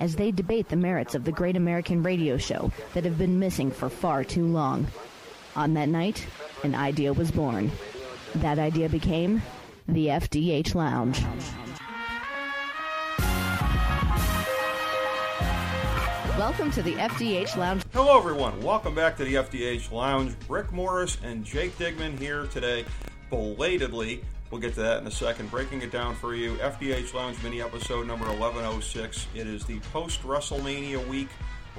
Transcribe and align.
as 0.00 0.16
they 0.16 0.30
debate 0.30 0.68
the 0.68 0.76
merits 0.76 1.14
of 1.14 1.24
the 1.24 1.32
great 1.32 1.56
American 1.56 2.02
radio 2.02 2.36
show 2.36 2.70
that 2.94 3.04
have 3.04 3.18
been 3.18 3.38
missing 3.38 3.70
for 3.70 3.88
far 3.88 4.24
too 4.24 4.46
long. 4.46 4.86
On 5.56 5.74
that 5.74 5.88
night, 5.88 6.26
an 6.62 6.74
idea 6.74 7.12
was 7.12 7.30
born. 7.30 7.70
That 8.36 8.58
idea 8.58 8.88
became 8.88 9.42
the 9.88 10.06
FDH 10.08 10.74
Lounge. 10.74 11.22
Welcome 16.38 16.70
to 16.70 16.82
the 16.82 16.94
FDH 16.94 17.56
Lounge. 17.56 17.82
Hello, 17.92 18.16
everyone. 18.16 18.62
Welcome 18.62 18.94
back 18.94 19.16
to 19.16 19.24
the 19.24 19.34
FDH 19.34 19.90
Lounge. 19.90 20.36
Rick 20.48 20.70
Morris 20.70 21.18
and 21.24 21.44
Jake 21.44 21.76
Digman 21.78 22.16
here 22.16 22.46
today, 22.46 22.84
belatedly. 23.28 24.22
We'll 24.50 24.60
get 24.60 24.74
to 24.74 24.80
that 24.80 25.00
in 25.02 25.06
a 25.06 25.10
second. 25.10 25.50
Breaking 25.50 25.82
it 25.82 25.92
down 25.92 26.14
for 26.14 26.34
you 26.34 26.54
FDH 26.54 27.12
Lounge 27.12 27.42
mini 27.42 27.60
episode 27.60 28.06
number 28.06 28.24
1106. 28.24 29.26
It 29.34 29.46
is 29.46 29.64
the 29.66 29.78
post 29.92 30.22
WrestleMania 30.22 31.06
week 31.06 31.28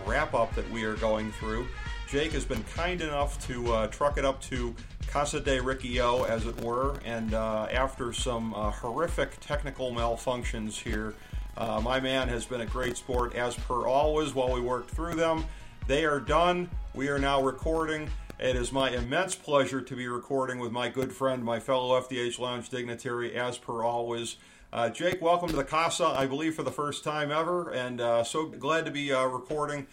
wrap 0.06 0.36
up 0.36 0.54
that 0.54 0.70
we 0.70 0.84
are 0.84 0.96
going 0.96 1.32
through. 1.32 1.68
Jake 2.08 2.32
has 2.34 2.46
been 2.46 2.64
kind 2.76 3.02
enough 3.02 3.44
to 3.48 3.74
uh, 3.74 3.88
truck 3.88 4.18
it 4.20 4.26
up 4.26 4.40
to 4.44 4.76
Casa 5.08 5.40
de 5.40 5.60
Riccio, 5.60 6.24
as 6.26 6.46
it 6.46 6.62
were, 6.62 7.00
and 7.06 7.34
uh, 7.34 7.68
after 7.72 8.14
some 8.14 8.54
uh, 8.54 8.70
horrific 8.70 9.40
technical 9.40 9.92
malfunctions 9.92 10.74
here, 10.74 11.16
uh, 11.58 11.82
my 11.84 12.00
man 12.00 12.28
has 12.30 12.46
been 12.46 12.62
a 12.62 12.66
great 12.66 12.98
sport 12.98 13.36
as 13.36 13.56
per 13.56 13.88
always 13.88 14.36
while 14.36 14.54
we 14.54 14.62
worked 14.62 14.92
through 14.92 15.16
them. 15.16 15.44
They 15.88 16.06
are 16.06 16.20
done. 16.20 16.70
We 16.94 17.10
are 17.10 17.20
now 17.20 17.42
recording. 17.42 18.10
It 18.40 18.56
is 18.56 18.72
my 18.72 18.90
immense 18.92 19.36
pleasure 19.36 19.82
to 19.82 19.96
be 19.98 20.08
recording 20.08 20.60
with 20.60 20.72
my 20.72 20.88
good 20.88 21.12
friend, 21.12 21.44
my 21.44 21.60
fellow 21.60 22.00
FDH 22.00 22.40
Lounge 22.40 22.70
dignitary, 22.70 23.36
as 23.36 23.58
per 23.58 23.84
always. 23.84 24.38
Uh, 24.72 24.88
Jake, 24.90 25.22
welcome 25.22 25.50
to 25.50 25.58
the 25.58 25.66
Casa, 25.66 26.06
I 26.06 26.26
believe 26.26 26.56
for 26.56 26.64
the 26.64 26.72
first 26.72 27.04
time 27.04 27.34
ever, 27.34 27.70
and 27.70 28.00
uh, 28.00 28.24
so 28.24 28.46
glad 28.46 28.86
to 28.86 28.92
be 28.92 29.12
uh, 29.12 29.26
recording 29.26 29.88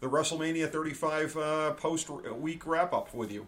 the 0.00 0.08
WrestleMania 0.08 0.70
35 0.70 1.36
uh, 1.38 1.70
post 1.72 2.10
week 2.10 2.66
wrap 2.66 2.92
up 2.92 3.14
with 3.14 3.32
you. 3.32 3.46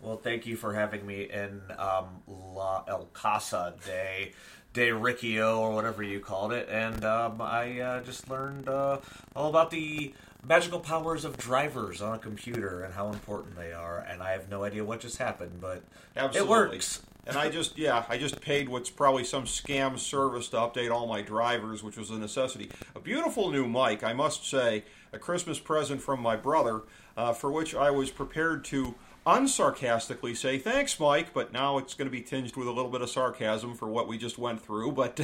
Well, 0.00 0.16
thank 0.16 0.46
you 0.46 0.54
for 0.56 0.74
having 0.74 1.04
me 1.04 1.28
in 1.28 1.60
um, 1.76 2.22
La 2.28 2.84
El 2.86 3.06
Casa 3.06 3.74
de 3.84 4.30
de 4.78 4.92
Riccio 4.92 5.58
or 5.58 5.72
whatever 5.72 6.04
you 6.04 6.20
called 6.20 6.52
it, 6.52 6.68
and 6.70 7.04
um, 7.04 7.40
I 7.40 7.80
uh, 7.80 8.02
just 8.02 8.30
learned 8.30 8.68
uh, 8.68 8.98
all 9.34 9.50
about 9.50 9.72
the 9.72 10.14
magical 10.46 10.78
powers 10.78 11.24
of 11.24 11.36
drivers 11.36 12.00
on 12.00 12.14
a 12.14 12.18
computer 12.18 12.84
and 12.84 12.94
how 12.94 13.08
important 13.08 13.56
they 13.56 13.72
are. 13.72 14.06
And 14.08 14.22
I 14.22 14.30
have 14.30 14.48
no 14.48 14.62
idea 14.62 14.84
what 14.84 15.00
just 15.00 15.18
happened, 15.18 15.60
but 15.60 15.82
Absolutely. 16.16 16.40
it 16.40 16.48
works. 16.48 17.02
and 17.26 17.36
I 17.36 17.50
just, 17.50 17.76
yeah, 17.76 18.04
I 18.08 18.18
just 18.18 18.40
paid 18.40 18.68
what's 18.68 18.88
probably 18.88 19.24
some 19.24 19.44
scam 19.46 19.98
service 19.98 20.48
to 20.50 20.58
update 20.58 20.92
all 20.92 21.08
my 21.08 21.22
drivers, 21.22 21.82
which 21.82 21.96
was 21.96 22.10
a 22.10 22.18
necessity. 22.18 22.70
A 22.94 23.00
beautiful 23.00 23.50
new 23.50 23.66
mic, 23.66 24.04
I 24.04 24.12
must 24.12 24.48
say, 24.48 24.84
a 25.12 25.18
Christmas 25.18 25.58
present 25.58 26.00
from 26.00 26.20
my 26.20 26.36
brother, 26.36 26.82
uh, 27.16 27.32
for 27.32 27.50
which 27.50 27.74
I 27.74 27.90
was 27.90 28.12
prepared 28.12 28.64
to 28.66 28.94
unsarcastically 29.28 30.34
say 30.34 30.58
thanks, 30.58 30.98
Mike, 30.98 31.34
but 31.34 31.52
now 31.52 31.76
it's 31.76 31.92
going 31.92 32.06
to 32.06 32.10
be 32.10 32.22
tinged 32.22 32.56
with 32.56 32.66
a 32.66 32.70
little 32.70 32.90
bit 32.90 33.02
of 33.02 33.10
sarcasm 33.10 33.74
for 33.74 33.86
what 33.86 34.08
we 34.08 34.16
just 34.16 34.38
went 34.38 34.60
through. 34.62 34.92
But 34.92 35.20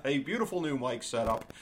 a 0.04 0.18
beautiful 0.18 0.60
new 0.60 0.76
mic 0.76 1.04
setup, 1.04 1.52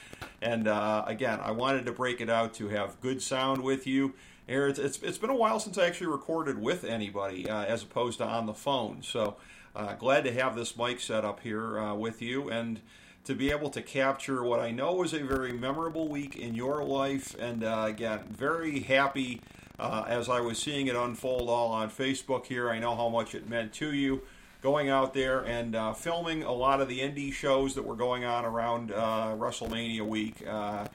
and 0.40 0.68
uh, 0.68 1.04
again, 1.06 1.38
I 1.42 1.50
wanted 1.50 1.84
to 1.86 1.92
break 1.92 2.22
it 2.22 2.30
out 2.30 2.54
to 2.54 2.68
have 2.68 2.98
good 3.02 3.20
sound 3.20 3.62
with 3.62 3.86
you. 3.86 4.14
It's, 4.48 4.78
it's, 4.78 5.02
it's 5.02 5.18
been 5.18 5.30
a 5.30 5.36
while 5.36 5.60
since 5.60 5.76
I 5.76 5.86
actually 5.86 6.08
recorded 6.08 6.60
with 6.60 6.84
anybody 6.84 7.48
uh, 7.48 7.64
as 7.64 7.82
opposed 7.82 8.18
to 8.18 8.24
on 8.24 8.46
the 8.46 8.54
phone, 8.54 9.02
so 9.02 9.36
uh, 9.76 9.92
glad 9.94 10.24
to 10.24 10.32
have 10.32 10.56
this 10.56 10.76
mic 10.76 10.98
set 10.98 11.26
up 11.26 11.40
here 11.40 11.78
uh, 11.78 11.94
with 11.94 12.22
you 12.22 12.48
and 12.50 12.80
to 13.24 13.34
be 13.34 13.50
able 13.50 13.70
to 13.70 13.82
capture 13.82 14.42
what 14.42 14.60
I 14.60 14.70
know 14.70 14.94
was 14.94 15.14
a 15.14 15.22
very 15.22 15.52
memorable 15.52 16.08
week 16.08 16.36
in 16.36 16.54
your 16.54 16.82
life, 16.84 17.36
and 17.38 17.62
uh, 17.62 17.84
again, 17.86 18.20
very 18.30 18.80
happy 18.80 19.40
uh, 19.78 20.04
as 20.08 20.28
I 20.28 20.40
was 20.40 20.58
seeing 20.58 20.88
it 20.88 20.96
unfold 20.96 21.48
all 21.48 21.70
on 21.70 21.90
Facebook 21.90 22.46
here. 22.46 22.70
I 22.70 22.78
know 22.78 22.96
how 22.96 23.08
much 23.08 23.34
it 23.34 23.48
meant 23.48 23.72
to 23.74 23.92
you 23.92 24.22
going 24.60 24.88
out 24.88 25.12
there 25.12 25.40
and 25.40 25.74
uh, 25.74 25.92
filming 25.92 26.44
a 26.44 26.52
lot 26.52 26.80
of 26.80 26.88
the 26.88 27.00
indie 27.00 27.32
shows 27.32 27.74
that 27.74 27.82
were 27.82 27.96
going 27.96 28.24
on 28.24 28.44
around 28.44 28.92
uh, 28.92 29.34
WrestleMania 29.36 30.06
week. 30.06 30.44
Uh, 30.46 30.86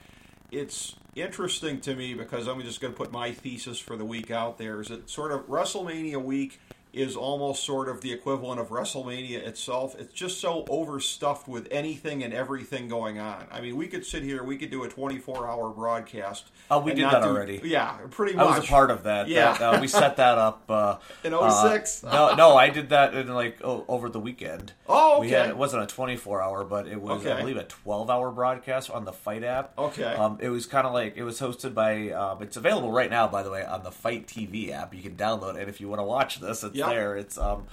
it's 0.51 0.95
interesting 1.15 1.81
to 1.81 1.95
me 1.95 2.13
because 2.13 2.47
I'm 2.47 2.61
just 2.61 2.79
going 2.79 2.94
to 2.94 2.97
put 2.97 3.11
my 3.11 3.31
thesis 3.33 3.77
for 3.77 3.97
the 3.97 4.05
week 4.05 4.31
out 4.31 4.57
there. 4.57 4.79
Is 4.79 4.89
it 4.89 5.09
sort 5.09 5.33
of 5.33 5.47
WrestleMania 5.47 6.23
week 6.23 6.59
is 6.94 7.16
almost 7.16 7.64
sort 7.64 7.90
of 7.90 8.02
the 8.02 8.12
equivalent 8.12 8.59
of 8.59 8.70
WrestleMania 8.70 9.46
itself. 9.46 9.96
It's 10.00 10.14
just 10.14 10.40
so 10.42 10.66
overstuffed 10.70 11.48
with 11.48 11.68
anything 11.70 12.24
and 12.24 12.34
everything 12.34 12.88
going 12.88 13.20
on. 13.20 13.46
I 13.52 13.62
mean, 13.62 13.75
we 13.75 13.88
could 13.88 14.06
sit 14.06 14.24
here, 14.24 14.44
we 14.44 14.58
could 14.58 14.72
do 14.72 14.84
a 14.84 14.90
24 14.90 15.48
hour 15.48 15.70
broadcast. 15.70 16.50
Oh, 16.72 16.80
we 16.80 16.94
did 16.94 17.06
that 17.06 17.22
do- 17.22 17.30
already. 17.30 17.62
Yeah, 17.64 17.98
pretty 18.09 18.36
much. 18.36 18.46
I 18.48 18.58
was 18.58 18.66
a 18.66 18.68
part 18.68 18.90
of 18.92 19.03
that. 19.03 19.28
Yeah. 19.28 19.53
That, 19.58 19.74
uh, 19.75 19.81
we 19.81 19.88
set 19.88 20.18
that 20.18 20.38
up 20.38 20.64
uh, 20.70 20.98
In 21.24 21.34
uh, 21.34 21.70
06? 21.70 22.03
no, 22.03 22.36
no, 22.36 22.56
I 22.58 22.70
did 22.70 22.90
that 22.90 23.14
in 23.14 23.28
like 23.34 23.59
oh, 23.64 23.86
over 23.88 24.09
the 24.09 24.19
weekend. 24.19 24.74
Oh, 24.88 25.19
We 25.19 25.30
had 25.30 25.50
it 25.50 25.58
wasn't 25.58 25.84
a 25.84 25.88
24 25.88 26.42
hour, 26.42 26.64
but 26.64 26.88
it 26.88 27.00
was 27.02 27.22
Okay. 27.22 27.31
I 27.31 27.40
believe 27.42 27.58
a 27.58 27.64
12 27.64 28.09
hour 28.09 28.31
broadcast 28.31 28.90
on 28.90 29.06
the 29.06 29.14
Fight 29.14 29.44
app. 29.44 29.78
Okay. 29.78 30.04
Um, 30.04 30.38
it 30.42 30.50
was 30.50 30.66
kind 30.66 30.86
of 30.88 30.94
like 30.94 31.16
it 31.18 31.24
was 31.24 31.40
hosted 31.40 31.74
by. 31.74 32.12
Um, 32.12 32.42
it's 32.42 32.58
available 32.58 32.92
right 32.92 33.09
now, 33.09 33.28
by 33.28 33.44
the 33.44 33.52
way, 33.52 33.64
on 33.66 33.84
the 33.84 33.92
Fight 33.92 34.28
TV 34.28 34.72
app. 34.72 34.94
You 34.94 35.02
can 35.02 35.16
download 35.16 35.56
it, 35.56 35.62
and 35.62 35.69
if 35.69 35.81
you 35.81 35.88
want 35.88 36.00
to 36.00 36.04
watch 36.04 36.40
this, 36.40 36.64
it's 36.64 36.75
Yep. 36.75 36.87
There. 36.90 37.16
It's 37.18 37.38
um, 37.38 37.66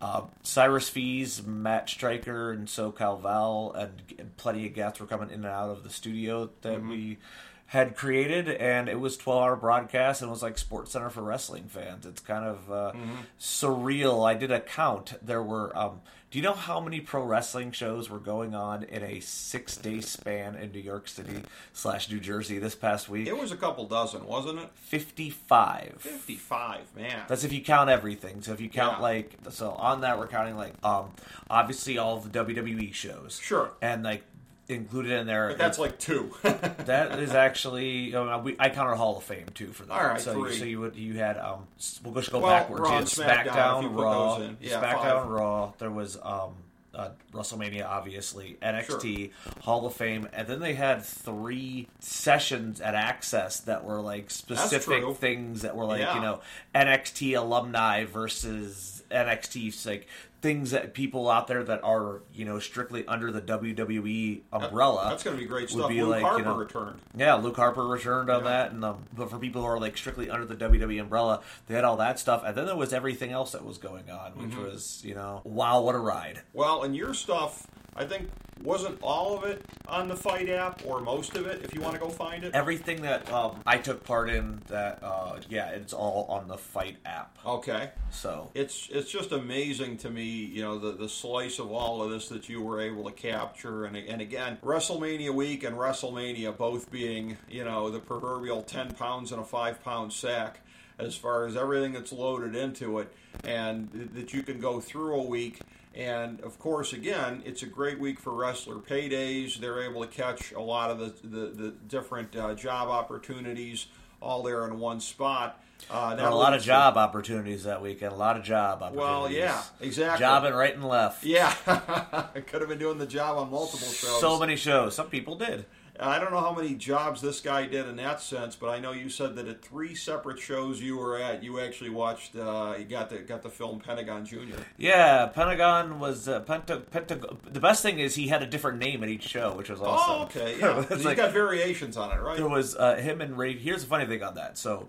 uh, 0.00 0.22
Cyrus 0.42 0.88
Fees, 0.88 1.44
Matt 1.46 1.88
Striker, 1.88 2.52
and 2.52 2.68
SoCal 2.68 3.20
Val, 3.20 3.72
and, 3.76 3.92
and 4.18 4.36
plenty 4.36 4.66
of 4.66 4.74
guests 4.74 5.00
were 5.00 5.06
coming 5.06 5.28
in 5.30 5.36
and 5.36 5.46
out 5.46 5.70
of 5.70 5.82
the 5.84 5.90
studio 5.90 6.50
that 6.62 6.78
Mm-hmm. 6.78 6.88
we 6.90 7.18
had 7.66 7.94
created, 7.96 8.48
and 8.48 8.88
it 8.88 8.98
was 8.98 9.16
12 9.18 9.42
hour 9.42 9.54
broadcast, 9.56 10.22
and 10.22 10.28
it 10.28 10.32
was 10.32 10.42
like 10.42 10.56
Sports 10.56 10.92
Center 10.92 11.10
for 11.10 11.20
wrestling 11.22 11.64
fans. 11.68 12.06
It's 12.06 12.20
kind 12.22 12.44
of 12.46 12.70
uh, 12.72 12.92
Mm-hmm. 12.92 13.10
surreal. 13.38 14.26
I 14.26 14.34
did 14.34 14.50
a 14.50 14.60
count. 14.60 15.14
There 15.24 15.42
were. 15.42 15.76
Um, 15.76 16.00
do 16.30 16.38
you 16.38 16.42
know 16.42 16.52
how 16.52 16.78
many 16.78 17.00
pro 17.00 17.24
wrestling 17.24 17.72
shows 17.72 18.10
were 18.10 18.18
going 18.18 18.54
on 18.54 18.82
in 18.82 19.02
a 19.02 19.20
six 19.20 19.76
day 19.76 20.00
span 20.02 20.54
in 20.56 20.72
New 20.72 20.78
York 20.80 21.08
City 21.08 21.42
slash 21.72 22.10
New 22.10 22.20
Jersey 22.20 22.58
this 22.58 22.74
past 22.74 23.08
week? 23.08 23.26
It 23.26 23.36
was 23.38 23.50
a 23.50 23.56
couple 23.56 23.86
dozen, 23.86 24.26
wasn't 24.26 24.58
it? 24.58 24.68
55. 24.74 25.96
55, 25.98 26.96
man. 26.96 27.22
That's 27.28 27.44
if 27.44 27.52
you 27.52 27.62
count 27.62 27.90
everything. 27.90 28.42
So 28.42 28.52
if 28.52 28.60
you 28.60 28.68
count 28.68 28.98
Yeah. 28.98 29.02
like 29.02 29.32
so 29.50 29.70
on 29.70 30.02
that 30.02 30.18
we're 30.18 30.26
counting 30.28 30.56
like 30.56 30.74
um 30.84 31.10
obviously 31.48 31.98
all 31.98 32.18
the 32.20 32.28
WWE 32.44 32.92
shows. 32.92 33.38
Sure. 33.42 33.72
And 33.80 34.02
like 34.02 34.22
included 34.68 35.12
in 35.12 35.26
there 35.26 35.48
but 35.48 35.58
that's 35.58 35.78
like 35.78 35.98
two. 35.98 36.34
that 36.42 37.18
is 37.18 37.32
actually 37.32 38.14
uh, 38.14 38.38
we, 38.38 38.54
I 38.58 38.68
counted 38.68 38.96
Hall 38.96 39.16
of 39.16 39.24
Fame 39.24 39.46
too 39.54 39.68
for 39.68 39.84
that. 39.84 39.92
All 39.92 40.06
right, 40.06 40.20
so 40.20 40.34
three. 40.34 40.56
so 40.58 40.64
you 40.64 40.80
would 40.80 40.94
you 40.96 41.14
had 41.14 41.38
um 41.38 41.66
we'll 42.04 42.14
just 42.14 42.30
go 42.30 42.40
Well, 42.40 42.50
backwards. 42.50 42.82
Raw 42.82 42.98
You 42.98 43.04
SmackDown, 43.04 43.46
SmackDown, 43.46 43.76
if 43.78 43.82
you 43.84 43.88
put 43.90 44.02
Raw. 44.02 44.38
Yeah, 44.60 44.82
SmackDown, 44.82 45.02
five. 45.22 45.28
Raw. 45.28 45.72
There 45.78 45.90
was 45.90 46.18
um 46.22 46.52
uh, 46.94 47.10
WrestleMania, 47.32 47.86
obviously, 47.86 48.56
NXT, 48.60 49.30
Hall 49.60 49.86
of 49.86 49.94
Fame, 49.94 50.26
and 50.32 50.48
then 50.48 50.58
they 50.58 50.74
had 50.74 51.04
three 51.04 51.86
sessions 52.00 52.80
at 52.80 52.96
Access 52.96 53.60
that 53.60 53.84
were 53.84 54.00
like 54.00 54.30
specific 54.30 55.04
things 55.16 55.62
that 55.62 55.76
were 55.76 55.84
like 55.84 56.00
Yeah. 56.00 56.16
you 56.16 56.20
know 56.22 56.40
NXT 56.74 57.36
alumni 57.38 58.04
versus 58.04 59.04
NXT 59.12 59.86
like 59.86 60.08
things 60.40 60.70
that 60.70 60.94
people 60.94 61.28
out 61.28 61.48
there 61.48 61.64
that 61.64 61.82
are 61.82 62.22
you 62.32 62.44
know 62.44 62.58
strictly 62.60 63.06
under 63.06 63.32
the 63.32 63.40
WWE 63.40 64.42
umbrella. 64.52 65.06
That's 65.10 65.22
going 65.22 65.36
to 65.36 65.42
be 65.42 65.48
great 65.48 65.68
stuff. 65.70 65.88
be 65.88 66.00
Luke 66.02 66.10
like, 66.10 66.20
you 66.20 66.26
Harper 66.26 66.44
know- 66.44 66.56
returned. 66.56 67.00
Yeah, 67.16 67.34
Luke 67.34 67.56
Harper 67.56 67.86
returned 67.86 68.30
on 68.30 68.44
Yeah. 68.44 68.50
that, 68.50 68.72
and 68.72 68.84
um, 68.84 69.04
but 69.16 69.30
for 69.30 69.38
people 69.38 69.62
who 69.62 69.68
are 69.68 69.80
like 69.80 69.96
strictly 69.96 70.30
under 70.30 70.46
the 70.46 70.54
WWE 70.56 71.00
umbrella, 71.00 71.42
they 71.66 71.74
had 71.74 71.84
all 71.84 71.96
that 71.96 72.18
stuff, 72.18 72.42
and 72.44 72.56
then 72.56 72.66
there 72.66 72.76
was 72.76 72.92
everything 72.92 73.32
else 73.32 73.52
that 73.52 73.64
was 73.64 73.78
going 73.78 74.10
on, 74.10 74.32
which 74.32 74.50
Mm-hmm. 74.50 74.62
was 74.64 75.02
you 75.04 75.14
know, 75.14 75.40
wow, 75.44 75.80
what 75.80 75.94
a 75.94 75.98
ride! 75.98 76.42
Well, 76.52 76.82
and 76.84 76.94
your 76.96 77.14
stuff, 77.14 77.66
I 77.98 78.04
think, 78.04 78.30
wasn't 78.62 78.98
all 79.02 79.36
of 79.36 79.44
it 79.44 79.64
on 79.88 80.08
the 80.08 80.16
Fight 80.16 80.48
app, 80.48 80.82
or 80.86 81.00
most 81.00 81.36
of 81.36 81.46
it, 81.46 81.64
if 81.64 81.74
you 81.74 81.80
want 81.80 81.94
to 81.94 82.00
go 82.00 82.08
find 82.08 82.44
it. 82.44 82.54
Everything 82.54 83.02
that 83.02 83.30
um, 83.32 83.60
I 83.66 83.78
took 83.78 84.04
part 84.04 84.30
in, 84.30 84.60
that 84.68 85.00
uh, 85.02 85.40
yeah, 85.48 85.70
it's 85.70 85.92
all 85.92 86.26
on 86.28 86.48
the 86.48 86.56
Fight 86.56 86.96
app. 87.04 87.38
Okay. 87.44 87.90
So 88.10 88.50
It's 88.54 88.88
it's 88.90 89.10
just 89.10 89.32
amazing 89.32 89.96
to 89.98 90.10
me 90.10 90.24
you 90.24 90.62
know 90.62 90.78
the 90.78 90.92
the 90.92 91.08
slice 91.08 91.58
of 91.58 91.70
all 91.72 92.02
of 92.02 92.10
this 92.10 92.28
that 92.28 92.48
you 92.48 92.62
were 92.62 92.80
able 92.80 93.04
to 93.04 93.12
capture. 93.12 93.84
And 93.84 93.96
and 93.96 94.20
again, 94.20 94.58
WrestleMania 94.64 95.32
week 95.34 95.64
and 95.64 95.76
WrestleMania 95.76 96.56
both 96.56 96.90
being 96.90 97.36
you 97.50 97.64
know 97.64 97.90
the 97.90 97.98
proverbial 97.98 98.62
ten 98.62 98.92
pounds 98.92 99.32
in 99.32 99.38
a 99.38 99.44
five 99.44 99.82
pound 99.84 100.12
sack 100.12 100.60
as 100.98 101.14
far 101.14 101.46
as 101.46 101.56
everything 101.56 101.92
that's 101.92 102.12
loaded 102.12 102.56
into 102.56 102.98
it, 102.98 103.12
and 103.44 104.10
that 104.14 104.32
you 104.34 104.42
can 104.42 104.60
go 104.60 104.80
through 104.80 105.14
a 105.14 105.22
week. 105.22 105.60
And 105.98 106.40
of 106.42 106.60
course, 106.60 106.92
again, 106.92 107.42
it's 107.44 107.64
a 107.64 107.66
great 107.66 107.98
week 107.98 108.20
for 108.20 108.32
wrestler 108.32 108.76
paydays. 108.76 109.56
They're 109.56 109.82
able 109.82 110.00
to 110.02 110.06
catch 110.06 110.52
a 110.52 110.60
lot 110.60 110.92
of 110.92 111.00
the 111.00 111.12
the, 111.26 111.46
the 111.48 111.70
different 111.88 112.34
uh, 112.36 112.54
job 112.54 112.88
opportunities 112.88 113.88
all 114.20 114.42
there 114.44 114.64
in 114.64 114.78
one 114.78 115.00
spot. 115.00 115.62
Uh, 115.90 116.16
a 116.18 116.34
lot 116.34 116.54
of 116.54 116.62
job 116.62 116.96
opportunities 116.96 117.64
that 117.64 117.80
weekend. 117.82 118.12
A 118.12 118.16
lot 118.16 118.36
of 118.36 118.42
job 118.42 118.82
opportunities. 118.82 118.98
Well, 118.98 119.30
yeah, 119.30 119.62
exactly. 119.80 120.24
Jobbing 120.24 120.54
right 120.54 120.74
and 120.74 120.84
left. 120.84 121.24
Yeah, 121.24 121.52
I 121.66 122.40
could 122.46 122.60
have 122.60 122.68
been 122.68 122.78
doing 122.78 122.98
the 122.98 123.06
job 123.06 123.38
on 123.38 123.50
multiple 123.50 123.86
shows. 123.88 124.20
So 124.20 124.38
many 124.38 124.56
shows. 124.56 124.94
Some 124.94 125.08
people 125.08 125.36
did. 125.36 125.66
I 126.00 126.18
don't 126.18 126.30
know 126.30 126.40
how 126.40 126.54
many 126.54 126.74
jobs 126.74 127.20
this 127.20 127.40
guy 127.40 127.66
did 127.66 127.86
in 127.86 127.96
that 127.96 128.20
sense, 128.20 128.56
but 128.56 128.68
I 128.68 128.78
know 128.78 128.92
you 128.92 129.08
said 129.08 129.36
that 129.36 129.48
at 129.48 129.62
three 129.62 129.94
separate 129.94 130.38
shows 130.38 130.80
you 130.80 130.96
were 130.96 131.18
at, 131.18 131.42
you 131.42 131.60
actually 131.60 131.90
watched. 131.90 132.36
Uh, 132.36 132.74
you 132.78 132.84
got 132.84 133.10
the 133.10 133.18
got 133.18 133.42
the 133.42 133.50
film 133.50 133.80
Pentagon 133.80 134.24
Junior. 134.24 134.56
Yeah, 134.76 135.26
Pentagon 135.26 135.98
was 135.98 136.28
uh, 136.28 136.40
Penta, 136.42 136.82
Penta, 136.82 137.36
The 137.52 137.60
best 137.60 137.82
thing 137.82 137.98
is 137.98 138.14
he 138.14 138.28
had 138.28 138.42
a 138.42 138.46
different 138.46 138.78
name 138.78 139.02
at 139.02 139.08
each 139.08 139.28
show, 139.28 139.54
which 139.54 139.70
was 139.70 139.80
awesome. 139.80 140.14
Oh, 140.14 140.22
okay. 140.24 140.58
Yeah, 140.58 140.84
you 140.90 141.04
like, 141.04 141.16
got 141.16 141.32
variations 141.32 141.96
on 141.96 142.10
it, 142.10 142.20
right? 142.20 142.36
There 142.36 142.48
was 142.48 142.74
uh, 142.74 142.96
him 142.96 143.20
and 143.20 143.38
Ray. 143.38 143.56
Here's 143.56 143.82
the 143.82 143.88
funny 143.88 144.06
thing 144.06 144.22
on 144.22 144.34
that. 144.34 144.58
So 144.58 144.88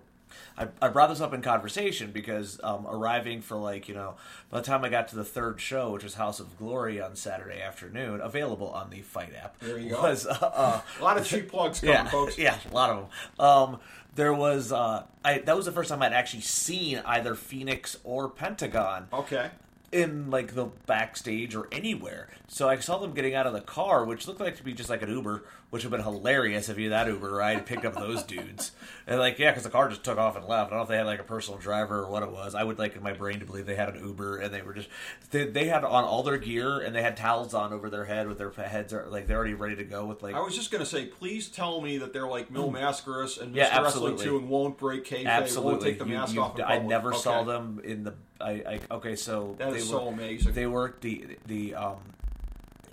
I, 0.60 0.68
I 0.82 0.88
brought 0.88 1.08
this 1.08 1.22
up 1.22 1.32
in 1.32 1.40
conversation 1.40 2.10
because 2.12 2.60
um, 2.62 2.86
arriving 2.86 3.40
for 3.40 3.56
like 3.56 3.88
you 3.88 3.94
know 3.94 4.16
by 4.50 4.60
the 4.60 4.66
time 4.66 4.84
I 4.84 4.90
got 4.90 5.08
to 5.08 5.16
the 5.16 5.24
third 5.24 5.60
show, 5.60 5.90
which 5.90 6.04
was 6.04 6.14
House 6.14 6.38
of 6.38 6.58
Glory 6.58 7.00
on 7.00 7.16
Saturday 7.16 7.62
afternoon, 7.62 8.20
available 8.20 8.68
on 8.68 8.90
the 8.90 9.00
Fight 9.00 9.34
app, 9.34 9.58
there 9.60 9.78
you 9.78 9.90
go. 9.90 10.02
Was 10.02 10.26
uh, 10.26 10.36
uh, 10.40 10.80
a 11.00 11.02
lot 11.02 11.16
of 11.16 11.26
cheap 11.26 11.48
plugs 11.48 11.80
coming, 11.80 11.94
yeah, 11.94 12.08
folks. 12.08 12.36
Yeah, 12.36 12.58
a 12.70 12.74
lot 12.74 12.90
of 12.90 12.96
them. 12.98 13.46
Um, 13.46 13.80
there 14.14 14.34
was 14.34 14.70
uh, 14.70 15.04
I 15.24 15.38
that 15.38 15.56
was 15.56 15.64
the 15.64 15.72
first 15.72 15.88
time 15.88 16.02
I'd 16.02 16.12
actually 16.12 16.42
seen 16.42 17.00
either 17.06 17.34
Fénix 17.34 17.96
or 18.04 18.28
Pentagon. 18.28 19.08
Okay 19.12 19.50
in 19.92 20.30
like 20.30 20.54
the 20.54 20.66
backstage 20.86 21.54
or 21.54 21.68
anywhere. 21.72 22.28
So 22.46 22.68
I 22.68 22.76
saw 22.76 22.98
them 22.98 23.12
getting 23.12 23.34
out 23.34 23.46
of 23.46 23.52
the 23.52 23.60
car, 23.60 24.04
which 24.04 24.28
looked 24.28 24.40
like 24.40 24.56
to 24.56 24.62
be 24.62 24.72
just 24.72 24.88
like 24.88 25.02
an 25.02 25.10
Uber, 25.10 25.44
which 25.70 25.84
would 25.84 25.92
have 25.92 26.04
been 26.04 26.12
hilarious 26.12 26.68
if 26.68 26.78
you 26.78 26.90
had 26.90 27.06
that 27.06 27.12
Uber 27.12 27.30
ride 27.30 27.66
picked 27.66 27.84
up 27.84 27.94
those 27.94 28.22
dudes. 28.22 28.72
And 29.06 29.18
like, 29.18 29.38
yeah, 29.38 29.50
because 29.50 29.64
the 29.64 29.70
car 29.70 29.88
just 29.88 30.04
took 30.04 30.18
off 30.18 30.36
and 30.36 30.46
left. 30.46 30.68
I 30.68 30.70
don't 30.70 30.78
know 30.78 30.82
if 30.82 30.88
they 30.88 30.96
had 30.96 31.06
like 31.06 31.20
a 31.20 31.24
personal 31.24 31.58
driver 31.58 32.00
or 32.00 32.08
what 32.08 32.22
it 32.22 32.30
was. 32.30 32.54
I 32.54 32.62
would 32.62 32.78
like 32.78 32.94
in 32.94 33.02
my 33.02 33.12
brain 33.12 33.40
to 33.40 33.46
believe 33.46 33.66
they 33.66 33.74
had 33.74 33.88
an 33.88 34.04
Uber 34.04 34.38
and 34.38 34.54
they 34.54 34.62
were 34.62 34.74
just 34.74 34.88
they, 35.30 35.46
they 35.46 35.66
had 35.66 35.84
on 35.84 36.04
all 36.04 36.22
their 36.22 36.38
gear 36.38 36.78
and 36.78 36.94
they 36.94 37.02
had 37.02 37.16
towels 37.16 37.52
on 37.54 37.72
over 37.72 37.90
their 37.90 38.04
head 38.04 38.28
with 38.28 38.38
their 38.38 38.50
heads 38.50 38.92
are 38.92 39.06
like 39.08 39.26
they're 39.26 39.38
already 39.38 39.54
ready 39.54 39.76
to 39.76 39.84
go 39.84 40.06
with 40.06 40.22
like. 40.22 40.34
I 40.34 40.40
was 40.40 40.54
just 40.54 40.70
gonna 40.70 40.86
say, 40.86 41.06
please 41.06 41.48
tell 41.48 41.80
me 41.80 41.98
that 41.98 42.12
they're 42.12 42.28
like 42.28 42.50
Mil 42.50 42.70
hmm. 42.70 42.76
Mascaras 42.76 43.40
and 43.40 43.54
Mr. 43.54 43.56
Yeah, 43.56 43.80
Wrestling 43.80 44.18
Two 44.18 44.38
and 44.38 44.48
won't 44.48 44.78
break 44.78 45.04
kayfabe. 45.04 45.26
Absolutely, 45.26 45.72
won't 45.72 45.82
take 45.82 45.98
the 45.98 46.06
mask 46.06 46.34
you- 46.34 46.42
off. 46.42 46.60
I 46.60 46.78
never 46.78 47.10
Okay. 47.10 47.18
saw 47.18 47.42
them 47.42 47.80
in 47.82 48.04
the. 48.04 48.14
I, 48.40 48.50
I 48.50 48.80
okay, 48.92 49.16
so 49.16 49.54
That 49.58 49.70
they 49.72 49.78
is 49.78 49.84
were, 49.90 49.98
so 50.00 50.08
amazing. 50.08 50.52
They 50.52 50.66
worked 50.66 51.02
the 51.02 51.36
the 51.46 51.74
um, 51.74 51.98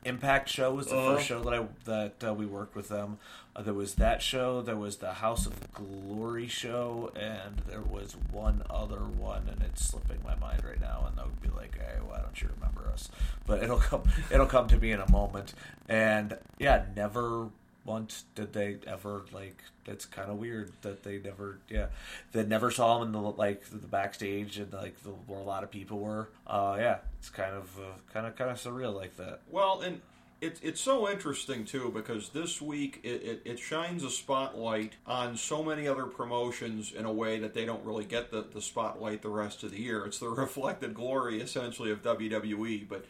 Impact 0.06 0.48
show 0.48 0.74
was 0.74 0.88
the 0.88 0.96
Uh-huh. 0.96 1.16
first 1.16 1.28
show 1.28 1.42
that 1.44 1.54
I 1.54 1.66
that 1.86 2.30
uh, 2.30 2.34
we 2.34 2.46
worked 2.46 2.76
with 2.76 2.88
them. 2.88 3.18
Uh, 3.56 3.62
there 3.64 3.74
was 3.74 3.96
that 3.96 4.22
show. 4.22 4.62
There 4.62 4.78
was 4.78 4.98
the 4.98 5.14
House 5.16 5.46
of 5.46 5.54
Glory 5.74 6.48
show, 6.48 7.12
and 7.16 7.58
there 7.68 7.82
was 7.82 8.16
one 8.32 8.62
other 8.70 9.00
one, 9.00 9.50
and 9.52 9.62
it's 9.64 9.84
slipping 9.86 10.20
my 10.24 10.36
mind 10.36 10.64
right 10.64 10.80
now. 10.80 11.08
And 11.10 11.20
I 11.20 11.24
would 11.24 11.42
be 11.42 11.50
like, 11.50 11.76
"Hey, 11.78 12.00
why 12.06 12.20
don't 12.22 12.40
you 12.42 12.48
remember 12.58 12.90
us?" 12.94 13.10
But 13.46 13.64
it'll 13.64 13.80
come. 13.80 14.04
It'll 14.32 14.46
come 14.46 14.68
to 14.70 14.78
me 14.78 14.92
in 14.92 15.02
a 15.02 15.12
moment. 15.12 15.54
And 15.90 16.38
yeah, 16.58 16.86
never 16.96 17.50
once 17.88 18.26
did 18.36 18.54
they 18.54 18.78
ever 18.86 19.24
like. 19.32 19.64
It's 19.88 20.06
kind 20.06 20.30
of 20.30 20.38
weird 20.38 20.74
that 20.82 21.04
they 21.04 21.18
never. 21.18 21.60
Yeah, 21.70 21.88
they 22.34 22.44
never 22.44 22.70
saw 22.70 22.98
him 22.98 23.08
in 23.08 23.12
the 23.14 23.20
like 23.20 23.64
the 23.70 23.88
backstage 23.88 24.60
and 24.60 24.72
like 24.74 25.02
the, 25.04 25.10
where 25.10 25.40
a 25.40 25.44
lot 25.44 25.64
of 25.64 25.72
people 25.72 26.00
were. 26.00 26.30
Uh, 26.46 26.76
yeah, 26.78 26.98
it's 27.18 27.30
kind 27.30 27.56
of 27.56 27.80
uh, 27.80 28.14
kind 28.14 28.28
of 28.28 28.36
kind 28.36 28.52
of 28.52 28.58
surreal 28.58 28.94
like 28.94 29.16
that. 29.18 29.40
Well, 29.50 29.82
and 29.82 30.02
it's 30.42 30.60
it's 30.62 30.82
so 30.82 31.10
interesting 31.10 31.66
too 31.66 31.90
because 31.96 32.30
this 32.30 32.62
week 32.62 33.00
it, 33.04 33.24
it, 33.24 33.42
it 33.46 33.60
shines 33.60 34.04
a 34.04 34.10
spotlight 34.12 34.94
on 35.08 35.36
so 35.38 35.64
many 35.64 35.88
other 35.88 36.06
promotions 36.06 36.92
in 36.92 37.06
a 37.06 37.12
way 37.12 37.40
that 37.40 37.54
they 37.54 37.66
don't 37.66 37.84
really 37.84 38.06
get 38.06 38.30
the, 38.30 38.46
the 38.54 38.62
spotlight 38.62 39.22
the 39.22 39.30
rest 39.30 39.64
of 39.64 39.72
the 39.72 39.80
year. 39.80 40.06
It's 40.06 40.20
the 40.20 40.30
reflected 40.30 40.94
glory 40.94 41.42
essentially 41.42 41.90
of 41.92 42.04
WWE, 42.04 42.88
but 42.88 43.06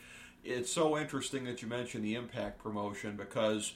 it's 0.46 0.72
so 0.72 0.98
interesting 0.98 1.44
that 1.46 1.62
you 1.62 1.68
mentioned 1.68 2.04
the 2.04 2.16
Impact 2.16 2.64
promotion 2.64 3.18
because 3.18 3.74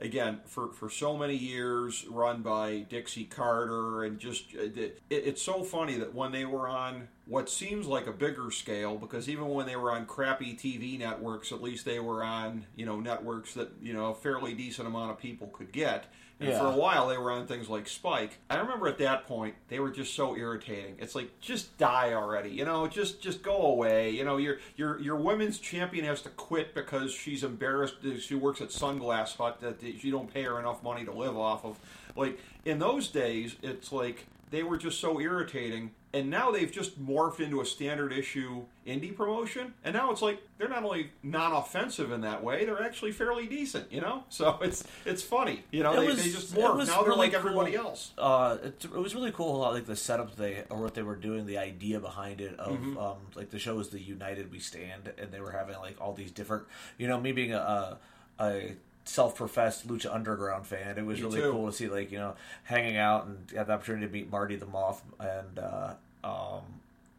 again 0.00 0.40
for, 0.46 0.72
for 0.72 0.88
so 0.88 1.16
many 1.16 1.34
years 1.34 2.06
run 2.08 2.42
by 2.42 2.86
Dixie 2.88 3.24
Carter 3.24 4.04
and 4.04 4.18
just 4.18 4.44
uh, 4.54 4.62
it, 4.62 5.00
it's 5.10 5.42
so 5.42 5.62
funny 5.62 5.98
that 5.98 6.14
when 6.14 6.32
they 6.32 6.44
were 6.44 6.68
on 6.68 7.08
what 7.26 7.50
seems 7.50 7.86
like 7.86 8.06
a 8.06 8.12
bigger 8.12 8.50
scale 8.50 8.96
because 8.96 9.28
even 9.28 9.48
when 9.48 9.66
they 9.66 9.76
were 9.76 9.92
on 9.92 10.06
crappy 10.06 10.54
TV 10.54 10.98
networks 10.98 11.52
at 11.52 11.62
least 11.62 11.84
they 11.84 12.00
were 12.00 12.22
on 12.22 12.66
you 12.76 12.86
know 12.86 13.00
networks 13.00 13.54
that 13.54 13.70
you 13.80 13.92
know 13.92 14.10
a 14.10 14.14
fairly 14.14 14.54
decent 14.54 14.86
amount 14.86 15.10
of 15.10 15.18
people 15.18 15.48
could 15.48 15.72
get 15.72 16.06
and 16.40 16.48
Yeah. 16.50 16.58
for 16.60 16.66
a 16.66 16.76
while 16.76 17.08
they 17.08 17.18
were 17.18 17.30
on 17.32 17.46
things 17.46 17.68
like 17.68 17.88
Spike. 17.88 18.38
I 18.48 18.56
remember 18.58 18.86
at 18.88 18.98
that 18.98 19.26
point 19.26 19.54
they 19.68 19.80
were 19.80 19.90
just 19.90 20.14
so 20.14 20.36
irritating. 20.36 20.96
It's 20.98 21.14
like 21.14 21.40
just 21.40 21.76
die 21.78 22.12
already 22.14 22.50
you 22.50 22.64
know? 22.64 22.86
Just 22.86 23.20
just 23.20 23.42
go 23.42 23.56
away. 23.56 24.10
You 24.10 24.24
know 24.24 24.36
your 24.36 24.58
your 24.76 25.00
your 25.00 25.16
women's 25.16 25.58
champion 25.58 26.04
has 26.04 26.22
to 26.22 26.28
quit 26.30 26.74
because 26.74 27.12
she's 27.12 27.42
embarrassed 27.44 27.96
she 28.20 28.34
works 28.34 28.60
at 28.60 28.68
Sunglass 28.68 29.36
Hut 29.36 29.60
that 29.60 29.82
you 29.82 30.10
don't 30.12 30.32
pay 30.32 30.42
her 30.44 30.58
enough 30.58 30.82
money 30.82 31.04
to 31.04 31.12
live 31.12 31.36
off 31.36 31.64
of. 31.64 31.78
Like 32.16 32.38
in 32.64 32.78
those 32.78 33.08
days 33.08 33.56
it's 33.62 33.90
like 33.92 34.26
they 34.50 34.62
were 34.62 34.78
just 34.78 35.00
so 35.00 35.20
irritating 35.20 35.90
and 36.14 36.30
now 36.30 36.50
they've 36.50 36.72
just 36.72 36.98
morphed 37.04 37.38
into 37.40 37.60
a 37.60 37.66
standard 37.66 38.12
issue 38.12 38.62
indie 38.86 39.14
promotion 39.14 39.74
and 39.84 39.94
now 39.94 40.10
it's 40.10 40.22
like 40.22 40.40
they're 40.56 40.68
not 40.68 40.82
only 40.82 41.10
non-offensive 41.22 42.10
in 42.12 42.22
that 42.22 42.42
way 42.42 42.64
they're 42.64 42.82
actually 42.82 43.12
fairly 43.12 43.46
decent 43.46 43.90
you 43.92 44.00
know 44.00 44.24
so 44.30 44.58
it's 44.62 44.84
it's 45.04 45.22
funny 45.22 45.62
you 45.70 45.82
know 45.82 45.98
they, 46.00 46.06
was- 46.06 46.16
they 46.24 46.30
just 46.30 46.54
morphed. 46.54 46.86
now 46.86 47.00
they're 47.00 47.10
really 47.10 47.18
like 47.18 47.34
everybody 47.34 47.72
cool. 47.72 47.86
else 47.86 48.12
Uh, 48.16 48.56
it, 48.64 48.82
it 48.84 48.90
was 48.92 49.14
really 49.14 49.32
cool 49.32 49.62
how 49.62 49.72
like 49.72 49.84
the 49.86 49.96
setup 49.96 50.34
they 50.36 50.64
or 50.70 50.78
what 50.80 50.94
they 50.94 51.02
were 51.02 51.16
doing, 51.16 51.44
the 51.46 51.58
idea 51.58 52.00
behind 52.00 52.40
it 52.40 52.58
of 52.58 52.78
Mm-hmm. 52.78 52.96
um, 52.98 53.16
like 53.34 53.50
the 53.50 53.58
show 53.58 53.74
was 53.76 53.88
the 53.90 54.00
United 54.00 54.50
We 54.52 54.60
Stand, 54.60 55.12
and 55.18 55.32
they 55.32 55.40
were 55.40 55.50
having 55.50 55.76
like 55.78 56.00
all 56.00 56.12
these 56.12 56.30
different, 56.30 56.64
you 56.96 57.08
know, 57.08 57.20
me 57.20 57.32
being 57.32 57.52
a, 57.52 57.58
a, 57.58 57.98
a 58.44 58.76
self-professed 59.08 59.88
Lucha 59.88 60.12
Underground 60.14 60.66
fan, 60.66 60.98
it 60.98 61.06
was 61.06 61.18
Me 61.18 61.24
really 61.24 61.40
too. 61.40 61.52
cool 61.52 61.66
to 61.66 61.72
see 61.72 61.88
like 61.88 62.12
you 62.12 62.18
know 62.18 62.34
hanging 62.64 62.96
out 62.96 63.26
and 63.26 63.50
have 63.56 63.68
the 63.68 63.72
opportunity 63.72 64.06
to 64.06 64.12
meet 64.12 64.30
Marty 64.30 64.56
the 64.56 64.66
Moth 64.66 65.02
and 65.18 65.58
uh, 65.58 65.94
um, 66.22 66.62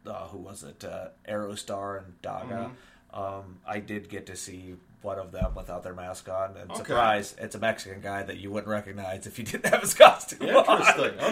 uh, 0.06 0.26
who 0.28 0.38
was 0.38 0.62
it, 0.62 0.84
uh, 0.84 1.08
Aerostar 1.28 1.98
and 1.98 2.14
Daga. 2.22 2.70
Mm-hmm. 3.12 3.20
Um, 3.20 3.58
I 3.66 3.80
did 3.80 4.08
get 4.08 4.26
to 4.26 4.36
see 4.36 4.76
one 5.02 5.18
of 5.18 5.32
them 5.32 5.54
without 5.54 5.82
their 5.82 5.94
mask 5.94 6.28
on, 6.28 6.56
and 6.56 6.70
Okay. 6.70 6.78
surprise, 6.78 7.34
it's 7.38 7.54
a 7.54 7.58
Mexican 7.58 8.00
guy 8.00 8.22
that 8.22 8.36
you 8.36 8.50
wouldn't 8.50 8.68
recognize 8.68 9.26
if 9.26 9.38
you 9.38 9.44
didn't 9.44 9.66
have 9.66 9.80
his 9.80 9.94
costume. 10.04 10.48
on. 10.54 10.82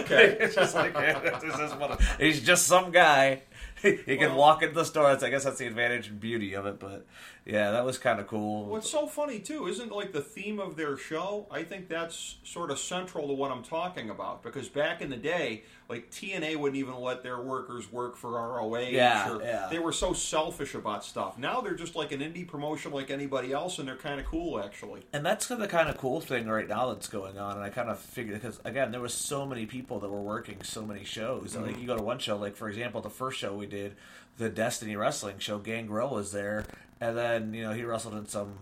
Okay. 0.01 0.37
it's 0.39 0.55
just 0.55 0.75
like 0.75 0.93
yeah, 0.93 1.19
this 1.39 1.53
is 1.53 2.07
he's 2.19 2.41
just 2.43 2.65
some 2.67 2.91
guy. 2.91 3.43
he 3.81 3.93
can 4.17 4.31
Well- 4.31 4.37
walk 4.37 4.63
into 4.63 4.75
the 4.75 4.83
store. 4.85 5.03
That's, 5.07 5.23
I 5.23 5.29
guess 5.29 5.43
that's 5.45 5.59
the 5.59 5.67
advantage 5.67 6.07
and 6.09 6.19
beauty 6.19 6.53
of 6.53 6.65
it. 6.65 6.79
But 6.79 7.05
yeah, 7.45 7.71
that 7.71 7.85
was 7.85 7.97
kind 7.97 8.19
of 8.19 8.27
cool. 8.27 8.65
What's 8.65 8.89
so 8.89 9.07
funny 9.07 9.39
too 9.39 9.67
isn't 9.67 9.91
like 9.91 10.11
the 10.11 10.21
theme 10.21 10.59
of 10.59 10.75
their 10.75 10.97
show. 10.97 11.47
I 11.49 11.63
think 11.63 11.87
that's 11.87 12.35
sort 12.43 12.71
of 12.71 12.79
central 12.79 13.27
to 13.27 13.33
what 13.33 13.51
I'm 13.51 13.63
talking 13.63 14.09
about 14.09 14.43
because 14.43 14.67
back 14.67 15.01
in 15.01 15.09
the 15.09 15.15
day, 15.17 15.63
like 15.87 16.11
TNA 16.11 16.57
wouldn't 16.57 16.77
even 16.77 16.95
let 16.99 17.23
their 17.23 17.39
workers 17.39 17.89
work 17.91 18.17
for 18.17 18.31
ROH. 18.31 18.79
Yeah, 18.89 19.31
or 19.33 19.41
yeah. 19.41 19.67
They 19.71 19.79
were 19.79 19.93
so 19.93 20.11
selfish 20.13 20.75
about 20.75 21.05
stuff. 21.05 21.37
Now 21.37 21.61
they're 21.61 21.73
just 21.73 21.95
like 21.95 22.11
an 22.11 22.19
indie 22.19 22.45
promotion 22.47 22.91
like 22.91 23.09
anybody 23.09 23.53
else, 23.53 23.58
and 23.67 23.87
they're 23.87 23.95
kind 23.95 24.19
of 24.19 24.25
cool 24.25 24.63
actually. 24.63 25.01
And 25.13 25.25
that's 25.25 25.47
the 25.47 25.67
kind 25.67 25.89
of 25.89 25.97
cool 25.97 26.21
thing 26.21 26.47
right 26.47 26.67
now 26.67 26.93
that's 26.93 27.07
going 27.09 27.37
on. 27.37 27.57
And 27.57 27.63
I 27.63 27.69
kind 27.69 27.89
of 27.89 27.99
figured 27.99 28.41
because 28.41 28.59
again, 28.63 28.91
there 28.91 29.01
was 29.01 29.13
so 29.13 29.45
many 29.45 29.65
people 29.65 29.99
that 29.99 30.09
were 30.09 30.21
working 30.21 30.63
so 30.63 30.81
many 30.85 31.03
shows. 31.03 31.55
And, 31.55 31.65
Like 31.65 31.79
you 31.79 31.85
go 31.87 31.97
to 31.97 32.03
one 32.03 32.19
show, 32.19 32.37
like 32.37 32.55
for 32.55 32.69
example, 32.69 33.01
the 33.01 33.09
first 33.09 33.37
show 33.39 33.53
we 33.55 33.65
did, 33.65 33.95
the 34.37 34.49
Destiny 34.49 34.95
Wrestling 34.95 35.39
show, 35.39 35.57
Gangrel 35.59 36.09
was 36.09 36.31
there, 36.31 36.65
and 37.01 37.17
then 37.17 37.53
you 37.53 37.63
know 37.63 37.73
he 37.73 37.83
wrestled 37.83 38.15
in 38.15 38.27
some 38.27 38.53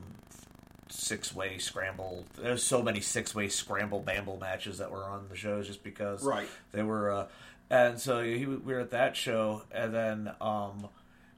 six 0.89 1.34
way 1.36 1.58
scramble. 1.58 2.25
There's 2.42 2.63
so 2.63 2.82
many 2.82 3.01
six 3.01 3.36
way 3.36 3.48
scramble 3.50 4.00
bamble 4.00 4.38
matches 4.38 4.77
that 4.80 4.92
were 4.92 5.04
on 5.04 5.27
the 5.30 5.36
shows 5.36 5.68
just 5.68 5.84
because 5.84 6.24
Right. 6.24 6.48
they 6.72 6.84
were. 6.84 7.12
Uh, 7.12 7.27
and 7.70 8.00
so 8.00 8.24
he, 8.24 8.46
we 8.46 8.74
were 8.74 8.80
at 8.80 8.92
that 8.92 9.16
show, 9.16 9.63
and 9.72 9.94
then. 9.94 10.32
um 10.42 10.88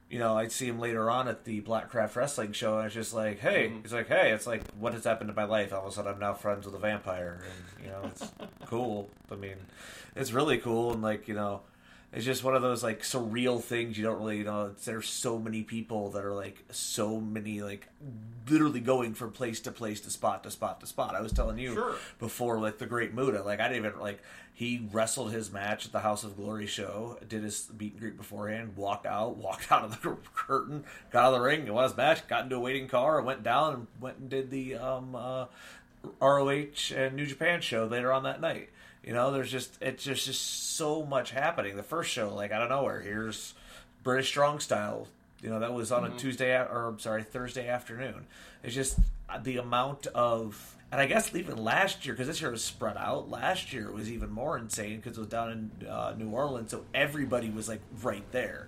you 0.09 0.19
know, 0.19 0.37
I'd 0.37 0.51
see 0.51 0.67
him 0.67 0.79
later 0.79 1.09
on 1.09 1.27
at 1.27 1.45
the 1.45 1.61
Blackcraft 1.61 2.15
Wrestling 2.15 2.51
show, 2.51 2.77
and 2.77 2.85
it's 2.87 2.95
just 2.95 3.13
like, 3.13 3.39
hey, 3.39 3.67
Mm-hmm. 3.69 3.81
he's 3.83 3.93
like, 3.93 4.07
hey, 4.07 4.31
it's 4.31 4.47
like, 4.47 4.61
what 4.79 4.93
has 4.93 5.03
happened 5.03 5.29
to 5.29 5.35
my 5.35 5.43
life? 5.43 5.71
All 5.73 5.85
of 5.85 5.91
a 5.91 5.91
sudden, 5.91 6.13
I'm 6.13 6.19
now 6.19 6.33
friends 6.33 6.65
with 6.65 6.73
a 6.75 6.79
vampire, 6.79 7.41
and 7.77 7.85
you 7.85 7.91
know, 7.91 8.01
it's 8.05 8.31
cool. 8.65 9.09
I 9.31 9.35
mean, 9.35 9.55
it's 10.15 10.31
really 10.31 10.57
cool, 10.57 10.93
and 10.93 11.01
like, 11.01 11.27
you 11.27 11.35
know, 11.35 11.61
It's 12.11 12.25
just 12.25 12.43
one 12.43 12.55
of 12.55 12.63
those 12.63 12.83
like 12.83 13.03
surreal 13.03 13.61
things 13.61 13.95
you 13.97 14.03
don't 14.03 14.17
really 14.19 14.43
know. 14.43 14.71
There's 14.83 15.07
so 15.07 15.37
many 15.37 15.61
people 15.61 16.09
that 16.11 16.25
are 16.25 16.33
like 16.33 16.63
so 16.71 17.19
many 17.19 17.61
like 17.61 17.87
literally 18.49 18.79
going 18.79 19.13
from 19.13 19.31
place 19.31 19.59
to 19.61 19.71
place 19.71 20.01
to 20.01 20.09
spot 20.09 20.43
to 20.43 20.49
spot 20.51 20.79
to 20.79 20.87
spot. 20.87 21.13
I 21.15 21.21
was 21.21 21.31
telling 21.31 21.59
you 21.59 21.73
Sure. 21.75 21.95
before 22.17 22.59
like 22.59 22.79
the 22.79 22.87
Great 22.87 23.13
Muta. 23.13 23.43
Like 23.43 23.59
I 23.59 23.67
didn't 23.67 23.85
even 23.85 23.99
like 23.99 24.21
he 24.51 24.89
wrestled 24.91 25.31
his 25.31 25.51
match 25.51 25.85
at 25.85 25.91
the 25.91 25.99
House 25.99 26.23
of 26.23 26.35
Glory 26.35 26.65
show, 26.65 27.17
did 27.29 27.43
his 27.43 27.61
beat 27.77 27.91
and 27.93 28.01
greet 28.01 28.17
beforehand, 28.17 28.75
walked 28.75 29.05
out, 29.05 29.37
walked 29.37 29.71
out 29.71 29.83
of 29.85 30.01
the 30.01 30.17
curtain, 30.33 30.85
got 31.11 31.25
out 31.25 31.33
of 31.33 31.39
the 31.39 31.45
ring, 31.45 31.71
won 31.71 31.83
his 31.83 31.95
match, 31.95 32.27
got 32.27 32.43
into 32.45 32.55
a 32.55 32.59
waiting 32.59 32.87
car, 32.87 33.17
and 33.19 33.27
went 33.27 33.43
down 33.43 33.73
and 33.75 33.87
went 34.01 34.17
and 34.17 34.29
did 34.31 34.49
the 34.49 34.75
um, 34.75 35.15
uh, 35.15 35.45
ROH 36.21 36.91
and 36.95 37.15
New 37.15 37.25
Japan 37.25 37.61
show 37.61 37.85
later 37.85 38.11
on 38.11 38.23
that 38.23 38.41
night. 38.41 38.69
You 39.09 39.15
know, 39.15 39.31
there's 39.31 39.49
just 39.49 39.75
it's 39.81 40.03
just 40.03 40.23
just 40.23 40.75
so 40.75 41.03
much 41.03 41.31
happening. 41.31 41.75
The 41.75 41.81
first 41.81 42.11
show, 42.11 42.31
like 42.35 42.51
out 42.51 42.61
of 42.61 42.69
nowhere, 42.69 43.01
here's 43.01 43.55
British 44.03 44.27
Strong 44.27 44.59
Style. 44.59 45.07
You 45.41 45.49
know, 45.49 45.61
that 45.61 45.73
was 45.73 45.91
on 45.91 46.05
a 46.05 46.15
Tuesday 46.15 46.51
or 46.51 46.89
I'm 46.89 46.99
sorry, 46.99 47.23
Thursday 47.23 47.67
afternoon. 47.67 48.27
It's 48.61 48.75
just 48.75 48.99
the 49.41 49.57
amount 49.57 50.05
of, 50.13 50.75
and 50.91 51.01
I 51.01 51.07
guess 51.07 51.33
even 51.33 51.57
last 51.57 52.05
year 52.05 52.13
because 52.13 52.27
this 52.27 52.39
year 52.39 52.51
was 52.51 52.63
spread 52.63 52.97
out. 52.97 53.31
Last 53.31 53.73
year 53.73 53.87
it 53.87 53.95
was 53.95 54.11
even 54.11 54.29
more 54.29 54.59
insane 54.59 54.97
because 54.97 55.17
it 55.17 55.21
was 55.21 55.29
down 55.29 55.71
in 55.81 55.87
uh, 55.87 56.13
New 56.15 56.29
Orleans, 56.29 56.69
so 56.69 56.85
everybody 56.93 57.49
was 57.49 57.67
like 57.67 57.81
right 58.03 58.31
there. 58.31 58.67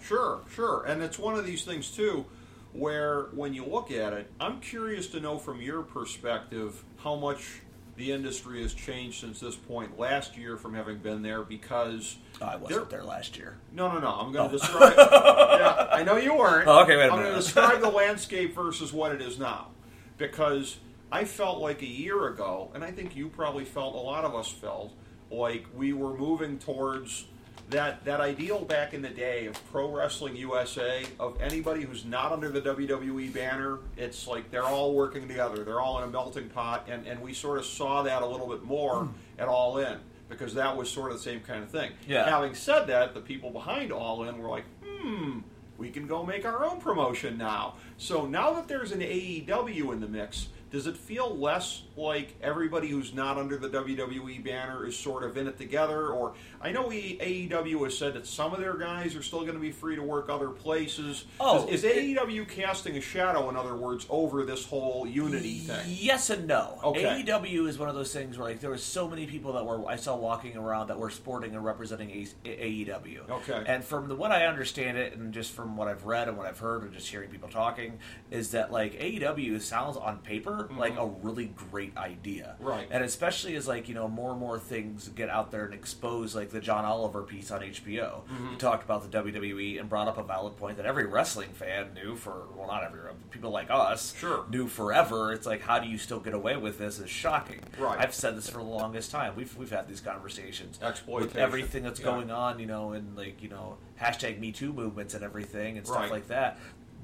Sure, 0.00 0.40
sure. 0.54 0.84
And 0.86 1.02
it's 1.02 1.18
one 1.18 1.34
of 1.34 1.44
these 1.44 1.66
things, 1.66 1.90
too, 1.90 2.24
where 2.72 3.24
when 3.34 3.52
you 3.52 3.66
look 3.66 3.90
at 3.90 4.14
it, 4.14 4.30
I'm 4.40 4.58
curious 4.60 5.08
to 5.08 5.20
know 5.20 5.36
from 5.36 5.60
your 5.60 5.82
perspective 5.82 6.82
how 6.96 7.16
much 7.16 7.60
the 7.96 8.12
industry 8.12 8.62
has 8.62 8.72
changed 8.72 9.20
since 9.20 9.40
this 9.40 9.54
point 9.54 9.98
last 9.98 10.36
year 10.36 10.56
from 10.56 10.74
having 10.74 10.98
been 10.98 11.22
there 11.22 11.42
because. 11.42 12.16
Oh, 12.40 12.46
I 12.46 12.56
wasn't 12.56 12.90
there 12.90 13.04
last 13.04 13.36
year. 13.36 13.58
No, 13.72 13.92
no, 13.92 13.98
no. 14.00 14.08
I'm 14.08 14.32
going 14.32 14.48
to 14.48 14.54
oh. 14.54 14.58
describe. 14.58 14.94
yeah, 14.96 15.88
I 15.90 16.02
know 16.02 16.16
you 16.16 16.34
weren't. 16.34 16.66
Oh, 16.68 16.82
okay, 16.82 16.96
wait 16.96 17.08
a 17.08 17.12
I'm 17.12 17.18
going 17.20 17.30
to 17.30 17.36
describe 17.36 17.80
the 17.80 17.90
landscape 17.90 18.54
versus 18.54 18.92
what 18.92 19.12
it 19.12 19.20
is 19.20 19.38
now, 19.38 19.68
because 20.16 20.78
I 21.10 21.24
felt 21.24 21.58
like 21.58 21.82
a 21.82 21.86
year 21.86 22.28
ago, 22.28 22.70
and 22.74 22.82
I 22.82 22.90
think 22.90 23.14
you 23.14 23.28
probably 23.28 23.64
felt, 23.64 23.94
a 23.94 23.98
lot 23.98 24.24
of 24.24 24.34
us 24.34 24.48
felt 24.48 24.92
like 25.30 25.66
we 25.74 25.92
were 25.92 26.16
moving 26.16 26.58
towards 26.58 27.26
that 27.72 28.04
that 28.04 28.20
ideal 28.20 28.60
back 28.60 28.94
in 28.94 29.02
the 29.02 29.08
day 29.08 29.46
of 29.46 29.70
pro 29.70 29.90
wrestling 29.90 30.36
USA 30.36 31.04
of 31.18 31.40
anybody 31.40 31.82
who's 31.82 32.04
not 32.04 32.32
under 32.32 32.48
the 32.48 32.60
WWE 32.60 33.32
banner. 33.32 33.78
It's 33.96 34.26
like 34.26 34.50
they're 34.50 34.64
all 34.64 34.94
working 34.94 35.28
together. 35.28 35.64
They're 35.64 35.80
all 35.80 35.98
in 35.98 36.04
a 36.04 36.10
melting 36.10 36.48
pot, 36.50 36.86
and 36.88 37.06
and 37.06 37.20
we 37.20 37.32
sort 37.34 37.58
of 37.58 37.64
saw 37.64 38.02
that 38.02 38.22
a 38.22 38.26
little 38.26 38.46
bit 38.48 38.62
more 38.62 39.08
at 39.38 39.48
All 39.48 39.78
In. 39.78 39.98
Because 40.28 40.54
that 40.54 40.74
was 40.74 40.88
sort 40.88 41.10
of 41.10 41.18
the 41.18 41.22
same 41.22 41.40
kind 41.40 41.62
of 41.62 41.70
thing. 41.70 41.92
Yeah. 42.08 42.24
Having 42.24 42.54
said 42.54 42.86
that, 42.86 43.12
the 43.12 43.20
people 43.20 43.50
behind 43.50 43.92
All 43.92 44.24
In 44.24 44.38
were 44.38 44.48
like, 44.48 44.64
hmm, 44.82 45.40
we 45.76 45.90
can 45.90 46.06
go 46.06 46.24
make 46.24 46.46
our 46.46 46.64
own 46.64 46.80
promotion 46.80 47.36
now. 47.36 47.74
So 47.98 48.24
now 48.24 48.54
that 48.54 48.66
there's 48.66 48.92
an 48.92 49.00
AEW 49.00 49.92
in 49.92 50.00
the 50.00 50.08
mix, 50.08 50.48
does 50.70 50.86
it 50.86 50.96
feel 50.96 51.36
less 51.36 51.82
like 51.96 52.34
everybody 52.40 52.88
who's 52.88 53.12
not 53.12 53.38
under 53.38 53.56
the 53.56 53.68
WWE 53.68 54.44
banner 54.44 54.86
is 54.86 54.96
sort 54.96 55.24
of 55.24 55.36
in 55.36 55.46
it 55.46 55.58
together? 55.58 56.08
Or 56.08 56.34
I 56.60 56.72
know 56.72 56.88
AEW 56.88 57.84
has 57.84 57.96
said 57.96 58.14
that 58.14 58.26
some 58.26 58.52
of 58.52 58.60
their 58.60 58.76
guys 58.76 59.16
are 59.16 59.22
still 59.22 59.40
going 59.40 59.54
to 59.54 59.60
be 59.60 59.72
free 59.72 59.96
to 59.96 60.02
work 60.02 60.28
other 60.28 60.48
places. 60.48 61.24
Oh, 61.40 61.66
is, 61.66 61.82
is 61.82 61.84
it- 61.84 61.96
AEW 61.96 62.48
casting 62.48 62.96
a 62.96 63.00
shadow, 63.00 63.48
in 63.50 63.56
other 63.56 63.76
words, 63.76 64.06
over 64.08 64.44
this 64.44 64.64
whole 64.64 65.06
unity 65.06 65.58
thing? 65.58 65.84
Yes 65.88 66.30
and 66.30 66.46
no. 66.46 66.78
Okay. 66.84 67.24
AEW 67.24 67.68
is 67.68 67.78
one 67.78 67.88
of 67.88 67.94
those 67.94 68.12
things 68.12 68.38
where 68.38 68.48
like 68.48 68.60
there 68.60 68.70
was 68.70 68.82
so 68.82 69.08
many 69.08 69.26
people 69.26 69.52
that 69.54 69.64
were 69.64 69.86
I 69.86 69.96
saw 69.96 70.16
walking 70.16 70.56
around 70.56 70.88
that 70.88 70.98
were 70.98 71.10
sporting 71.10 71.54
and 71.54 71.64
representing 71.64 72.10
A- 72.44 72.48
AEW. 72.48 73.30
Okay. 73.30 73.62
And 73.66 73.84
from 73.84 74.08
the 74.08 74.14
what 74.14 74.32
I 74.32 74.46
understand 74.46 74.98
it, 74.98 75.14
and 75.16 75.32
just 75.32 75.52
from 75.52 75.76
what 75.76 75.88
I've 75.88 76.04
read 76.04 76.28
and 76.28 76.36
what 76.36 76.46
I've 76.46 76.58
heard, 76.58 76.82
and 76.82 76.92
just 76.92 77.08
hearing 77.08 77.30
people 77.30 77.48
talking, 77.48 77.98
is 78.30 78.52
that 78.52 78.70
like 78.72 78.94
AEW 78.94 79.60
sounds 79.60 79.96
on 79.96 80.18
paper 80.18 80.68
mm-hmm. 80.70 80.78
like 80.78 80.96
a 80.96 81.06
really 81.06 81.46
great 81.46 81.81
idea. 81.96 82.54
Mm-hmm. 82.58 82.64
Right. 82.68 82.88
And 82.90 83.02
especially 83.02 83.56
as 83.56 83.66
like 83.66 83.88
you 83.88 83.94
know 83.94 84.06
more 84.08 84.30
and 84.32 84.40
more 84.40 84.58
things 84.58 85.08
get 85.08 85.28
out 85.28 85.50
there 85.50 85.64
and 85.64 85.74
expose 85.74 86.34
like 86.36 86.50
the 86.50 86.60
John 86.60 86.84
Oliver 86.84 87.22
piece 87.22 87.50
on 87.50 87.60
HBO. 87.60 88.22
Mm-hmm. 88.22 88.50
He 88.50 88.56
talked 88.56 88.84
about 88.84 89.10
the 89.10 89.18
WWE 89.22 89.80
and 89.80 89.88
brought 89.88 90.08
up 90.08 90.18
a 90.18 90.22
valid 90.22 90.56
point 90.56 90.76
that 90.76 90.86
every 90.86 91.06
wrestling 91.06 91.50
fan 91.50 91.94
knew 91.94 92.16
for 92.16 92.44
well 92.56 92.66
not 92.68 92.84
every 92.84 93.00
people 93.30 93.50
like 93.50 93.68
us 93.70 94.14
Sure. 94.16 94.44
knew 94.50 94.68
forever. 94.68 95.32
It's 95.32 95.46
like 95.46 95.62
how 95.62 95.78
do 95.78 95.88
you 95.88 95.98
still 95.98 96.20
get 96.20 96.34
away 96.34 96.56
with 96.56 96.78
this? 96.78 96.98
Is 96.98 97.10
shocking. 97.10 97.60
Right. 97.78 97.98
I've 97.98 98.14
said 98.14 98.36
this 98.36 98.48
for 98.48 98.58
the 98.58 98.64
longest 98.64 99.10
time. 99.10 99.34
We've 99.36 99.56
we've 99.56 99.70
had 99.70 99.88
these 99.88 100.00
conversations 100.00 100.78
with 101.06 101.36
everything 101.36 101.82
that's 101.82 102.00
Yeah. 102.00 102.06
going 102.06 102.30
on. 102.30 102.58
You 102.58 102.66
know, 102.66 102.92
and 102.92 103.16
like 103.16 103.42
you 103.42 103.48
know 103.48 103.76
hashtag 104.00 104.38
Me 104.40 104.52
Too 104.52 104.72
movements 104.72 105.14
and 105.14 105.22
everything 105.24 105.78
and 105.78 105.86
stuff 105.86 105.98
Right. 106.00 106.10
like 106.10 106.28
that. 106.28 106.58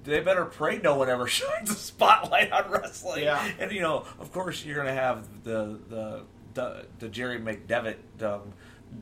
They 0.05 0.21
better 0.21 0.45
pray 0.45 0.79
no 0.79 0.97
one 0.97 1.09
ever 1.09 1.27
shines 1.39 1.71
a 1.71 1.75
spotlight 1.75 2.51
on 2.53 2.71
wrestling. 2.71 3.25
Yeah. 3.25 3.47
And 3.59 3.73
you 3.73 3.81
know, 3.81 4.05
of 4.19 4.33
course, 4.33 4.65
you're 4.65 4.77
going 4.77 4.87
to 4.95 5.01
have 5.01 5.45
the 5.45 5.79
the 5.89 6.23
the, 6.55 6.87
the 6.99 7.09
Jerry 7.09 7.39
McDevitt 7.39 7.97
um, 8.23 8.53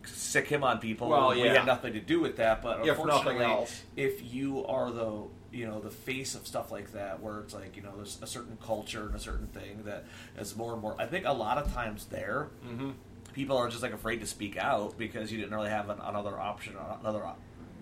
sick 0.05 0.49
him 0.49 0.65
on 0.65 0.79
people. 0.79 1.09
Well, 1.09 1.31
we 1.31 1.45
yeah. 1.45 1.55
had 1.55 1.67
nothing 1.67 1.93
to 1.95 2.01
do 2.01 2.21
with 2.21 2.37
that. 2.37 2.63
But 2.63 2.81
If 2.87 2.99
unfortunately, 2.99 3.67
if 3.97 4.33
you 4.35 4.65
are 4.67 4.91
the 4.91 5.23
you 5.53 5.67
know 5.67 5.81
the 5.81 5.91
face 5.91 6.35
of 6.35 6.47
stuff 6.47 6.71
like 6.73 6.93
that, 6.93 7.23
where 7.23 7.39
it's 7.41 7.55
like 7.55 7.77
you 7.77 7.83
know 7.83 7.93
there's 7.97 8.19
a 8.21 8.27
certain 8.27 8.59
culture 8.65 9.07
and 9.07 9.15
a 9.15 9.21
certain 9.21 9.47
thing 9.49 9.83
that 9.85 10.05
is 10.39 10.57
more 10.57 10.73
and 10.73 10.83
more. 10.83 10.97
I 10.99 11.07
think 11.07 11.25
a 11.25 11.33
lot 11.33 11.57
of 11.59 11.73
times 11.73 12.07
there, 12.07 12.49
Mm-hmm. 12.67 12.91
people 13.33 13.57
are 13.57 13.69
just 13.69 13.83
like 13.83 13.93
afraid 13.93 14.21
to 14.21 14.27
speak 14.27 14.57
out 14.57 14.99
because 14.99 15.31
you 15.31 15.39
didn't 15.39 15.55
really 15.55 15.71
have 15.71 15.89
an, 15.89 15.99
another 16.03 16.39
option, 16.41 16.75
another 17.01 17.25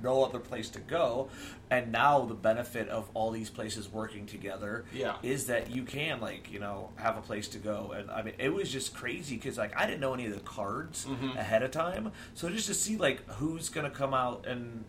no 0.05 0.23
other 0.23 0.39
place 0.39 0.69
to 0.71 0.79
go. 0.79 1.29
And 1.71 1.91
now 1.91 2.25
the 2.27 2.35
benefit 2.35 2.89
of 2.89 3.09
all 3.15 3.31
these 3.33 3.51
places 3.51 3.91
working 3.91 4.27
together 4.27 4.85
Yeah. 4.93 5.17
is 5.23 5.47
that 5.47 5.71
you 5.75 5.83
can 5.83 6.21
like 6.21 6.53
you 6.53 6.61
know 6.61 6.91
have 6.97 7.17
a 7.17 7.23
place 7.23 7.49
to 7.49 7.59
go. 7.59 7.93
And 7.97 8.11
I 8.11 8.23
mean 8.23 8.35
it 8.39 8.51
was 8.53 8.71
just 8.71 8.95
crazy 8.95 9.35
because 9.37 9.59
like 9.59 9.77
I 9.77 9.87
didn't 9.87 10.01
know 10.01 10.15
any 10.15 10.27
of 10.27 10.35
the 10.35 10.41
cards 10.41 11.07
Mm-hmm. 11.07 11.37
ahead 11.39 11.63
of 11.63 11.71
time, 11.73 12.13
so 12.35 12.49
just 12.51 12.67
to 12.69 12.75
see 12.75 12.97
like 12.97 13.27
who's 13.29 13.69
gonna 13.69 13.91
come 13.91 14.15
out 14.15 14.47
and 14.47 14.85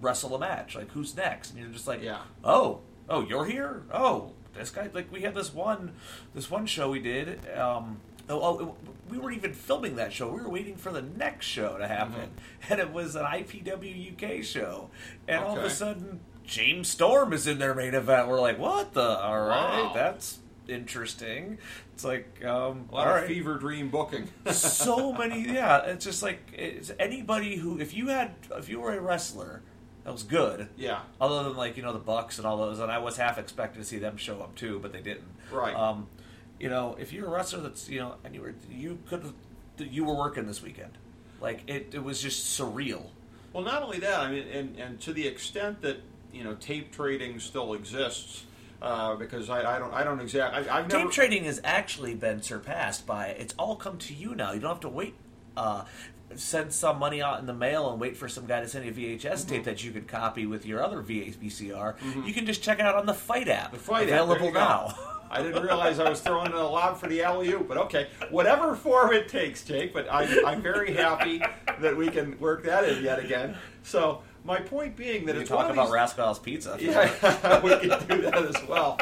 wrestle 0.00 0.34
a 0.34 0.38
match, 0.38 0.74
like 0.76 0.90
who's 0.92 1.16
next, 1.16 1.50
and 1.50 1.58
you're 1.60 1.70
just 1.70 1.86
like, 1.86 2.02
Yeah. 2.02 2.18
oh, 2.44 2.80
oh, 3.08 3.22
you're 3.26 3.44
here, 3.46 3.82
oh, 3.92 4.32
this 4.54 4.70
guy, 4.70 4.88
like 4.92 5.10
we 5.12 5.22
had 5.22 5.34
this 5.34 5.52
one, 5.54 5.92
this 6.34 6.50
one 6.50 6.66
show 6.66 6.90
we 6.90 6.98
did. 7.00 7.40
Um, 7.56 8.00
oh, 8.28 8.40
oh, 8.42 8.76
we 9.10 9.18
weren't 9.18 9.36
even 9.36 9.52
filming 9.54 9.96
that 9.96 10.12
show. 10.12 10.28
We 10.28 10.40
were 10.42 10.48
waiting 10.50 10.76
for 10.76 10.92
the 10.92 11.02
next 11.02 11.46
show 11.46 11.78
to 11.78 11.86
happen, 11.88 12.30
and 12.70 12.80
it 12.80 12.92
was 12.92 13.14
an 13.16 13.24
IPW 13.24 14.12
UK 14.38 14.44
show, 14.44 14.90
and 15.26 15.42
all 15.44 15.58
of 15.58 15.64
a 15.64 15.70
sudden 15.70 16.20
James 16.44 16.88
Storm 16.88 17.32
is 17.32 17.46
in 17.46 17.58
their 17.58 17.74
main 17.74 17.94
event. 17.94 18.28
We're 18.28 18.40
like, 18.40 18.58
what 18.58 18.92
the? 18.94 19.02
All 19.18 19.40
right, 19.40 19.84
Wow. 19.84 19.92
that's 19.94 20.38
interesting. 20.66 21.58
It's 21.94 22.04
like, 22.04 22.44
um, 22.44 22.88
A 22.92 22.94
lot 22.94 23.08
of 23.08 23.14
right 23.16 23.26
fever 23.26 23.58
dream 23.58 23.88
booking. 23.88 24.28
so 24.52 25.12
many 25.12 25.42
yeah 25.52 25.78
it's 25.86 26.04
just 26.04 26.22
like 26.22 26.38
it's 26.52 26.92
anybody 26.98 27.56
who 27.56 27.80
if 27.80 27.92
you 27.94 28.08
had 28.08 28.32
if 28.56 28.68
you 28.68 28.78
were 28.80 28.94
a 28.94 29.00
wrestler 29.00 29.62
that 30.04 30.12
was 30.12 30.22
good 30.22 30.68
yeah. 30.76 31.00
other 31.20 31.42
than 31.44 31.56
like 31.56 31.76
you 31.76 31.82
know 31.82 31.92
the 31.92 31.98
bucks 31.98 32.38
and 32.38 32.46
all 32.46 32.56
those 32.56 32.78
and 32.78 32.90
i 32.92 32.98
was 32.98 33.16
half 33.16 33.36
expecting 33.38 33.82
to 33.82 33.86
see 33.88 33.98
them 33.98 34.16
show 34.16 34.40
up 34.40 34.54
too 34.54 34.78
but 34.80 34.92
they 34.92 35.00
didn't 35.00 35.26
Right. 35.50 35.74
um 35.74 36.06
you 36.60 36.68
know 36.68 36.96
if 36.98 37.12
you're 37.12 37.26
a 37.26 37.30
wrestler 37.30 37.60
that's 37.60 37.88
you 37.88 37.98
know 38.00 38.14
and 38.24 38.34
you 38.34 38.40
were 38.42 38.54
you 38.70 38.98
could 39.08 39.32
you 39.78 40.04
were 40.04 40.14
working 40.14 40.46
this 40.46 40.62
weekend 40.62 40.98
like 41.40 41.62
it, 41.68 41.90
it 41.92 42.02
was 42.02 42.20
just 42.20 42.58
surreal 42.60 43.06
Well, 43.52 43.62
not 43.64 43.82
only 43.82 43.98
that, 44.00 44.20
I 44.20 44.30
mean, 44.30 44.46
and, 44.48 44.76
and 44.76 45.00
to 45.02 45.12
the 45.12 45.26
extent 45.26 45.80
that 45.82 45.98
you 46.32 46.42
know 46.44 46.54
tape 46.56 46.92
trading 46.92 47.38
still 47.40 47.74
exists, 47.74 48.44
uh, 48.82 49.14
because 49.16 49.48
I, 49.48 49.76
I 49.76 49.78
don't 49.78 49.92
I 49.94 50.02
don't 50.04 50.20
exactly 50.20 50.68
I've 50.68 50.88
never 50.88 51.04
Tape 51.04 51.12
trading 51.12 51.44
has 51.44 51.60
actually 51.64 52.14
been 52.14 52.42
surpassed 52.42 53.06
by 53.06 53.28
it's 53.28 53.54
all 53.58 53.76
come 53.76 53.98
to 53.98 54.14
you 54.14 54.34
now. 54.34 54.52
You 54.52 54.60
don't 54.60 54.70
have 54.70 54.80
to 54.80 54.88
wait, 54.88 55.14
uh, 55.56 55.84
send 56.34 56.72
some 56.72 56.98
money 56.98 57.22
out 57.22 57.38
in 57.40 57.46
the 57.46 57.54
mail 57.54 57.90
and 57.90 58.00
wait 58.00 58.16
for 58.16 58.28
some 58.28 58.46
guy 58.46 58.60
to 58.60 58.68
send 58.68 58.84
you 58.84 58.90
a 58.90 58.94
VHS 59.16 59.20
Mm-hmm. 59.32 59.48
tape 59.48 59.64
that 59.64 59.82
you 59.84 59.92
could 59.92 60.06
copy 60.08 60.44
with 60.44 60.66
your 60.66 60.82
other 60.84 61.02
VCR. 61.02 61.94
You 62.26 62.34
can 62.34 62.44
just 62.46 62.62
check 62.62 62.80
it 62.80 62.84
out 62.84 62.96
on 62.96 63.06
the 63.06 63.14
Fight 63.14 63.48
app. 63.48 63.72
The 63.72 63.78
fight 63.78 64.08
app, 64.10 64.22
available 64.22 64.52
go. 64.52 64.58
now. 64.58 64.98
I 65.30 65.42
didn't 65.42 65.62
realize 65.62 65.98
I 65.98 66.08
was 66.08 66.20
throwing 66.20 66.46
in 66.46 66.56
a 66.56 66.68
lob 66.68 66.98
for 66.98 67.06
the 67.08 67.22
alley 67.22 67.50
oop, 67.52 67.68
but 67.68 67.76
okay, 67.78 68.08
whatever 68.30 68.74
form 68.74 69.12
it 69.12 69.28
takes, 69.28 69.64
Jake. 69.64 69.92
But 69.92 70.06
I'm, 70.10 70.46
I'm 70.46 70.62
very 70.62 70.94
happy 70.94 71.42
that 71.80 71.96
we 71.96 72.08
can 72.08 72.38
work 72.38 72.64
that 72.64 72.88
in 72.88 73.02
yet 73.04 73.18
again. 73.18 73.56
So 73.82 74.22
my 74.44 74.60
point 74.60 74.96
being 74.96 75.26
that 75.26 75.34
You 75.34 75.42
it's 75.42 75.50
talk 75.50 75.64
one 75.64 75.70
about 75.72 75.86
these, 75.86 75.92
Rascal's 75.92 76.38
Pizza. 76.38 76.76
Yeah, 76.80 77.60
we 77.62 77.70
can 77.70 78.06
do 78.08 78.22
that 78.22 78.36
as 78.36 78.66
well. 78.66 78.98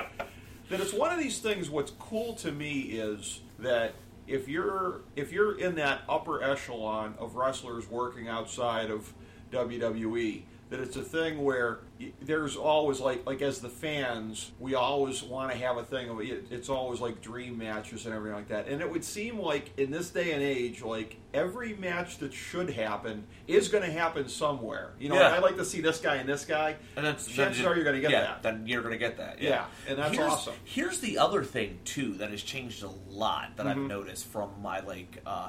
That 0.70 0.80
it's 0.80 0.92
one 0.92 1.12
of 1.12 1.18
these 1.18 1.38
things. 1.38 1.70
What's 1.70 1.92
cool 1.92 2.34
to 2.36 2.50
me 2.50 2.80
is 2.80 3.40
that 3.60 3.94
if 4.26 4.48
you're 4.48 5.02
if 5.14 5.32
you're 5.32 5.56
in 5.58 5.76
that 5.76 6.02
upper 6.08 6.42
echelon 6.42 7.14
of 7.18 7.36
wrestlers 7.36 7.88
working 7.88 8.26
outside 8.28 8.90
of 8.90 9.12
WWE, 9.52 10.42
that 10.68 10.80
it's 10.80 10.96
a 10.96 11.02
thing 11.02 11.44
where 11.44 11.78
there's 12.20 12.56
always 12.56 12.98
like 12.98 13.24
like 13.24 13.40
as 13.40 13.60
the 13.60 13.68
fans, 13.68 14.50
we 14.58 14.74
always 14.74 15.22
want 15.22 15.52
to 15.52 15.58
have 15.58 15.76
a 15.76 15.84
thing 15.84 16.08
of 16.08 16.20
it, 16.20 16.46
it's 16.50 16.68
always 16.68 17.00
like 17.00 17.20
dream 17.20 17.56
matches 17.56 18.04
and 18.04 18.14
everything 18.14 18.36
like 18.36 18.48
that. 18.48 18.66
And 18.66 18.80
it 18.80 18.90
would 18.90 19.04
seem 19.04 19.38
like 19.38 19.70
in 19.78 19.90
this 19.92 20.10
day 20.10 20.32
and 20.32 20.42
age, 20.42 20.82
like 20.82 21.18
every 21.32 21.74
match 21.74 22.18
that 22.18 22.32
should 22.32 22.70
happen 22.70 23.24
is 23.46 23.68
going 23.68 23.84
to 23.84 23.92
happen 23.92 24.28
somewhere. 24.28 24.90
You 24.98 25.10
know, 25.10 25.14
Yeah. 25.14 25.36
I'd 25.36 25.42
like 25.42 25.56
to 25.56 25.64
see 25.64 25.80
this 25.80 26.00
guy 26.00 26.16
and 26.16 26.28
this 26.28 26.44
guy. 26.44 26.76
And 26.96 27.06
then 27.06 27.14
chances 27.14 27.58
then 27.58 27.66
are 27.66 27.74
you're 27.76 27.84
going 27.84 27.96
to 27.96 28.02
get 28.02 28.10
yeah, 28.10 28.20
that. 28.22 28.42
Then 28.42 28.66
you're 28.66 28.82
going 28.82 28.92
to 28.92 28.98
get 28.98 29.18
that. 29.18 29.40
Yeah, 29.40 29.66
and 29.88 29.98
that's 29.98 30.16
here's, 30.16 30.32
awesome. 30.32 30.54
Here's 30.64 30.98
the 30.98 31.18
other 31.18 31.44
thing 31.44 31.78
too 31.84 32.14
that 32.14 32.30
has 32.30 32.42
changed 32.42 32.82
a 32.82 32.90
lot 33.08 33.56
that 33.56 33.66
Mm-hmm. 33.66 33.82
I've 33.82 33.88
noticed 33.88 34.26
from 34.26 34.50
my 34.62 34.80
like 34.80 35.22
uh, 35.26 35.48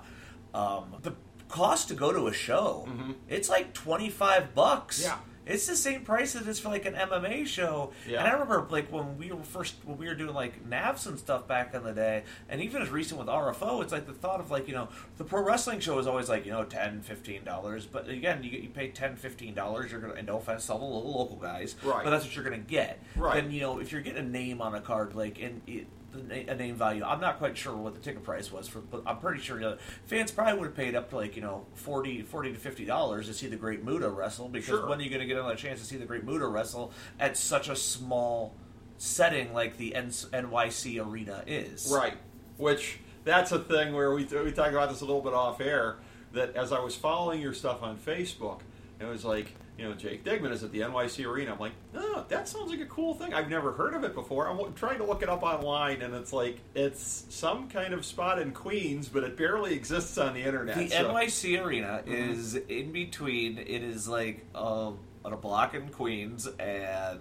um, 0.54 0.96
the 1.02 1.14
cost 1.50 1.88
to 1.90 1.94
go 1.94 2.12
to 2.12 2.28
a 2.28 2.34
show. 2.34 2.88
It's 3.30 3.50
like 3.50 3.74
twenty 3.74 4.10
five 4.10 4.54
bucks. 4.54 5.02
Mm-hmm. 5.02 5.10
Yeah. 5.10 5.18
It's 5.50 5.66
the 5.66 5.76
same 5.76 6.04
price 6.04 6.36
as 6.36 6.42
it 6.42 6.48
is 6.50 6.60
for 6.60 6.70
like 6.70 6.86
an 6.86 6.94
MMA 6.94 7.48
show. 7.48 7.94
Yeah. 8.08 8.20
And 8.20 8.28
I 8.28 8.32
remember 8.32 8.68
like 8.70 8.92
when 8.92 9.18
we 9.18 9.32
were 9.32 9.44
first 9.44 9.76
when 9.86 9.98
we 9.98 10.08
were 10.08 10.14
doing 10.14 10.34
like 10.34 10.70
Navs 10.70 11.08
and 11.08 11.18
stuff 11.18 11.48
back 11.48 11.74
in 11.74 11.84
the 11.84 11.94
day, 11.94 12.24
and 12.50 12.62
even 12.62 12.82
as 12.82 12.90
recent 12.90 13.20
with 13.20 13.30
RFO, 13.30 13.82
it's 13.82 13.94
like 13.94 14.06
the 14.06 14.14
thought 14.14 14.40
of 14.40 14.52
like, 14.52 14.68
you 14.68 14.74
know, 14.74 14.90
the 15.18 15.24
pro 15.24 15.42
wrestling 15.42 15.80
show 15.80 15.98
is 16.00 16.08
always 16.08 16.28
like, 16.28 16.46
you 16.46 16.52
know, 16.52 16.66
10 16.66 17.04
dollars. 17.46 17.86
But 17.86 18.10
again, 18.10 18.44
you 18.44 18.50
get 18.50 18.62
you 18.62 18.70
pay 18.70 18.90
10 18.90 19.18
dollars, 19.54 19.92
you're 19.92 20.02
gonna 20.02 20.16
and 20.16 20.28
no 20.28 20.38
offense 20.38 20.68
to 20.68 20.74
all 20.74 21.02
the 21.02 21.08
local 21.08 21.38
guys. 21.38 21.76
Right. 21.84 22.04
But 22.04 22.10
that's 22.10 22.26
what 22.26 22.36
you're 22.36 22.44
gonna 22.44 22.58
get. 22.58 23.00
Right. 23.16 23.42
Then 23.42 23.52
you 23.52 23.62
know, 23.62 23.80
if 23.80 23.92
you're 23.92 24.02
getting 24.02 24.26
a 24.26 24.28
name 24.28 24.62
on 24.62 24.76
a 24.76 24.82
card, 24.82 25.16
like 25.16 25.40
and 25.42 25.62
it, 25.66 25.88
a 26.32 26.56
name 26.56 26.76
value, 26.76 27.04
I'm 27.04 27.22
not 27.22 27.38
quite 27.38 27.58
sure 27.58 27.76
what 27.76 27.94
the 27.94 28.00
ticket 28.00 28.24
price 28.24 28.52
was 28.52 28.68
for, 28.68 28.80
but 28.80 29.04
I'm 29.06 29.18
pretty 29.20 29.42
sure 29.42 29.60
you 29.62 29.78
fans 30.06 30.32
probably 30.32 30.60
would 30.60 30.66
have 30.68 30.76
paid 30.76 30.96
up 30.96 31.10
to 31.12 31.16
like 31.18 31.36
you 31.36 31.42
know 31.42 31.66
40, 31.76 32.22
40 32.24 32.54
to 32.54 32.58
fifty 32.58 32.86
dollars 32.86 33.28
to 33.28 33.34
see 33.34 33.48
the 33.48 33.56
Great 33.56 33.84
Muta 33.84 34.10
wrestle. 34.10 34.50
Because 34.50 34.68
Sure. 34.68 34.88
when 34.90 35.00
are 35.00 35.02
you 35.04 35.10
going 35.10 35.22
to 35.22 35.26
get 35.28 35.38
another 35.38 35.56
chance 35.56 35.80
to 35.80 35.86
see 35.86 35.98
the 35.98 36.06
Great 36.06 36.24
Muta 36.24 36.48
wrestle 36.48 36.92
at 37.20 37.38
such 37.38 37.70
a 37.70 37.76
small 37.76 38.56
setting 38.98 39.54
like 39.54 39.78
the 39.78 39.96
N- 39.96 40.10
NYC 40.10 41.04
arena 41.06 41.44
is? 41.48 41.92
Right. 41.94 42.18
Which 42.58 43.00
that's 43.24 43.52
a 43.52 43.60
thing 43.60 43.94
where 43.94 44.14
we 44.14 44.24
we 44.26 44.52
talk 44.52 44.70
about 44.72 44.90
this 44.90 45.02
a 45.02 45.06
little 45.06 45.22
bit 45.22 45.34
off 45.34 45.62
air. 45.62 45.98
That 46.34 46.56
as 46.56 46.72
I 46.72 46.80
was 46.80 46.96
following 46.96 47.42
your 47.42 47.54
stuff 47.54 47.82
on 47.84 47.98
Facebook, 47.98 48.60
it 49.00 49.06
was 49.06 49.24
like 49.24 49.54
you 49.78 49.88
know 49.88 49.94
Jake 49.94 50.24
Digman 50.24 50.52
is 50.52 50.64
at 50.64 50.72
the 50.72 50.80
NYC 50.82 51.26
Arena. 51.26 51.54
I'm 51.54 51.60
like, 51.60 51.74
oh, 51.96 52.26
that 52.30 52.48
sounds 52.48 52.72
like 52.72 52.80
a 52.80 52.86
cool 52.86 53.14
thing. 53.14 53.34
I've 53.34 53.50
never 53.50 53.72
heard 53.72 53.94
of 53.94 54.04
it 54.04 54.16
before. 54.16 54.48
I'm 54.48 54.74
trying 54.74 54.98
to 54.98 55.04
look 55.04 55.22
it 55.22 55.30
up 55.30 55.44
online, 55.44 56.02
and 56.02 56.14
it's 56.16 56.34
like 56.34 56.60
it's 56.74 57.26
some 57.30 57.70
kind 57.70 57.94
of 57.94 58.06
spot 58.06 58.40
in 58.40 58.52
Queens, 58.52 59.08
but 59.08 59.24
it 59.24 59.38
barely 59.38 59.74
exists 59.74 60.18
on 60.18 60.34
the 60.34 60.42
internet. 60.42 60.78
The 60.78 60.88
so- 60.90 61.12
NYC 61.12 61.64
arena 61.64 62.02
is 62.06 62.56
in 62.56 62.92
between. 62.92 63.58
It 63.60 63.84
is 63.84 64.08
like 64.08 64.46
uh, 64.56 64.92
on 65.24 65.34
a 65.34 65.38
block 65.38 65.76
in 65.76 65.90
Queens, 65.90 66.48
and 66.60 67.20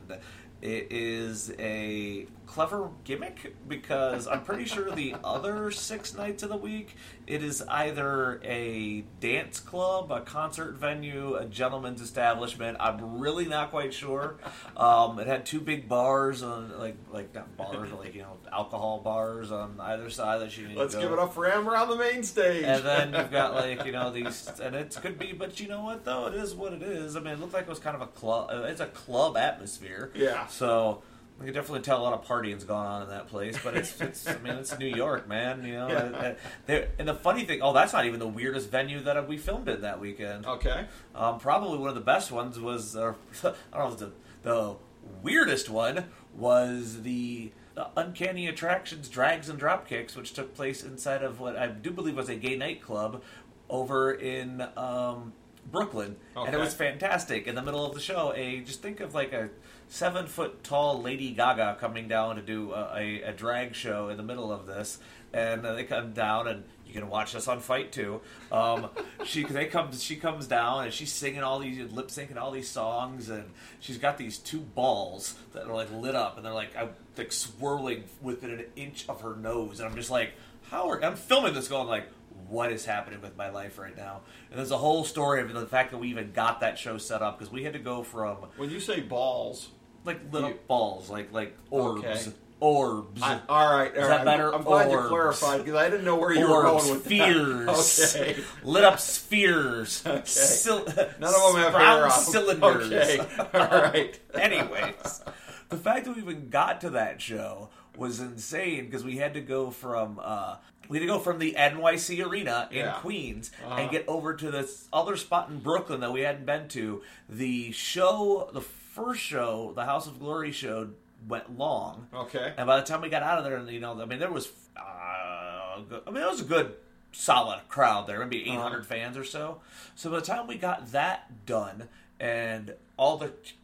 it 0.62 0.86
is 0.90 1.52
a 1.58 2.26
clever 2.46 2.90
gimmick 3.04 3.54
because 3.68 4.26
I'm 4.28 4.42
pretty 4.42 4.64
sure 4.64 4.90
the 4.90 5.16
other 5.24 5.70
six 5.70 6.14
nights 6.14 6.42
of 6.42 6.48
the 6.48 6.56
week 6.56 6.94
it 7.26 7.42
is 7.42 7.60
either 7.68 8.40
a 8.44 9.00
dance 9.20 9.58
club, 9.58 10.12
a 10.12 10.20
concert 10.20 10.74
venue, 10.76 11.34
a 11.34 11.44
gentleman's 11.44 12.00
establishment. 12.00 12.76
I'm 12.78 13.18
really 13.18 13.46
not 13.46 13.70
quite 13.70 13.92
sure. 13.92 14.36
Um, 14.76 15.18
it 15.18 15.26
had 15.26 15.44
two 15.44 15.60
big 15.60 15.88
bars 15.88 16.42
on 16.42 16.78
like 16.78 16.96
like 17.12 17.34
not 17.34 17.56
bars, 17.56 17.90
but 17.90 17.98
like 18.00 18.14
you 18.14 18.22
know 18.22 18.36
alcohol 18.52 19.00
bars 19.00 19.50
on 19.50 19.76
either 19.80 20.08
side 20.08 20.40
that 20.40 20.56
you 20.56 20.68
need 20.68 20.76
Let's 20.76 20.94
give 20.94 21.12
it 21.12 21.18
up 21.18 21.34
for 21.34 21.50
Amber 21.50 21.76
on 21.76 21.88
the 21.88 21.96
main 21.96 22.22
stage. 22.22 22.62
And 22.64 22.84
then 22.84 23.12
you've 23.12 23.30
got 23.32 23.54
like 23.56 23.84
you 23.84 23.92
know 23.92 24.12
these, 24.12 24.48
and 24.62 24.74
it 24.76 24.96
could 25.02 25.18
be, 25.18 25.32
but 25.32 25.58
you 25.58 25.66
know 25.68 25.82
what 25.82 26.04
though, 26.04 26.26
it 26.28 26.34
is 26.34 26.54
what 26.54 26.72
it 26.72 26.82
is. 26.82 27.16
I 27.16 27.20
mean, 27.20 27.34
it 27.34 27.40
looked 27.40 27.54
like 27.54 27.64
it 27.64 27.68
was 27.68 27.80
kind 27.80 27.96
of 27.96 28.02
a 28.02 28.06
club. 28.06 28.50
uh, 28.52 28.62
It's 28.68 28.80
a 28.80 28.86
club 28.86 29.36
atmosphere. 29.36 30.12
Yeah. 30.14 30.46
So 30.46 31.02
we 31.38 31.44
can 31.46 31.54
definitely 31.54 31.82
tell 31.82 32.00
a 32.00 32.04
lot 32.04 32.14
of 32.14 32.24
partying's 32.24 32.64
going 32.64 32.86
on 32.86 33.02
in 33.02 33.08
that 33.10 33.28
place. 33.28 33.58
But 33.62 33.76
it's, 33.76 34.00
it's 34.00 34.26
I 34.26 34.38
mean, 34.38 34.54
it's 34.54 34.78
New 34.78 34.86
York, 34.86 35.28
man. 35.28 35.64
You 35.64 35.74
know, 35.74 35.88
Yeah. 35.88 36.34
uh, 36.74 36.82
and 36.98 37.06
the 37.08 37.14
funny 37.14 37.44
thing, 37.44 37.60
oh, 37.62 37.72
that's 37.72 37.92
not 37.92 38.06
even 38.06 38.18
the 38.20 38.28
weirdest 38.28 38.70
venue 38.70 39.00
that 39.00 39.28
we 39.28 39.36
filmed 39.36 39.68
in 39.68 39.82
that 39.82 40.00
weekend. 40.00 40.46
okay. 40.46 40.86
Um, 41.14 41.38
probably 41.38 41.78
one 41.78 41.88
of 41.90 41.94
the 41.94 42.00
best 42.00 42.32
ones 42.32 42.58
was, 42.58 42.96
uh, 42.96 43.12
I 43.44 43.78
don't 43.78 43.90
know, 43.90 43.96
the, 43.96 44.12
the 44.42 44.74
weirdest 45.22 45.68
one 45.68 46.06
was 46.34 47.02
the, 47.02 47.52
the 47.74 47.88
Uncanny 47.96 48.46
Attractions 48.46 49.08
Drags 49.08 49.48
and 49.50 49.60
Dropkicks, 49.60 50.16
which 50.16 50.32
took 50.32 50.54
place 50.54 50.82
inside 50.82 51.22
of 51.22 51.38
what 51.38 51.56
I 51.56 51.66
do 51.68 51.90
believe 51.90 52.16
was 52.16 52.28
a 52.30 52.36
gay 52.36 52.56
nightclub 52.56 53.22
over 53.68 54.12
in 54.12 54.62
um, 54.76 55.32
Brooklyn, 55.70 56.16
and 56.36 56.54
it 56.54 56.58
was 56.58 56.72
fantastic. 56.74 57.46
In 57.46 57.54
the 57.56 57.62
middle 57.62 57.84
of 57.84 57.94
the 57.94 58.00
show, 58.00 58.32
a 58.36 58.60
just 58.60 58.80
think 58.82 59.00
of 59.00 59.14
like 59.14 59.32
a 59.32 59.50
seven 59.88 60.26
foot 60.26 60.62
tall 60.62 61.00
Lady 61.00 61.30
Gaga 61.32 61.76
coming 61.80 62.08
down 62.08 62.36
to 62.36 62.42
do 62.42 62.72
a, 62.72 62.92
a, 62.96 63.22
a 63.22 63.32
drag 63.32 63.74
show 63.74 64.08
in 64.08 64.16
the 64.16 64.22
middle 64.22 64.52
of 64.52 64.66
this, 64.66 64.98
and 65.32 65.64
uh, 65.64 65.74
they 65.74 65.84
come 65.84 66.12
down 66.12 66.48
and. 66.48 66.64
You 66.86 66.92
can 66.92 67.10
watch 67.10 67.32
this 67.32 67.48
on 67.48 67.58
Fight 67.58 67.90
too. 67.90 68.20
Um, 68.52 68.90
she 69.24 69.42
they 69.42 69.66
comes 69.66 70.00
she 70.04 70.14
comes 70.14 70.46
down 70.46 70.84
and 70.84 70.94
she's 70.94 71.10
singing 71.12 71.42
all 71.42 71.58
these 71.58 71.90
lip 71.90 72.08
syncing 72.08 72.36
all 72.36 72.52
these 72.52 72.68
songs 72.68 73.28
and 73.28 73.50
she's 73.80 73.98
got 73.98 74.18
these 74.18 74.38
two 74.38 74.60
balls 74.60 75.34
that 75.52 75.66
are 75.66 75.74
like 75.74 75.90
lit 75.92 76.14
up 76.14 76.36
and 76.36 76.46
they're 76.46 76.54
like 76.54 76.76
uh, 76.78 76.86
like 77.18 77.32
swirling 77.32 78.04
within 78.22 78.50
an 78.52 78.64
inch 78.76 79.04
of 79.08 79.20
her 79.22 79.34
nose 79.34 79.80
and 79.80 79.88
I'm 79.88 79.96
just 79.96 80.10
like 80.10 80.34
how 80.70 80.88
are 80.88 81.04
I'm 81.04 81.16
filming 81.16 81.54
this 81.54 81.66
going 81.66 81.88
like 81.88 82.06
what 82.48 82.70
is 82.70 82.84
happening 82.84 83.20
with 83.20 83.36
my 83.36 83.50
life 83.50 83.78
right 83.78 83.96
now 83.96 84.20
and 84.50 84.58
there's 84.58 84.70
a 84.70 84.78
whole 84.78 85.02
story 85.02 85.40
of 85.40 85.52
the 85.52 85.66
fact 85.66 85.90
that 85.90 85.98
we 85.98 86.08
even 86.08 86.30
got 86.30 86.60
that 86.60 86.78
show 86.78 86.98
set 86.98 87.20
up 87.20 87.38
because 87.38 87.52
we 87.52 87.64
had 87.64 87.72
to 87.72 87.78
go 87.80 88.04
from 88.04 88.36
When 88.56 88.70
you 88.70 88.78
say 88.78 89.00
balls, 89.00 89.70
like 90.06 90.20
little 90.32 90.50
You- 90.50 90.58
balls 90.68 91.10
like 91.10 91.32
like 91.32 91.56
orbs 91.70 92.04
Okay. 92.04 92.32
orbs 92.60 93.20
I, 93.22 93.40
all 93.48 93.76
right, 93.76 93.90
all 93.94 94.02
Is 94.02 94.08
right. 94.08 94.16
that 94.18 94.24
better? 94.24 94.54
I'm, 94.54 94.62
glad 94.62 94.90
you 94.90 94.96
Orbs. 94.96 95.08
clarified 95.08 95.64
because 95.64 95.74
I 95.78 95.90
didn't 95.90 96.04
know 96.06 96.16
where 96.16 96.32
you 96.32 96.48
were 96.48 96.66
orbs, 96.66 96.84
going 96.84 96.94
with 96.96 97.04
spheres, 97.04 98.12
that. 98.12 98.20
Okay. 98.30 98.44
lit 98.64 98.84
up 98.84 98.98
spheres, 98.98 100.02
sil- 100.24 100.86
None 100.86 101.34
of 101.34 101.52
them 101.52 101.62
have 101.62 101.74
hair 101.74 102.04
on. 102.04 102.10
cylinders. 102.10 102.92
Okay. 102.92 103.18
All 103.54 103.68
right. 103.82 104.18
Anyways, 104.34 105.22
the 105.68 105.76
fact 105.76 106.06
that 106.06 106.16
we 106.16 106.22
even 106.22 106.48
got 106.48 106.80
to 106.82 106.90
that 106.90 107.20
show 107.20 107.68
was 107.96 108.20
insane 108.20 108.86
because 108.86 109.04
we 109.04 109.16
had 109.16 109.34
to 109.34 109.40
go 109.40 109.70
from 109.70 110.20
uh, 110.22 110.56
we 110.88 110.98
had 110.98 111.02
to 111.02 111.06
go 111.06 111.18
from 111.18 111.38
the 111.38 111.54
NYC 111.58 112.24
Arena 112.24 112.68
in 112.70 112.78
Yeah. 112.78 112.92
Queens 113.00 113.50
Uh-huh. 113.64 113.74
and 113.80 113.90
get 113.90 114.04
over 114.08 114.34
to 114.34 114.50
this 114.50 114.86
other 114.92 115.16
spot 115.16 115.48
in 115.50 115.58
Brooklyn 115.58 116.00
that 116.00 116.12
we 116.12 116.20
hadn't 116.22 116.46
been 116.46 116.68
to. 116.68 117.02
The 117.28 117.72
show, 117.72 118.48
the 118.52 118.60
first 118.96 119.20
show, 119.20 119.72
the 119.74 119.84
House 119.84 120.06
of 120.06 120.18
Glory 120.18 120.50
show, 120.52 120.88
went 121.28 121.56
long. 121.58 122.06
Okay. 122.14 122.54
And 122.56 122.66
by 122.66 122.80
the 122.80 122.86
time 122.86 123.00
we 123.02 123.08
got 123.10 123.22
out 123.22 123.38
of 123.38 123.44
there, 123.44 123.58
you 123.70 123.78
know, 123.80 124.00
I 124.00 124.06
mean, 124.06 124.18
there 124.18 124.30
was, 124.32 124.48
uh, 124.76 125.80
good- 125.88 126.02
I 126.06 126.10
mean, 126.10 126.22
it 126.22 126.30
was 126.30 126.40
a 126.40 126.44
good, 126.44 126.74
solid 127.12 127.60
crowd 127.68 128.06
there, 128.06 128.18
maybe 128.20 128.48
800 128.50 128.86
fans 128.86 129.16
or 129.16 129.24
so. 129.24 129.60
So 129.94 130.10
by 130.10 130.16
the 130.20 130.26
time 130.26 130.46
we 130.46 130.56
got 130.56 130.92
that 130.92 131.46
done 131.46 131.88
and 132.18 132.74
all 132.96 133.16
the 133.18 133.32
c- 133.44 133.54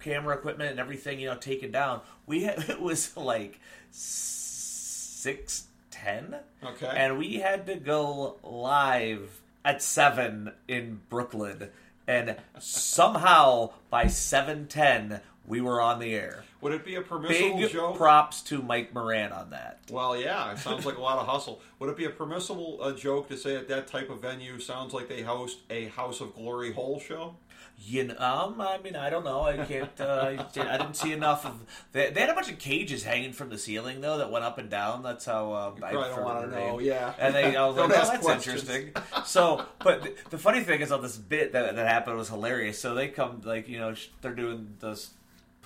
camera 0.00 0.34
equipment 0.36 0.70
and 0.70 0.80
everything, 0.80 1.20
you 1.20 1.26
know, 1.28 1.36
taken 1.36 1.70
down, 1.70 2.00
we 2.26 2.42
had, 2.44 2.58
it 2.68 2.80
was 2.80 3.16
like 3.16 3.60
six 3.90 5.66
ten, 5.90 6.36
Okay. 6.62 6.92
and 6.94 7.18
we 7.18 7.36
had 7.36 7.66
to 7.66 7.76
go 7.76 8.36
live 8.42 9.40
at 9.64 9.82
seven 9.82 10.52
in 10.68 11.00
Brooklyn, 11.08 11.70
and 12.06 12.36
somehow 12.58 13.70
by 13.90 14.06
seven 14.06 14.66
ten 14.66 15.20
we 15.46 15.60
were 15.60 15.80
on 15.80 15.98
the 16.00 16.14
air. 16.14 16.44
Would 16.60 16.72
it 16.72 16.84
be 16.84 16.96
a 16.96 17.02
permissible 17.02 17.58
Big 17.58 17.70
joke? 17.70 17.96
props 17.96 18.40
to 18.42 18.60
Mike 18.60 18.92
Moran 18.92 19.30
on 19.32 19.50
that. 19.50 19.80
well, 19.90 20.16
yeah, 20.16 20.50
it 20.52 20.58
sounds 20.58 20.84
like 20.84 20.96
a 20.96 21.00
lot 21.00 21.18
of 21.18 21.26
hustle. 21.28 21.60
Would 21.78 21.90
it 21.90 21.96
be 21.96 22.06
a 22.06 22.10
permissible 22.10 22.78
uh, 22.80 22.92
joke 22.92 23.28
to 23.28 23.36
say 23.36 23.54
at 23.54 23.68
that 23.68 23.86
type 23.86 24.10
of 24.10 24.20
venue 24.22 24.58
sounds 24.58 24.92
like 24.92 25.08
they 25.08 25.22
host 25.22 25.58
a 25.70 25.84
House 25.86 26.20
of 26.20 26.34
Glory 26.34 26.72
whole 26.72 26.98
show? 26.98 27.36
You 27.78 28.04
know, 28.04 28.16
um, 28.18 28.60
I 28.60 28.78
mean, 28.78 28.96
I 28.96 29.10
don't 29.10 29.24
know. 29.24 29.42
I 29.42 29.58
can't. 29.64 30.00
Uh, 30.00 30.44
I 30.56 30.76
didn't 30.76 30.94
see 30.94 31.12
enough 31.12 31.44
of. 31.44 31.60
They, 31.92 32.10
they 32.10 32.20
had 32.20 32.30
a 32.30 32.34
bunch 32.34 32.50
of 32.50 32.58
cages 32.58 33.04
hanging 33.04 33.32
from 33.32 33.48
the 33.50 33.58
ceiling 33.58 34.00
though 34.00 34.18
that 34.18 34.30
went 34.30 34.44
up 34.44 34.58
and 34.58 34.68
down. 34.68 35.02
That's 35.02 35.24
how. 35.24 35.52
Um, 35.52 35.84
I 35.84 35.92
don't 35.92 36.22
wanna 36.22 36.48
read. 36.48 36.50
know, 36.56 36.78
yeah. 36.80 37.14
And 37.18 37.34
they, 37.34 37.54
I 37.54 37.66
was 37.66 37.76
like, 37.76 37.90
oh, 37.90 37.92
that's 37.92 38.18
questions. 38.24 38.68
interesting. 38.68 38.92
So, 39.24 39.64
but 39.78 40.02
the, 40.02 40.14
the 40.30 40.38
funny 40.38 40.62
thing 40.62 40.80
is, 40.80 40.90
on 40.90 41.02
this 41.02 41.16
bit 41.16 41.52
that, 41.52 41.76
that 41.76 41.86
happened 41.86 42.16
was 42.16 42.28
hilarious. 42.28 42.78
So 42.80 42.94
they 42.94 43.08
come, 43.08 43.42
like 43.44 43.68
you 43.68 43.78
know, 43.78 43.94
sh- 43.94 44.08
they're 44.20 44.34
doing 44.34 44.76
this 44.80 45.10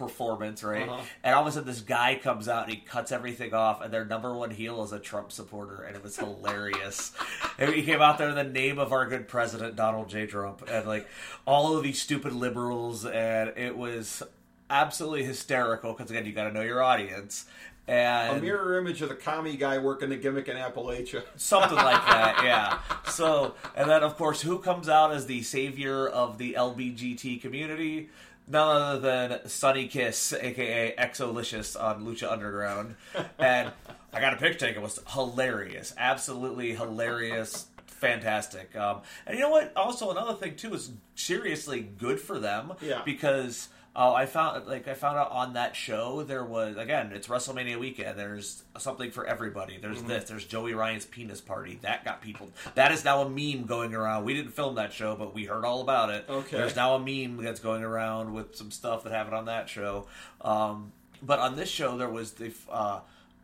performance, 0.00 0.64
right? 0.64 0.88
Uh-huh. 0.88 1.02
And 1.22 1.34
all 1.34 1.42
of 1.42 1.46
a 1.46 1.52
sudden, 1.52 1.68
this 1.68 1.80
guy 1.82 2.18
comes 2.20 2.48
out 2.48 2.64
and 2.64 2.74
he 2.74 2.80
cuts 2.80 3.12
everything 3.12 3.54
off, 3.54 3.80
and 3.82 3.92
their 3.92 4.04
number 4.04 4.34
one 4.34 4.50
heel 4.50 4.82
is 4.82 4.92
a 4.92 4.98
Trump 4.98 5.30
supporter, 5.30 5.82
and 5.82 5.94
it 5.94 6.02
was 6.02 6.16
hilarious. 6.16 7.12
and 7.58 7.72
he 7.72 7.82
came 7.84 8.00
out 8.00 8.18
there 8.18 8.30
in 8.30 8.34
the 8.34 8.42
name 8.42 8.78
of 8.78 8.92
our 8.92 9.06
good 9.06 9.28
president, 9.28 9.76
Donald 9.76 10.08
J. 10.08 10.26
Trump, 10.26 10.68
and 10.68 10.86
like 10.88 11.06
all 11.46 11.76
of 11.76 11.84
these 11.84 12.00
stupid 12.02 12.32
liberals, 12.32 13.04
and 13.06 13.52
it 13.56 13.76
was 13.76 14.22
absolutely 14.70 15.24
hysterical 15.24 15.92
because 15.92 16.10
again, 16.10 16.26
you 16.26 16.32
got 16.32 16.44
to 16.44 16.52
know 16.52 16.62
your 16.62 16.82
audience. 16.82 17.44
and 17.88 18.38
A 18.38 18.40
mirror 18.40 18.78
image 18.78 19.02
of 19.02 19.08
the 19.08 19.16
commie 19.16 19.56
guy 19.56 19.78
working 19.78 20.08
the 20.10 20.16
gimmick 20.16 20.48
in 20.48 20.56
Appalachia. 20.56 21.22
something 21.36 21.76
like 21.76 22.06
that 22.06 22.40
yeah 22.44 22.78
so 23.10 23.54
and 23.74 23.90
then 23.90 24.02
of 24.04 24.16
course 24.16 24.42
who 24.42 24.58
comes 24.60 24.88
out 24.88 25.12
as 25.12 25.26
the 25.26 25.42
savior 25.42 26.06
of 26.06 26.38
the 26.38 26.54
lbgt 26.54 27.40
community 27.42 28.08
none 28.50 28.82
other 28.82 28.98
than 29.00 29.48
Sonny 29.48 29.86
Kiss, 29.86 30.32
aka 30.32 30.94
XO 30.98 31.32
Lishus 31.32 31.80
on 31.80 32.04
Lucha 32.04 32.30
Underground, 32.30 32.96
and 33.38 33.70
I 34.12 34.20
got 34.20 34.34
a 34.34 34.36
picture 34.36 34.66
taken. 34.66 34.82
It 34.82 34.84
was 34.84 35.00
hilarious, 35.08 35.94
absolutely 35.96 36.74
hilarious, 36.74 37.66
fantastic. 37.86 38.74
Um, 38.76 39.02
and 39.26 39.36
you 39.36 39.42
know 39.42 39.50
what? 39.50 39.72
Also, 39.76 40.10
another 40.10 40.34
thing 40.34 40.56
too 40.56 40.74
is 40.74 40.90
seriously 41.14 41.80
good 41.80 42.20
for 42.20 42.38
them. 42.38 42.72
Yeah. 42.80 43.02
Because 43.04 43.68
uh, 43.96 44.12
I 44.12 44.26
found 44.26 44.66
like 44.68 44.87
I 44.87 44.94
found 44.94 45.18
out 45.18 45.33
on 45.33 45.55
that 45.55 45.74
show 45.74 46.22
there 46.22 46.44
was 46.44 46.76
again 46.76 47.11
it's 47.12 47.26
WrestleMania 47.26 47.79
weekend. 47.79 48.18
There's 48.18 48.62
something 48.79 49.11
for 49.11 49.26
everybody. 49.26 49.79
There's 49.79 49.98
Mm-hmm. 49.98 50.09
this. 50.09 50.24
There's 50.29 50.44
Joey 50.44 50.74
Ryan's 50.74 51.05
penis 51.07 51.40
party 51.40 51.79
that 51.83 52.05
got 52.05 52.20
people. 52.22 52.50
That 52.76 52.92
is 52.92 53.05
now 53.05 53.22
a 53.22 53.29
meme 53.29 53.66
going 53.66 53.94
around. 53.94 54.24
We 54.24 54.35
didn't 54.35 54.53
film 54.53 54.76
that 54.76 54.92
show, 54.92 55.16
but 55.16 55.35
we 55.35 55.44
heard 55.44 55.64
all 55.64 55.81
about 55.81 56.11
it. 56.11 56.24
Okay. 56.29 56.57
There's 56.57 56.76
now 56.76 56.94
a 56.94 56.98
meme 57.00 57.42
that's 57.42 57.61
going 57.61 57.83
around 57.83 58.33
with 58.33 58.55
some 58.55 58.70
stuff 58.70 59.03
that 59.05 59.12
happened 59.12 59.35
on 59.35 59.46
that 59.46 59.68
show. 59.68 60.07
Um, 60.40 60.92
but 61.22 61.38
on 61.40 61.57
this 61.57 61.68
show 61.68 61.98
there 61.98 62.09
was 62.09 62.33
the 62.33 62.53
uh, 62.70 63.00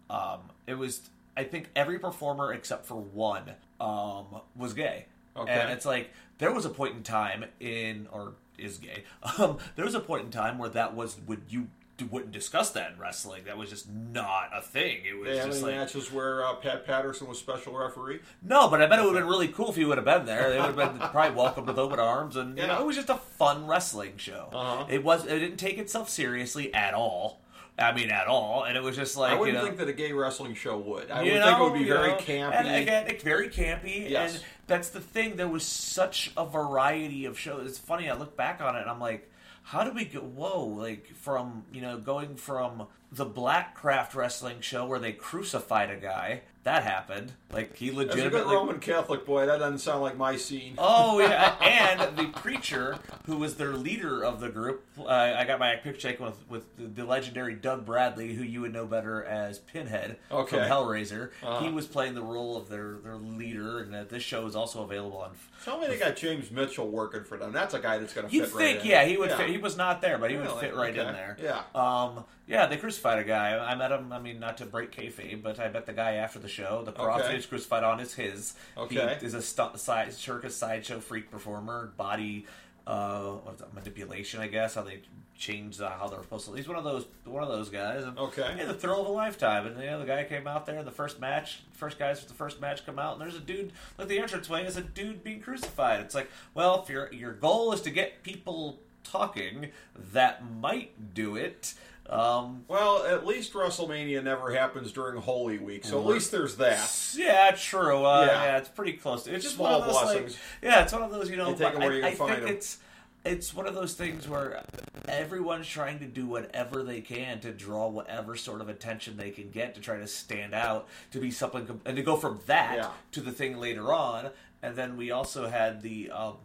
um, 0.09 0.41
it 0.67 0.75
was 0.75 1.01
I 1.37 1.43
think 1.45 1.71
every 1.75 1.99
performer 1.99 2.53
except 2.53 2.87
for 2.87 2.95
one 2.95 3.51
um, 3.81 4.27
was 4.55 4.75
gay. 4.75 5.07
Okay. 5.37 5.53
And 5.53 5.71
it's 5.73 5.85
like 5.85 6.11
there 6.39 6.53
was 6.53 6.65
a 6.65 6.71
point 6.71 6.95
in 6.97 7.03
time 7.03 7.45
in 7.61 8.07
or 8.13 8.33
is 8.59 8.79
gay. 8.79 9.05
Um, 9.38 9.59
there 9.75 9.85
was 9.85 9.95
a 9.95 10.01
point 10.01 10.25
in 10.25 10.31
time 10.31 10.59
where 10.59 10.71
that 10.71 10.95
was 10.95 11.16
would 11.27 11.42
you 11.49 11.69
wouldn't 12.11 12.33
discuss 12.33 12.71
that 12.73 12.92
in 12.92 12.99
wrestling. 12.99 13.45
That 13.45 13.57
was 13.57 13.71
just 13.71 13.90
not 13.90 14.51
a 14.55 14.61
thing. 14.61 14.99
It 15.09 15.19
was 15.19 15.29
They 15.29 15.45
just 15.45 15.62
like 15.62 15.75
matches 15.75 16.12
where 16.12 16.45
uh, 16.45 16.55
Pat 16.57 16.87
Patterson 16.87 17.27
was 17.27 17.38
special 17.38 17.75
referee. 17.77 18.21
no, 18.42 18.69
but 18.69 18.83
I 18.83 18.87
bet 18.87 18.99
it 18.99 19.03
would 19.05 19.14
have 19.14 19.23
been 19.23 19.29
really 19.31 19.49
cool 19.49 19.71
if 19.71 19.77
he 19.77 19.85
would 19.85 19.97
have 19.99 20.05
been 20.05 20.27
there. 20.27 20.51
They 20.51 20.61
would 20.61 20.75
have 20.75 20.99
been 20.99 21.09
probably 21.11 21.35
welcomed 21.37 21.66
with 21.69 21.79
open 21.79 21.99
arms, 21.99 22.37
and 22.37 22.57
you 22.59 22.66
know, 22.66 22.81
it 22.81 22.87
was 22.87 22.97
just 22.97 23.09
a 23.09 23.16
fun 23.16 23.66
wrestling 23.66 24.14
show. 24.16 24.49
Uh-huh. 24.53 24.87
It 24.90 25.03
was. 25.05 25.25
It 25.27 25.38
didn't 25.38 25.57
take 25.57 25.79
itself 25.79 26.09
seriously 26.11 26.73
at 26.75 26.92
all. 26.92 27.40
I 27.79 27.93
mean, 27.93 28.11
at 28.11 28.27
all, 28.27 28.65
and 28.65 28.77
it 28.77 28.83
was 28.83 28.97
just 28.97 29.17
like 29.17 29.33
I 29.33 29.35
wouldn't 29.35 29.55
you 29.55 29.61
know, 29.61 29.67
think 29.67 29.79
that 29.79 29.89
a 29.89 29.93
gay 29.93 30.12
wrestling 30.12 30.55
show 30.55 30.79
would. 30.79 31.11
I 31.11 31.23
would 31.23 31.33
know, 31.35 31.45
think 31.45 31.59
it 31.59 31.62
would 31.62 31.79
be 31.79 31.85
very 31.85 32.09
know, 32.09 32.17
campy. 32.17 32.55
And 32.55 32.69
again, 32.69 33.07
it's 33.07 33.23
very 33.23 33.49
campy. 33.51 34.09
Yes. 34.09 34.37
And 34.37 34.45
that's 34.67 34.89
the 34.89 35.01
thing. 35.01 35.37
There 35.37 35.49
was 35.49 35.65
such 35.65 36.33
a 36.37 36.47
variety 36.47 37.27
of 37.27 37.39
shows. 37.39 37.69
It's 37.69 37.79
funny. 37.79 38.09
I 38.09 38.15
look 38.15 38.35
back 38.37 38.62
on 38.62 38.77
it 38.77 38.81
and 38.81 38.91
I'm 38.91 39.01
like, 39.01 39.31
how 39.62 39.85
do 39.85 39.93
we 39.93 40.05
go? 40.05 40.21
Whoa! 40.21 40.65
Like 40.65 41.09
from 41.17 41.65
you 41.73 41.83
know 41.83 41.99
going 41.99 42.37
from 42.37 42.87
the 43.12 43.25
Black 43.25 43.75
Craft 43.75 44.14
Wrestling 44.14 44.61
show 44.61 44.87
where 44.87 44.99
they 44.99 45.12
crucified 45.12 45.90
a 45.90 45.97
guy. 45.97 46.42
That 46.64 46.83
happened. 46.83 47.33
Like 47.53 47.77
he 47.77 47.92
legitimately. 47.92 48.23
As 48.40 48.45
a 48.45 48.49
good. 48.49 48.53
Roman 48.53 48.81
Catholic 48.81 49.25
boy, 49.25 49.47
that 49.47 49.59
doesn't 49.61 49.79
sound 49.79 50.03
like 50.03 50.16
my 50.16 50.35
scene. 50.37 50.75
Oh 50.79 51.21
yeah, 51.21 51.55
and 51.62 52.16
the 52.16 52.25
preacher 52.40 52.99
who 53.27 53.37
was 53.37 53.55
their 53.55 53.75
leader 53.75 54.25
of 54.25 54.40
the 54.40 54.49
group. 54.49 54.85
Uh, 54.99 55.05
I 55.07 55.45
got 55.45 55.61
my 55.61 55.77
picture 55.77 56.09
taken 56.09 56.27
with 56.27 56.35
with 56.49 56.97
the, 56.97 57.05
legendary 57.05 57.55
Doug 57.55 57.87
Bradley, 57.87 58.35
who 58.35 58.42
you 58.42 58.62
would 58.62 58.73
know 58.73 58.85
better 58.85 59.23
as 59.23 59.61
Pinhead 59.61 60.16
Okay. 60.33 60.57
from 60.57 60.69
Hellraiser. 60.69 61.31
Uh-huh. 61.40 61.61
He 61.64 61.71
was 61.71 61.87
playing 61.87 62.14
the 62.14 62.23
role 62.23 62.57
of 62.57 62.69
their 62.69 62.95
their 62.95 63.14
leader, 63.14 63.79
and 63.79 63.95
uh, 63.95 64.03
this 64.03 64.25
show 64.25 64.45
is 64.47 64.57
also 64.57 64.83
available 64.83 65.19
on. 65.19 65.31
Tell 65.64 65.79
me 65.79 65.87
they 65.87 65.99
got 65.99 66.16
James 66.16 66.51
Mitchell 66.51 66.88
working 66.88 67.23
for 67.23 67.38
them. 67.38 67.53
That's 67.53 67.75
a 67.75 67.79
guy 67.79 67.99
that's 67.99 68.12
going 68.12 68.29
to 68.29 68.35
You'd 68.35 68.47
fit 68.47 68.57
think, 68.57 68.77
right 68.79 68.85
in. 68.85 68.90
yeah, 68.90 69.05
he 69.05 69.16
would. 69.16 69.31
Fit, 69.31 69.51
he 69.51 69.59
was 69.59 69.77
not 69.77 70.03
there, 70.03 70.19
but 70.19 70.33
he 70.33 70.37
would 70.37 70.51
fit 70.51 70.75
right 70.75 70.97
in 70.97 71.07
there. 71.12 71.37
Yeah. 71.40 71.62
Um. 71.77 72.25
Yeah, 72.49 72.66
they 72.66 72.77
crucified 72.77 72.96
a 73.05 73.25
guy. 73.25 73.57
I 73.59 73.75
met 73.75 73.93
him. 73.93 74.13
I 74.13 74.19
mean, 74.19 74.39
not 74.41 74.57
to 74.59 74.67
break 74.67 74.91
kayfabe, 74.93 75.43
but 75.43 75.59
I 75.61 75.69
met 75.69 75.87
the 75.87 75.93
guy 75.93 76.13
after 76.15 76.39
the 76.39 76.49
show. 76.49 76.83
The 76.85 76.93
cross 76.93 77.23
Okay. 77.23 77.37
was 77.37 77.47
crucified 77.47 77.85
on 77.85 78.01
is 78.01 78.15
his. 78.15 78.55
Okay. 78.77 79.17
He 79.21 79.27
is 79.27 79.35
a 79.35 79.43
stunt, 79.43 79.79
side, 79.81 80.13
circus 80.13 80.57
sideshow 80.57 81.01
freak 81.01 81.31
performer. 81.31 81.93
Body 81.97 82.47
uh, 82.87 83.37
that, 83.59 83.75
manipulation, 83.75 84.41
I 84.41 84.47
guess. 84.49 84.75
How 84.75 84.83
they 84.83 85.01
changed 85.37 85.83
uh, 85.83 85.91
how 85.91 86.09
they're 86.09 86.23
supposed 86.23 86.47
to. 86.47 86.55
He's 86.55 86.69
one 86.69 86.79
of 86.79 86.85
those 86.85 87.05
one 87.25 87.43
of 87.43 87.49
those 87.49 87.69
guys. 87.69 88.05
And, 88.05 88.19
Okay. 88.19 88.55
Yeah, 88.57 88.67
the 88.67 88.75
thrill 88.75 89.01
of 89.03 89.07
a 89.07 89.11
lifetime. 89.13 89.67
And 89.67 89.79
you 89.81 89.87
know, 89.87 89.99
the 90.01 90.07
guy 90.07 90.25
came 90.25 90.47
out 90.47 90.67
there. 90.67 90.79
In 90.79 90.85
the 90.85 90.91
first 90.91 91.21
match, 91.21 91.63
first 91.73 91.99
guys 91.99 92.21
with 92.21 92.29
the 92.29 92.35
first 92.35 92.61
match 92.61 92.87
come 92.87 92.99
out, 92.99 93.15
and 93.15 93.21
there's 93.23 93.37
a 93.37 93.41
dude. 93.41 93.73
Like 93.99 94.09
the 94.09 94.19
entrance 94.19 94.49
way 94.49 94.65
is 94.65 94.77
a 94.77 94.83
dude 94.83 95.25
being 95.25 95.41
crucified. 95.41 96.01
It's 96.01 96.15
like, 96.15 96.31
well, 96.55 96.83
if 96.83 96.89
your 96.89 97.13
your 97.13 97.33
goal 97.33 97.73
is 97.73 97.81
to 97.83 97.91
get 97.91 98.23
people 98.23 98.79
talking, 99.05 99.69
that 100.13 100.45
might 100.49 101.15
do 101.15 101.37
it. 101.37 101.75
Um, 102.09 102.64
Well, 102.69 103.05
at 103.05 103.27
least 103.27 103.53
WrestleMania 103.53 104.23
never 104.23 104.53
happens 104.55 104.92
during 104.92 105.21
Holy 105.21 105.59
Week, 105.59 105.85
so 105.85 105.99
at 106.01 106.07
least 106.07 106.31
there's 106.31 106.57
that. 106.57 106.88
Yeah, 107.16 107.51
true. 107.53 108.05
Uh, 108.05 108.27
Yeah. 108.27 108.45
yeah. 108.45 108.57
it's 108.59 108.69
pretty 108.69 108.92
close. 108.95 109.25
to 109.25 109.35
It's 109.35 109.42
just 109.45 109.57
Small 109.57 109.81
one 109.81 109.81
of 109.81 109.87
those, 109.95 110.03
blessings. 110.03 110.33
Like, 110.33 110.40
yeah, 110.73 110.83
it's 110.83 110.92
one 110.92 111.03
of 111.03 111.11
those. 111.11 111.31
You 111.31 111.37
know, 111.37 111.49
You 111.51 111.57
take 111.57 111.79
where 111.79 111.90
I, 111.92 111.95
you 111.95 112.01
can 112.03 112.12
I 112.12 112.14
find 112.14 112.31
think 112.37 112.42
'em. 112.49 112.55
it's 112.57 112.79
it's 113.25 113.53
one 113.53 113.66
of 113.66 113.75
those 113.75 113.95
things 113.95 114.29
where 114.29 114.62
everyone's 115.09 115.66
trying 115.66 115.99
to 115.99 116.05
do 116.07 116.27
whatever 116.27 116.85
they 116.85 117.01
can 117.01 117.40
to 117.40 117.51
draw 117.51 117.88
whatever 117.88 118.37
sort 118.37 118.61
of 118.61 118.69
attention 118.69 119.16
they 119.16 119.31
can 119.31 119.51
get 119.51 119.75
to 119.75 119.81
try 119.81 119.97
to 119.99 120.07
stand 120.07 120.55
out, 120.55 120.87
to 121.11 121.19
be 121.19 121.31
something, 121.33 121.81
and 121.85 121.97
to 121.97 122.03
go 122.03 122.16
from 122.16 122.40
that 122.47 122.77
Yeah. 122.77 122.90
to 123.12 123.21
the 123.21 123.33
thing 123.33 123.59
later 123.59 123.92
on. 123.92 124.31
And 124.62 124.77
then 124.77 124.97
we 124.97 125.11
also 125.11 125.49
had 125.49 125.83
the. 125.83 126.11
Um, 126.11 126.37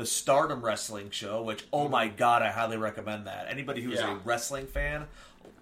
the 0.00 0.06
Stardom 0.06 0.62
Wrestling 0.64 1.10
Show, 1.10 1.42
which 1.42 1.62
oh 1.74 1.86
my 1.86 2.08
god, 2.08 2.40
I 2.42 2.50
highly 2.50 2.78
recommend 2.78 3.26
that. 3.26 3.46
Anybody 3.50 3.82
who's 3.82 3.98
Yeah. 4.00 4.14
a 4.14 4.18
wrestling 4.24 4.66
fan, 4.66 5.06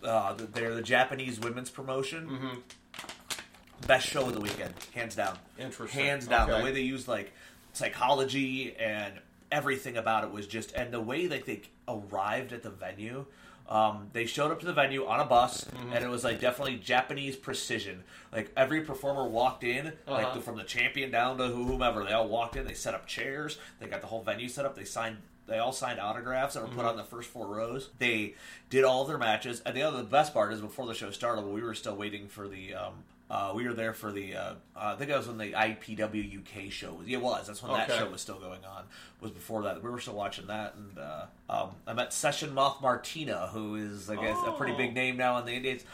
uh, 0.05 0.35
they're 0.53 0.75
the 0.75 0.81
Japanese 0.83 1.41
women's 1.41 1.71
promotion. 1.71 2.29
Mm-hmm. 2.29 3.87
Best 3.89 4.07
show 4.07 4.27
of 4.29 4.35
the 4.35 4.41
weekend, 4.41 4.75
hands 4.95 5.17
down. 5.17 5.37
Interesting. 5.59 6.01
Hands 6.05 6.27
down. 6.29 6.49
Okay. 6.49 6.59
The 6.59 6.65
way 6.65 6.71
they 6.73 6.83
used 6.83 7.09
like 7.09 7.33
psychology 7.73 8.77
and 8.79 9.15
everything 9.51 9.97
about 9.97 10.23
it 10.23 10.31
was 10.31 10.47
just, 10.47 10.73
and 10.73 10.93
the 10.93 11.01
way 11.01 11.27
that 11.27 11.45
they 11.47 11.63
arrived 11.89 12.53
at 12.53 12.63
the 12.63 12.71
venue. 12.71 13.27
Um, 13.69 14.09
they 14.15 14.25
showed 14.25 14.51
up 14.51 14.61
to 14.61 14.67
the 14.67 14.73
venue 14.73 15.07
on 15.07 15.21
a 15.21 15.25
bus, 15.25 15.65
Mm-hmm. 15.65 15.93
and 15.93 16.05
it 16.05 16.09
was 16.09 16.25
like 16.25 16.41
definitely 16.41 16.77
Japanese 16.77 17.37
precision. 17.37 18.03
Like 18.33 18.51
every 18.57 18.81
performer 18.81 19.29
walked 19.29 19.63
in, 19.65 19.93
like 20.07 20.27
Uh-huh. 20.27 20.35
the, 20.37 20.41
from 20.41 20.57
the 20.57 20.65
champion 20.65 21.11
down 21.11 21.37
to 21.39 21.49
whomever. 21.49 22.03
They 22.05 22.13
all 22.13 22.29
walked 22.29 22.57
in. 22.57 22.67
They 22.67 22.75
set 22.75 22.95
up 22.95 23.07
chairs. 23.07 23.59
They 23.79 23.87
got 23.87 24.01
the 24.01 24.07
whole 24.07 24.23
venue 24.23 24.49
set 24.49 24.65
up. 24.65 24.75
They 24.75 24.85
signed. 24.85 25.19
They 25.47 25.59
all 25.59 25.73
signed 25.73 25.99
autographs 25.99 26.55
that 26.55 26.63
were 26.63 26.69
put 26.75 26.85
on 26.85 26.97
the 26.97 27.05
first 27.05 27.31
four 27.31 27.47
rows. 27.47 27.89
They 27.99 28.35
did 28.69 28.85
all 28.85 29.05
their 29.07 29.17
matches, 29.17 29.63
and 29.65 29.75
the 29.75 29.83
other 29.83 29.97
the 29.99 30.03
best 30.05 30.35
part 30.35 30.53
is 30.53 30.61
before 30.61 30.87
the 30.87 30.93
show 30.95 31.11
started, 31.11 31.43
we 31.47 31.63
were 31.63 31.75
still 31.75 31.97
waiting 31.97 32.29
for 32.29 32.49
the. 32.49 32.75
Um, 32.75 33.05
uh, 33.31 33.53
we 33.55 33.67
were 33.67 33.75
there 33.75 33.93
for 33.93 34.11
the. 34.13 34.35
Uh, 34.35 34.41
uh, 34.41 34.55
I 34.77 34.97
think 34.97 35.11
that 35.11 35.19
was 35.19 35.29
when 35.29 35.39
the 35.39 35.53
IPW 35.53 36.41
UK 36.41 36.71
show 36.73 36.95
was. 36.95 37.07
Yeah, 37.07 37.19
it 37.19 37.23
was. 37.23 37.47
That's 37.47 37.63
when 37.63 37.73
that 37.73 37.89
show 37.91 38.09
was 38.11 38.21
still 38.21 38.39
going 38.39 38.65
on. 38.65 38.85
Was 39.21 39.31
before 39.33 39.63
that. 39.65 39.83
We 39.83 39.91
were 39.91 40.01
still 40.01 40.15
watching 40.15 40.47
that, 40.47 40.75
and 40.77 40.99
uh, 40.99 41.27
um, 41.51 41.71
I 41.87 41.93
met 41.93 42.13
Session 42.13 42.55
Moth 42.55 42.81
Martina, 42.81 43.49
who 43.53 43.75
is 43.77 44.09
I 44.09 44.17
guess 44.17 44.39
a 44.47 44.53
pretty 44.53 44.73
Oh. 44.73 44.77
big 44.79 44.95
name 44.95 45.17
now 45.17 45.39
in 45.39 45.45
the 45.47 45.53
Indies. 45.53 45.85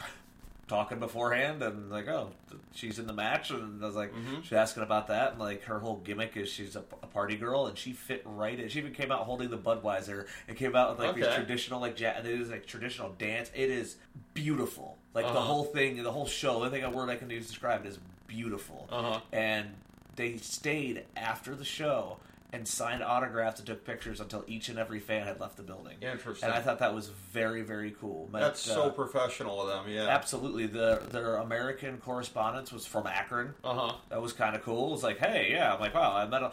Talking 0.67 0.97
beforehand, 0.99 1.61
and 1.61 1.91
like, 1.91 2.07
oh, 2.07 2.31
she's 2.73 2.97
in 2.97 3.05
the 3.05 3.13
match, 3.13 3.51
and 3.51 3.83
I 3.83 3.85
was 3.85 3.95
like, 3.95 4.11
Mm-hmm. 4.11 4.41
she's 4.41 4.53
asking 4.53 4.81
about 4.81 5.07
that, 5.09 5.31
and 5.33 5.39
like 5.39 5.63
her 5.65 5.77
whole 5.77 5.97
gimmick 5.97 6.35
is 6.35 6.49
she's 6.49 6.75
a, 6.75 6.83
a 7.03 7.07
party 7.07 7.35
girl, 7.35 7.67
and 7.67 7.77
she 7.77 7.91
fit 7.91 8.23
right 8.25 8.59
in. 8.59 8.67
She 8.69 8.79
even 8.79 8.91
came 8.91 9.11
out 9.11 9.19
holding 9.21 9.51
the 9.51 9.59
Budweiser, 9.59 10.25
and 10.47 10.57
came 10.57 10.75
out 10.75 10.89
with 10.97 11.05
like 11.05 11.15
these 11.15 11.27
traditional 11.35 11.79
like 11.81 11.99
ja- 11.99 12.13
and 12.17 12.25
it 12.25 12.41
is 12.41 12.49
like 12.49 12.65
traditional 12.65 13.09
dance. 13.19 13.51
It 13.53 13.69
is 13.69 13.97
beautiful, 14.33 14.97
like 15.13 15.25
the 15.25 15.31
Uh-huh. 15.33 15.39
whole 15.41 15.63
thing, 15.65 16.01
the 16.01 16.11
whole 16.11 16.25
show. 16.25 16.53
The 16.53 16.65
only 16.65 16.69
thing 16.71 16.83
a 16.83 16.89
word 16.89 17.09
I 17.09 17.15
can 17.15 17.29
use 17.29 17.45
to 17.45 17.51
describe 17.51 17.85
it 17.85 17.89
is 17.89 17.99
beautiful. 18.25 18.87
Uh-huh. 18.91 19.19
And 19.31 19.67
they 20.15 20.37
stayed 20.37 21.03
after 21.15 21.53
the 21.55 21.65
show 21.65 22.17
and 22.55 22.67
signed 22.67 23.03
autographs 23.03 23.59
and 23.59 23.67
took 23.67 23.85
pictures 23.85 24.19
until 24.21 24.43
each 24.47 24.69
and 24.69 24.79
every 24.79 24.99
fan 24.99 25.27
had 25.27 25.39
left 25.39 25.57
the 25.57 25.63
building. 25.63 25.97
Interesting. 26.01 26.47
And 26.49 26.57
I 26.57 26.61
thought 26.61 26.79
that 26.79 26.95
was 26.95 27.09
very, 27.09 27.61
very 27.61 27.91
cool. 27.99 28.29
Met, 28.31 28.41
That's 28.41 28.69
uh, 28.69 28.73
so 28.75 28.89
professional 28.89 29.61
of 29.61 29.67
them. 29.67 29.93
Yeah. 29.93 30.07
Absolutely. 30.07 30.65
The 30.67 31.01
their 31.11 31.35
American 31.35 31.97
correspondence 31.97 32.71
was 32.71 32.85
from 32.85 33.05
Akron. 33.07 33.53
Uh 33.63 33.73
huh. 33.73 33.93
That 34.09 34.21
was 34.21 34.33
kind 34.33 34.55
of 34.55 34.63
cool. 34.63 34.87
It 34.87 34.91
was 34.91 35.03
like, 35.03 35.19
hey, 35.19 35.49
yeah. 35.51 35.73
I'm 35.73 35.79
like, 35.79 35.93
wow, 35.93 36.15
I 36.15 36.25
met 36.25 36.41
a 36.43 36.51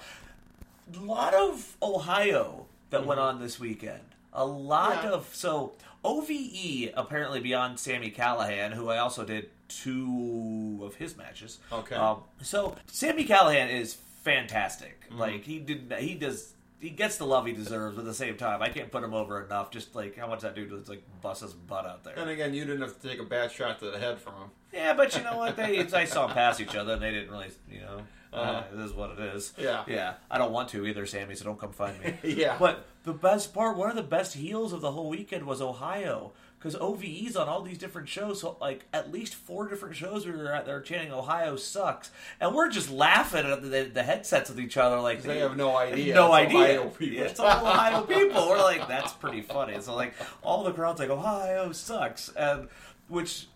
lot 1.01 1.35
of 1.35 1.77
Ohio 1.83 2.67
that 2.91 3.07
went 3.07 3.21
on 3.21 3.41
this 3.41 3.59
weekend. 3.61 4.01
A 4.33 4.45
lot 4.45 4.93
Mm-hmm. 4.99 5.07
Yeah. 5.09 5.13
of 5.15 5.35
so 5.35 5.73
OVE 6.05 6.91
apparently 6.95 7.41
beyond 7.41 7.79
Sami 7.79 8.11
Callihan, 8.11 8.73
who 8.73 8.89
I 8.89 8.99
also 8.99 9.25
did 9.25 9.51
two 9.69 10.81
of 10.83 10.97
his 10.97 11.17
matches. 11.17 11.59
Okay. 11.73 11.95
Um, 11.95 12.19
so 12.43 12.77
Sami 12.87 13.25
Callihan 13.25 13.71
is 13.71 13.97
fantastic. 14.23 15.09
Mm-hmm. 15.09 15.19
Like 15.19 15.45
he 15.45 15.59
did, 15.59 15.93
he 15.99 16.15
does. 16.15 16.55
He 16.81 16.91
gets 16.91 17.17
the 17.17 17.27
love 17.27 17.47
he 17.47 17.53
deserves. 17.53 17.95
But 17.95 18.03
at 18.03 18.07
the 18.07 18.15
same 18.15 18.37
time, 18.37 18.61
I 18.61 18.69
can't 18.69 18.91
put 18.91 19.05
him 19.05 19.15
over 19.15 19.45
enough. 19.45 19.71
Just 19.71 19.95
like 19.95 20.17
how 20.17 20.27
much 20.27 20.41
that 20.41 20.55
dude 20.55 20.73
was 20.73 20.89
like 20.89 21.03
bust 21.21 21.43
his 21.43 21.53
butt 21.53 21.87
out 21.87 22.03
there. 22.05 22.15
And 22.17 22.29
again, 22.29 22.55
you 22.55 22.65
didn't 22.65 22.83
have 22.83 23.01
to 23.01 23.09
take 23.09 23.21
a 23.21 23.25
bad 23.25 23.53
shot 23.53 23.79
to 23.81 23.91
the 23.91 23.99
head 23.99 24.19
from 24.19 24.35
him. 24.35 24.51
Yeah, 24.73 24.95
but 24.95 25.17
you 25.17 25.23
know 25.23 25.37
what? 25.37 25.57
They 25.57 25.79
I 25.79 26.05
saw 26.05 26.27
them 26.27 26.35
pass 26.35 26.61
each 26.61 26.75
other, 26.75 26.95
and 26.95 27.03
they 27.03 27.11
didn't 27.11 27.31
really, 27.31 27.51
you 27.71 27.81
know. 27.81 28.03
Uh-huh. 28.33 28.51
Uh, 28.51 28.65
it 28.73 28.85
is 28.85 28.93
what 28.95 29.11
it 29.11 29.19
is. 29.19 29.53
Yeah. 29.59 29.85
yeah. 29.87 30.15
I 30.31 30.39
don't 30.39 30.53
want 30.53 30.71
to 30.71 30.87
either, 30.87 31.05
Sami. 31.05 31.35
So 31.35 31.45
don't 31.45 31.61
come 31.61 31.73
find 31.73 31.99
me. 32.01 32.15
Yeah. 32.35 32.57
But 32.59 32.87
the 33.05 33.13
best 33.13 33.53
part, 33.53 33.77
one 33.77 33.91
of 33.91 33.97
the 33.97 34.03
best 34.03 34.35
heels 34.35 34.73
of 34.73 34.81
the 34.81 34.93
whole 34.93 35.11
weekend 35.11 35.45
was 35.45 35.61
Ohio 35.61 36.33
because 36.63 36.77
OVE's 36.77 37.35
on 37.37 37.49
all 37.49 37.63
these 37.63 37.77
different 37.79 38.09
shows. 38.09 38.41
So 38.41 38.57
like 38.61 38.85
at 38.93 39.11
least 39.11 39.35
four 39.35 39.69
different 39.69 39.97
shows 39.97 40.25
we 40.27 40.33
were 40.33 40.53
at, 40.53 40.65
they're 40.65 40.81
chanting 40.81 41.13
"Ohio 41.13 41.57
sucks," 41.57 42.11
and 42.41 42.55
we're 42.55 42.71
just 42.71 42.89
laughing 42.91 43.45
at 43.47 43.63
the, 43.63 43.91
the 43.93 44.03
headsets 44.05 44.49
with 44.49 44.61
each 44.61 44.77
other, 44.77 45.01
like 45.01 45.23
They 45.23 45.39
have 45.41 45.57
no 45.57 45.77
idea. 45.77 46.15
no 46.15 46.33
It's 46.35 46.47
idea. 46.47 46.59
Ohio 46.81 46.89
people. 46.91 47.25
It's 47.27 47.41
all 47.41 47.67
Ohio 47.67 48.03
people. 48.07 48.49
We're 48.49 48.63
like, 48.63 48.87
that's 48.87 49.13
pretty 49.13 49.43
funny. 49.43 49.81
So 49.81 49.95
like 49.97 50.15
all 50.43 50.63
the 50.63 50.73
crowds 50.73 51.01
like 51.01 51.11
Ohio 51.11 51.73
sucks, 51.73 52.29
and 52.37 52.69
which 53.09 53.47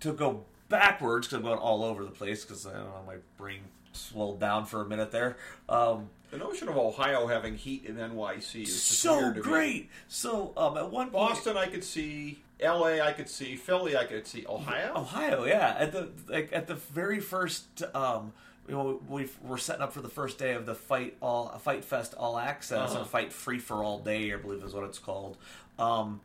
to 0.00 0.12
go 0.12 0.44
backwards 0.72 1.28
because 1.28 1.36
I'm 1.38 1.44
going 1.44 1.58
all 1.58 1.84
over 1.84 2.04
the 2.04 2.10
place 2.10 2.44
because 2.44 2.66
I 2.66 2.72
don't 2.72 2.84
know 2.86 3.02
my 3.06 3.16
brain 3.38 3.60
swelled 3.92 4.40
down 4.40 4.66
for 4.66 4.80
a 4.80 4.84
minute 4.86 5.12
there. 5.12 5.36
Um, 5.68 6.08
The 6.32 6.38
notion 6.38 6.68
of 6.68 6.76
Ohio 6.76 7.26
having 7.28 7.56
heat 7.56 7.84
in 7.84 7.96
NYC 7.96 8.62
is 8.62 8.82
so 8.82 9.18
weird 9.18 9.34
to 9.36 9.40
me. 9.42 9.48
great. 9.48 9.90
So 10.08 10.52
um, 10.56 10.76
at 10.78 10.90
one 10.90 11.10
point, 11.10 11.12
Boston, 11.12 11.56
I 11.56 11.66
could 11.66 11.84
see. 11.84 12.42
L.A., 12.58 13.00
I 13.00 13.12
could 13.12 13.28
see. 13.28 13.56
Philly, 13.56 13.96
I 13.96 14.04
could 14.04 14.26
see. 14.26 14.46
Ohio. 14.48 14.92
Ohio, 14.96 15.44
yeah. 15.44 15.74
At 15.78 15.92
the 15.92 16.08
like 16.28 16.48
at 16.52 16.66
the 16.68 16.74
very 16.76 17.18
first, 17.20 17.82
um, 17.94 18.32
you 18.68 18.74
know, 18.74 19.00
we 19.08 19.28
we're 19.42 19.58
setting 19.58 19.82
up 19.82 19.92
for 19.92 20.00
the 20.00 20.08
first 20.08 20.38
day 20.38 20.54
of 20.54 20.64
the 20.64 20.74
fight 20.76 21.16
all 21.20 21.48
fight 21.58 21.84
fest 21.84 22.14
all 22.16 22.38
access 22.38 22.92
Uh-huh. 22.92 23.02
or 23.02 23.04
fight 23.04 23.32
free 23.32 23.58
for 23.58 23.82
all 23.84 23.98
day, 23.98 24.32
I 24.32 24.36
believe 24.36 24.62
is 24.62 24.72
what 24.74 24.84
it's 24.84 25.00
called. 25.00 25.36
Um, 25.78 26.20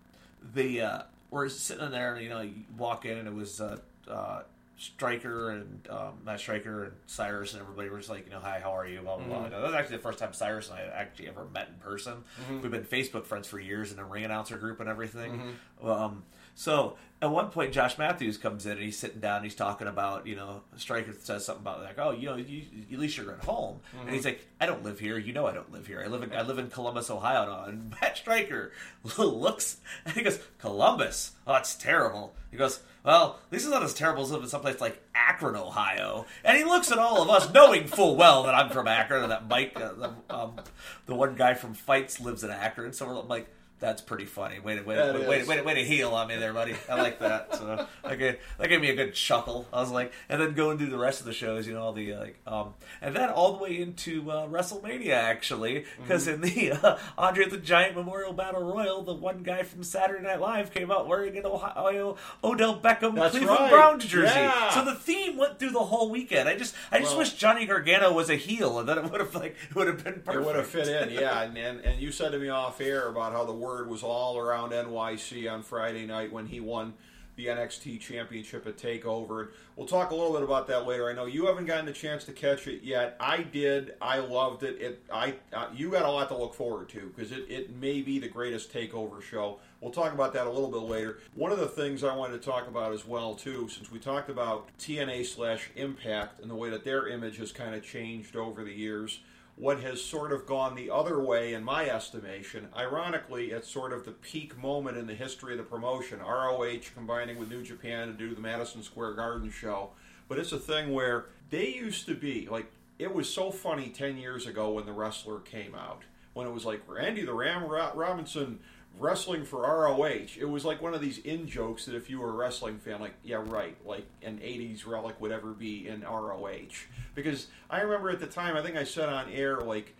the 0.54 0.82
uh, 0.82 1.02
we're 1.32 1.50
sitting 1.50 1.84
in 1.86 1.92
there, 1.92 2.14
and 2.16 2.24
you 2.24 2.30
know, 2.30 2.42
you 2.42 2.54
walk 2.78 3.04
in, 3.06 3.18
and 3.18 3.28
it 3.28 3.34
was 3.34 3.60
uh, 3.60 3.78
uh, 4.10 4.41
Striker 4.80 5.50
and 5.50 5.88
um, 5.89 6.20
Matt 6.24 6.39
Striker 6.39 6.84
and 6.86 6.93
Cyrus 7.08 7.54
and 7.54 7.62
everybody 7.63 7.89
were 7.89 7.98
just 7.98 8.10
like, 8.12 8.26
you 8.26 8.32
know, 8.32 8.39
hi, 8.39 8.60
how 8.62 8.72
are 8.78 8.86
you? 8.88 9.02
Blah 9.02 9.17
blah 9.17 9.26
blah. 9.26 9.50
That 9.50 9.62
was 9.62 9.74
actually 9.74 9.98
the 9.98 10.04
first 10.04 10.20
time 10.20 10.34
Cyrus 10.34 10.70
and 10.70 10.78
I 10.78 10.84
actually 10.84 11.28
ever 11.30 11.46
met 11.46 11.67
in 11.70 11.76
person. 11.76 12.24
We've 12.62 12.70
been 12.72 12.84
Facebook 12.84 13.26
friends 13.26 13.48
for 13.48 13.60
years 13.60 13.89
in 13.91 13.98
the 13.98 14.04
ring 14.04 14.24
announcer 14.24 14.58
group 14.58 14.80
and 14.80 14.88
everything. 14.88 15.56
Um, 15.84 16.24
so 16.54 16.98
at 17.22 17.32
one 17.32 17.50
point, 17.50 17.72
Josh 17.74 17.98
Matthews 17.98 18.38
comes 18.38 18.65
in 18.67 18.74
and 18.74 18.82
he's 18.82 18.98
sitting 18.98 19.20
down. 19.20 19.38
and 19.38 19.46
He's 19.46 19.56
talking 19.56 19.88
about, 19.88 20.28
you 20.28 20.36
know, 20.36 20.62
Striker 20.76 21.13
says 21.20 21.46
something 21.46 21.63
about 21.63 21.82
like, 21.84 21.98
oh, 21.98 22.12
you 22.12 22.28
know, 22.28 22.36
you, 22.36 22.63
at 22.91 23.00
least 23.00 23.17
you're 23.17 23.32
at 23.32 23.43
home. 23.43 23.80
And 24.00 24.10
he's 24.12 24.26
like, 24.26 24.46
I 24.62 24.65
don't 24.67 24.84
live 24.84 25.00
here. 25.00 25.17
You 25.17 25.34
know, 25.34 25.48
I 25.48 25.54
don't 25.54 25.72
live 25.72 25.88
here. 25.88 26.02
I 26.04 26.08
live 26.08 26.22
in 26.22 26.34
I 26.34 26.43
live 26.43 26.60
in 26.60 26.70
Columbus, 26.70 27.10
Ohio 27.10 27.46
now. 27.48 27.63
And 27.65 27.89
Matt 28.02 28.17
Striker 28.17 28.72
looks 29.17 29.78
and 30.06 30.13
he 30.15 30.22
goes, 30.22 30.39
Columbus. 30.60 31.32
Oh, 31.48 31.54
that's 31.54 31.74
terrible. 31.76 32.36
He 32.52 32.58
goes, 32.58 32.80
well, 33.08 33.39
least 33.54 33.63
it's 33.63 33.74
not 33.74 33.84
as 33.84 33.93
terrible 33.93 34.22
as 34.22 34.32
living 34.32 34.43
in 34.43 34.50
someplace 34.50 34.82
like 34.82 35.02
Akron, 35.15 35.56
Ohio. 35.56 36.26
And 36.43 36.58
he 36.58 36.65
looks 36.65 36.91
at 36.91 36.98
all 36.98 37.22
of 37.22 37.30
us, 37.30 37.50
knowing 37.54 37.88
full 37.88 38.17
well 38.17 38.43
that 38.43 38.54
I'm 38.54 38.70
from 38.70 38.86
Akron 38.86 39.24
and 39.24 39.32
that 39.32 39.48
Mike, 39.48 39.80
uh, 39.80 39.93
the, 39.93 40.12
um, 40.30 40.60
the 41.06 41.15
one 41.15 41.36
guy 41.36 41.54
from 41.54 41.74
Fights, 41.74 42.20
lives 42.20 42.43
in 42.43 42.52
Akron. 42.52 42.91
So 42.91 43.08
we're 43.08 43.22
like, 43.22 43.48
that's 43.80 44.02
pretty 44.02 44.26
funny. 44.26 44.60
Wait, 44.60 44.86
wait, 44.86 44.96
That 44.96 45.13
wait, 45.16 45.28
wait, 45.28 45.42
is. 45.42 45.48
wait, 45.48 45.63
way 45.66 45.76
to 45.76 45.84
heal 45.84 46.12
on 46.12 46.28
me 46.28 46.36
there, 46.38 46.54
buddy. 46.54 46.76
I 46.90 46.96
like 46.96 47.20
that. 47.20 47.56
So 47.56 47.88
that 48.04 48.18
gave, 48.18 48.38
that 48.58 48.68
gave 48.70 48.82
me 48.82 48.90
a 48.90 48.96
good 48.96 49.13
chuckle. 49.13 49.68
I 49.72 49.80
was 49.82 49.92
like, 49.92 50.12
and 50.30 50.42
then 50.42 50.54
going 50.54 50.78
through 50.78 50.90
the 50.90 50.98
rest 50.98 51.20
of 51.20 51.26
the 51.26 51.34
shows, 51.34 51.68
you 51.68 51.74
know, 51.74 51.82
all 51.84 51.94
the 51.94 52.13
uh, 52.13 52.20
like, 52.20 52.40
um, 52.48 52.74
and 53.02 53.16
then 53.16 53.30
all 53.30 53.54
the 53.54 53.63
way 53.63 53.80
into 53.80 54.32
uh, 54.32 54.48
WrestleMania 54.48 55.12
actually, 55.13 55.86
because 56.02 56.28
Mm-hmm. 56.28 56.44
in 56.44 56.54
the 56.56 56.72
uh, 56.72 56.98
Andre 57.18 57.48
the 57.48 57.58
Giant 57.58 57.96
Memorial 57.96 58.34
Battle 58.34 58.63
Royal, 58.63 59.04
the 59.04 59.13
one 59.13 59.44
guy 59.44 59.63
from 59.63 59.84
Saturday 59.84 60.24
Night 60.24 60.40
Live 60.42 60.74
came 60.74 60.92
out 60.92 61.08
wearing 61.08 61.38
an 61.38 61.46
Ohio 61.46 62.18
Odell 62.44 62.80
Beckham 62.80 63.16
That's 63.16 63.32
Cleveland 63.32 63.60
right. 63.60 63.70
Browns 63.72 64.06
jersey. 64.06 64.34
Yeah. 64.34 64.70
So 64.72 64.84
the 64.84 64.96
theme 64.96 65.38
went 65.38 65.60
through 65.60 65.72
the 65.72 65.80
whole 65.86 66.10
weekend. 66.10 66.50
I 66.50 66.56
just, 66.58 66.74
I 66.92 67.00
just 67.00 67.12
Well- 67.12 67.20
wish 67.20 67.34
Johnny 67.34 67.66
Gargano 67.66 68.12
was 68.12 68.30
a 68.30 68.36
heel, 68.36 68.80
and 68.80 68.90
then 68.90 68.98
it 68.98 69.12
would 69.12 69.20
have 69.22 69.36
like, 69.36 69.56
it 69.70 69.76
would 69.76 69.88
have 69.88 70.04
been 70.04 70.16
perfect. 70.16 70.36
It 70.36 70.46
would 70.46 70.56
have 70.56 70.68
fit 70.68 70.88
in, 70.88 71.12
yeah. 71.12 71.42
And, 71.44 71.58
and 71.58 71.80
and 71.82 72.02
you 72.02 72.12
said 72.12 72.32
to 72.32 72.40
me 72.40 72.50
off 72.50 72.82
air 72.82 73.08
about 73.10 73.32
how 73.34 73.46
the 73.46 73.54
word 73.68 73.90
was 73.90 74.02
all 74.02 74.38
around 74.38 74.72
NYC 74.72 75.52
on 75.52 75.62
Friday 75.62 76.06
night 76.06 76.32
when 76.32 76.46
he 76.46 76.62
won 76.62 76.94
the 77.36 77.48
NXT 77.48 78.00
Championship 78.00 78.66
at 78.66 78.78
Takeover. 78.78 79.50
We'll 79.76 79.86
talk 79.86 80.12
a 80.12 80.16
little 80.16 80.32
bit 80.32 80.42
about 80.42 80.68
that 80.68 80.88
later. 80.88 81.10
I 81.10 81.14
know 81.14 81.26
you 81.26 81.48
haven't 81.48 81.66
gotten 81.66 81.86
the 81.86 81.92
chance 81.92 82.24
to 82.24 82.32
catch 82.32 82.66
it 82.66 82.82
yet. 82.82 83.18
I 83.20 83.44
did. 83.44 83.96
I 84.02 84.20
loved 84.20 84.64
it. 84.64 84.82
It. 84.82 85.04
I. 85.14 85.36
Uh, 85.52 85.68
you 85.76 85.92
got 85.92 86.06
a 86.06 86.10
lot 86.10 86.30
to 86.30 86.38
look 86.38 86.54
forward 86.54 86.88
to 86.90 87.12
because 87.14 87.34
it, 87.34 87.46
it 87.50 87.76
may 87.76 88.02
be 88.02 88.20
the 88.20 88.30
greatest 88.30 88.72
Takeover 88.74 89.22
show. 89.22 89.60
We'll 89.82 89.92
talk 89.92 90.14
about 90.14 90.32
that 90.34 90.48
a 90.48 90.50
little 90.50 90.72
bit 90.72 90.82
later. 90.90 91.20
One 91.36 91.52
of 91.52 91.60
the 91.60 91.68
things 91.68 92.06
I 92.06 92.16
wanted 92.16 92.42
to 92.42 92.50
talk 92.50 92.70
about 92.70 92.94
as 92.94 93.06
well 93.06 93.36
too, 93.36 93.68
since 93.68 93.92
we 93.92 94.00
talked 94.00 94.30
about 94.30 94.70
TNA 94.80 95.26
slash 95.26 95.70
Impact 95.76 96.40
and 96.40 96.50
the 96.50 96.56
way 96.56 96.70
that 96.70 96.86
their 96.86 97.10
image 97.10 97.38
has 97.38 97.52
kind 97.52 97.76
of 97.76 97.84
changed 97.84 98.38
over 98.38 98.64
the 98.64 98.74
years 98.74 99.20
what 99.58 99.80
has 99.80 100.04
sort 100.04 100.32
of 100.32 100.46
gone 100.46 100.76
the 100.76 100.89
other 100.91 101.20
way 101.20 101.56
in 101.56 101.63
my 101.63 101.89
estimation. 101.89 102.67
Ironically, 102.78 103.50
it's 103.50 103.67
sort 103.67 103.91
of 103.91 104.06
the 104.06 104.12
peak 104.12 104.56
moment 104.56 104.98
in 104.98 105.08
the 105.08 105.15
history 105.15 105.54
of 105.54 105.58
the 105.58 105.63
promotion. 105.63 106.20
ROH 106.20 106.91
combining 106.93 107.39
with 107.39 107.50
New 107.50 107.63
Japan 107.63 108.08
to 108.08 108.13
do 108.13 108.36
the 108.36 108.41
Madison 108.41 108.84
Square 108.84 109.15
Garden 109.15 109.50
show. 109.50 109.89
But 110.28 110.38
it's 110.38 110.52
a 110.52 110.60
thing 110.60 110.93
where 110.93 111.26
they 111.50 111.70
used 111.70 112.06
to 112.06 112.13
be 112.13 112.48
like 112.50 112.72
it 113.00 113.13
was 113.13 113.32
so 113.32 113.50
funny 113.50 113.89
10 113.89 114.17
years 114.17 114.46
ago 114.46 114.72
when 114.72 114.86
the 114.86 114.93
wrestler 114.93 115.39
came 115.39 115.74
out. 115.74 116.04
When 116.34 116.46
it 116.46 116.54
was 116.54 116.65
like 116.65 116.88
Randy 116.88 117.26
the 117.26 117.34
Ram 117.34 117.63
Robinson 117.65 118.60
wrestling 119.00 119.46
for 119.46 119.62
ROH. 119.62 120.38
It 120.38 120.50
was 120.50 120.66
like 120.66 120.82
one 120.82 120.94
of 120.94 121.02
these 121.02 121.20
in 121.20 121.48
jokes 121.48 121.86
that 121.86 121.96
if 121.96 122.10
you 122.10 122.20
were 122.20 122.30
a 122.30 122.34
wrestling 122.34 122.80
fan, 122.80 123.00
like, 123.00 123.14
yeah, 123.24 123.42
right, 123.46 123.76
like 123.86 124.06
an 124.22 124.38
80s 124.38 124.86
relic 124.86 125.20
would 125.22 125.32
ever 125.32 125.52
be 125.52 125.88
in 125.88 126.02
ROH. 126.02 126.86
Because 127.16 127.48
I 127.70 127.82
remember 127.82 128.10
at 128.10 128.20
the 128.20 128.28
time, 128.28 128.56
I 128.56 128.62
think 128.62 128.76
I 128.76 128.84
said 128.84 129.10
on 129.10 129.30
air, 129.32 129.62
like, 129.62 129.96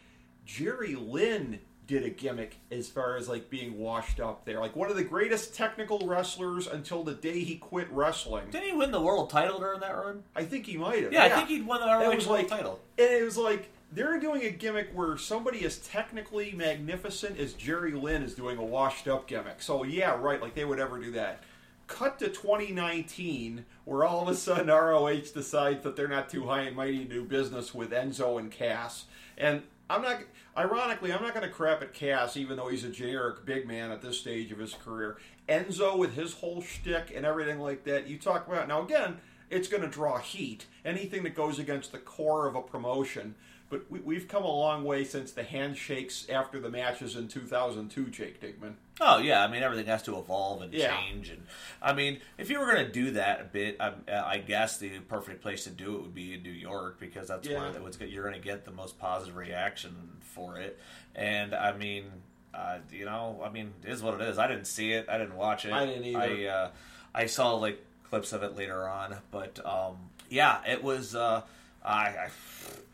Jerry 0.46 0.96
Lynn 0.96 1.60
did 1.88 2.04
a 2.04 2.10
gimmick 2.10 2.58
as 2.70 2.90
far 2.90 3.16
as 3.16 3.30
like 3.30 3.50
being 3.50 3.78
washed 3.78 4.20
up 4.20 4.44
there. 4.46 4.60
Like 4.60 4.76
one 4.76 4.90
of 4.90 4.98
the 4.98 5.04
greatest 5.04 5.56
technical 5.56 6.00
wrestlers 6.06 6.68
until 6.68 7.04
the 7.04 7.14
day 7.14 7.40
he 7.40 7.56
quit 7.56 7.90
wrestling. 7.92 8.50
Didn't 8.52 8.68
he 8.68 8.74
win 8.74 8.92
the 8.92 9.02
world 9.02 9.30
title 9.30 9.60
during 9.60 9.80
that 9.80 9.96
run? 9.96 10.24
I 10.36 10.44
think 10.44 10.66
he 10.66 10.76
might 10.76 11.04
have. 11.04 11.14
Yeah, 11.14 11.24
I 11.24 11.30
think 11.30 11.48
he'd 11.48 11.66
won 11.66 11.80
the 11.80 11.88
It 11.88 12.06
ROH 12.06 12.16
was 12.16 12.28
world 12.28 12.40
like, 12.40 12.48
title. 12.50 12.80
And 12.98 13.10
it 13.10 13.24
was 13.24 13.38
like 13.38 13.70
they're 13.91 14.19
doing 14.19 14.43
a 14.43 14.50
gimmick 14.50 14.89
where 14.93 15.17
somebody 15.17 15.63
as 15.65 15.78
technically 15.78 16.52
magnificent 16.52 17.39
as 17.39 17.54
Jerry 17.54 17.93
Lynn 17.93 18.23
is 18.23 18.36
doing 18.36 18.58
a 18.58 18.63
washed 18.63 19.08
up 19.08 19.28
gimmick. 19.28 19.62
So 19.62 19.84
yeah, 19.84 20.17
right, 20.19 20.41
like 20.41 20.56
they 20.56 20.65
would 20.65 20.80
ever 20.80 21.00
do 21.00 21.12
that. 21.12 21.43
Cut 21.88 22.19
to 22.19 22.28
2019, 22.28 23.65
where 23.86 24.04
all 24.04 24.21
of 24.21 24.28
a 24.28 24.36
sudden 24.36 24.67
ROH 24.67 25.32
decides 25.34 25.84
that 25.84 25.95
they're 25.95 26.10
not 26.10 26.30
too 26.30 26.45
high 26.45 26.63
and 26.63 26.76
mighty 26.76 27.06
to 27.06 27.06
do 27.06 27.23
business 27.23 27.73
with 27.73 27.91
Enzo 27.91 28.38
and 28.38 28.52
Cass. 28.52 29.06
And 29.38 29.63
I'm 29.89 30.02
not, 30.02 30.19
ironically, 30.58 31.13
I'm 31.13 31.21
not 31.21 31.34
going 31.34 31.47
to 31.47 31.54
crap 31.54 31.82
at 31.82 31.93
Cass, 31.93 32.36
even 32.36 32.58
though 32.58 32.67
he's 32.67 32.84
a 32.84 32.89
generic 32.89 33.45
big 33.45 33.65
man 33.65 33.91
at 33.91 34.02
this 34.02 34.19
stage 34.19 34.52
of 34.52 34.60
his 34.60 34.73
career. 34.73 35.17
Enzo, 35.47 35.97
with 35.97 36.13
his 36.13 36.34
whole 36.34 36.62
shtick 36.62 37.13
and 37.15 37.26
everything 37.26 37.60
like 37.60 37.86
that, 37.86 38.06
you 38.08 38.17
talk 38.17 38.47
about. 38.47 38.67
Now, 38.67 38.82
again, 38.82 39.21
it's 39.50 39.69
going 39.69 39.84
to 39.84 39.88
draw 39.88 40.17
heat. 40.17 40.65
Anything 40.84 41.23
that 41.23 41.36
goes 41.36 41.58
against 41.58 41.93
the 41.93 42.00
core 42.00 42.47
of 42.47 42.56
a 42.56 42.62
promotion. 42.62 43.36
But 43.70 43.92
we, 43.92 44.00
we've 44.00 44.28
come 44.30 44.44
a 44.44 44.52
long 44.52 44.84
way 44.86 45.04
since 45.04 45.32
the 45.32 45.44
handshakes 45.44 46.26
after 46.30 46.60
the 46.60 46.70
matches 46.70 47.16
in 47.18 47.28
2002, 47.28 48.06
Jake 48.08 48.40
Digman. 48.42 48.74
Oh 49.02 49.18
yeah, 49.18 49.44
I 49.44 49.48
mean 49.48 49.62
everything 49.62 49.88
has 49.88 50.02
to 50.04 50.18
evolve 50.18 50.62
and 50.62 50.74
Yeah. 50.74 50.96
change, 50.98 51.30
and 51.30 51.46
I 51.82 51.94
mean 51.94 52.20
if 52.38 52.50
you 52.50 52.60
were 52.60 52.66
going 52.66 52.86
to 52.86 52.92
do 52.92 53.12
that 53.12 53.42
a 53.42 53.44
bit, 53.44 53.78
I, 53.80 53.94
I 54.10 54.38
guess 54.40 54.78
the 54.78 55.00
perfect 55.00 55.42
place 55.42 55.66
to 55.66 55.70
do 55.70 55.96
it 55.98 56.02
would 56.02 56.16
be 56.16 56.34
in 56.34 56.44
New 56.44 56.50
York 56.52 57.00
because 57.00 57.28
that's 57.28 57.48
Yeah. 57.48 57.60
where 57.72 58.08
you're 58.08 58.24
going 58.24 58.36
to 58.36 58.46
get 58.46 58.64
the 58.66 58.72
most 58.72 58.98
positive 59.00 59.36
reaction 59.36 59.96
for 60.22 60.58
it. 60.58 60.80
And 61.14 61.54
I 61.54 61.74
mean, 61.76 62.06
uh, 62.54 62.78
you 62.92 63.06
know, 63.06 63.42
I 63.44 63.50
mean, 63.50 63.74
it 63.84 63.90
is 63.92 64.02
what 64.02 64.14
it 64.16 64.22
is. 64.22 64.38
I 64.40 64.48
didn't 64.48 64.66
see 64.66 64.94
it. 64.94 65.08
I 65.10 65.18
didn't 65.18 65.36
watch 65.36 65.66
it. 65.66 65.74
I 65.74 65.86
didn't 65.86 66.06
either. 66.06 66.20
I 66.20 66.46
uh, 66.46 66.70
I 67.14 67.26
saw 67.26 67.56
like 67.56 67.84
clips 68.10 68.32
of 68.34 68.44
it 68.44 68.56
later 68.56 68.88
on, 68.88 69.18
but 69.30 69.60
um, 69.66 69.98
yeah, 70.30 70.62
it 70.66 70.82
was. 70.84 71.14
Uh, 71.16 71.42
I, 71.88 72.08
I 72.08 72.30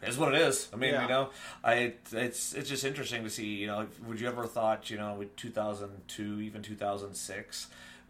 it's 0.02 0.18
what 0.18 0.34
it 0.34 0.42
is. 0.42 0.70
I 0.74 0.76
mean, 0.76 0.94
Yeah. 0.94 1.04
you 1.04 1.08
know, 1.08 1.30
I 1.64 1.94
it's 2.12 2.54
it's 2.54 2.70
just 2.70 2.84
interesting 2.84 3.24
to 3.24 3.30
see. 3.30 3.56
You 3.56 3.68
know, 3.68 3.88
would 4.08 4.20
you 4.20 4.28
ever 4.28 4.46
thought 4.46 4.90
you 4.90 4.98
know, 4.98 5.16
with 5.16 5.36
2002, 5.36 6.42
even 6.42 6.62
2006, 6.62 7.68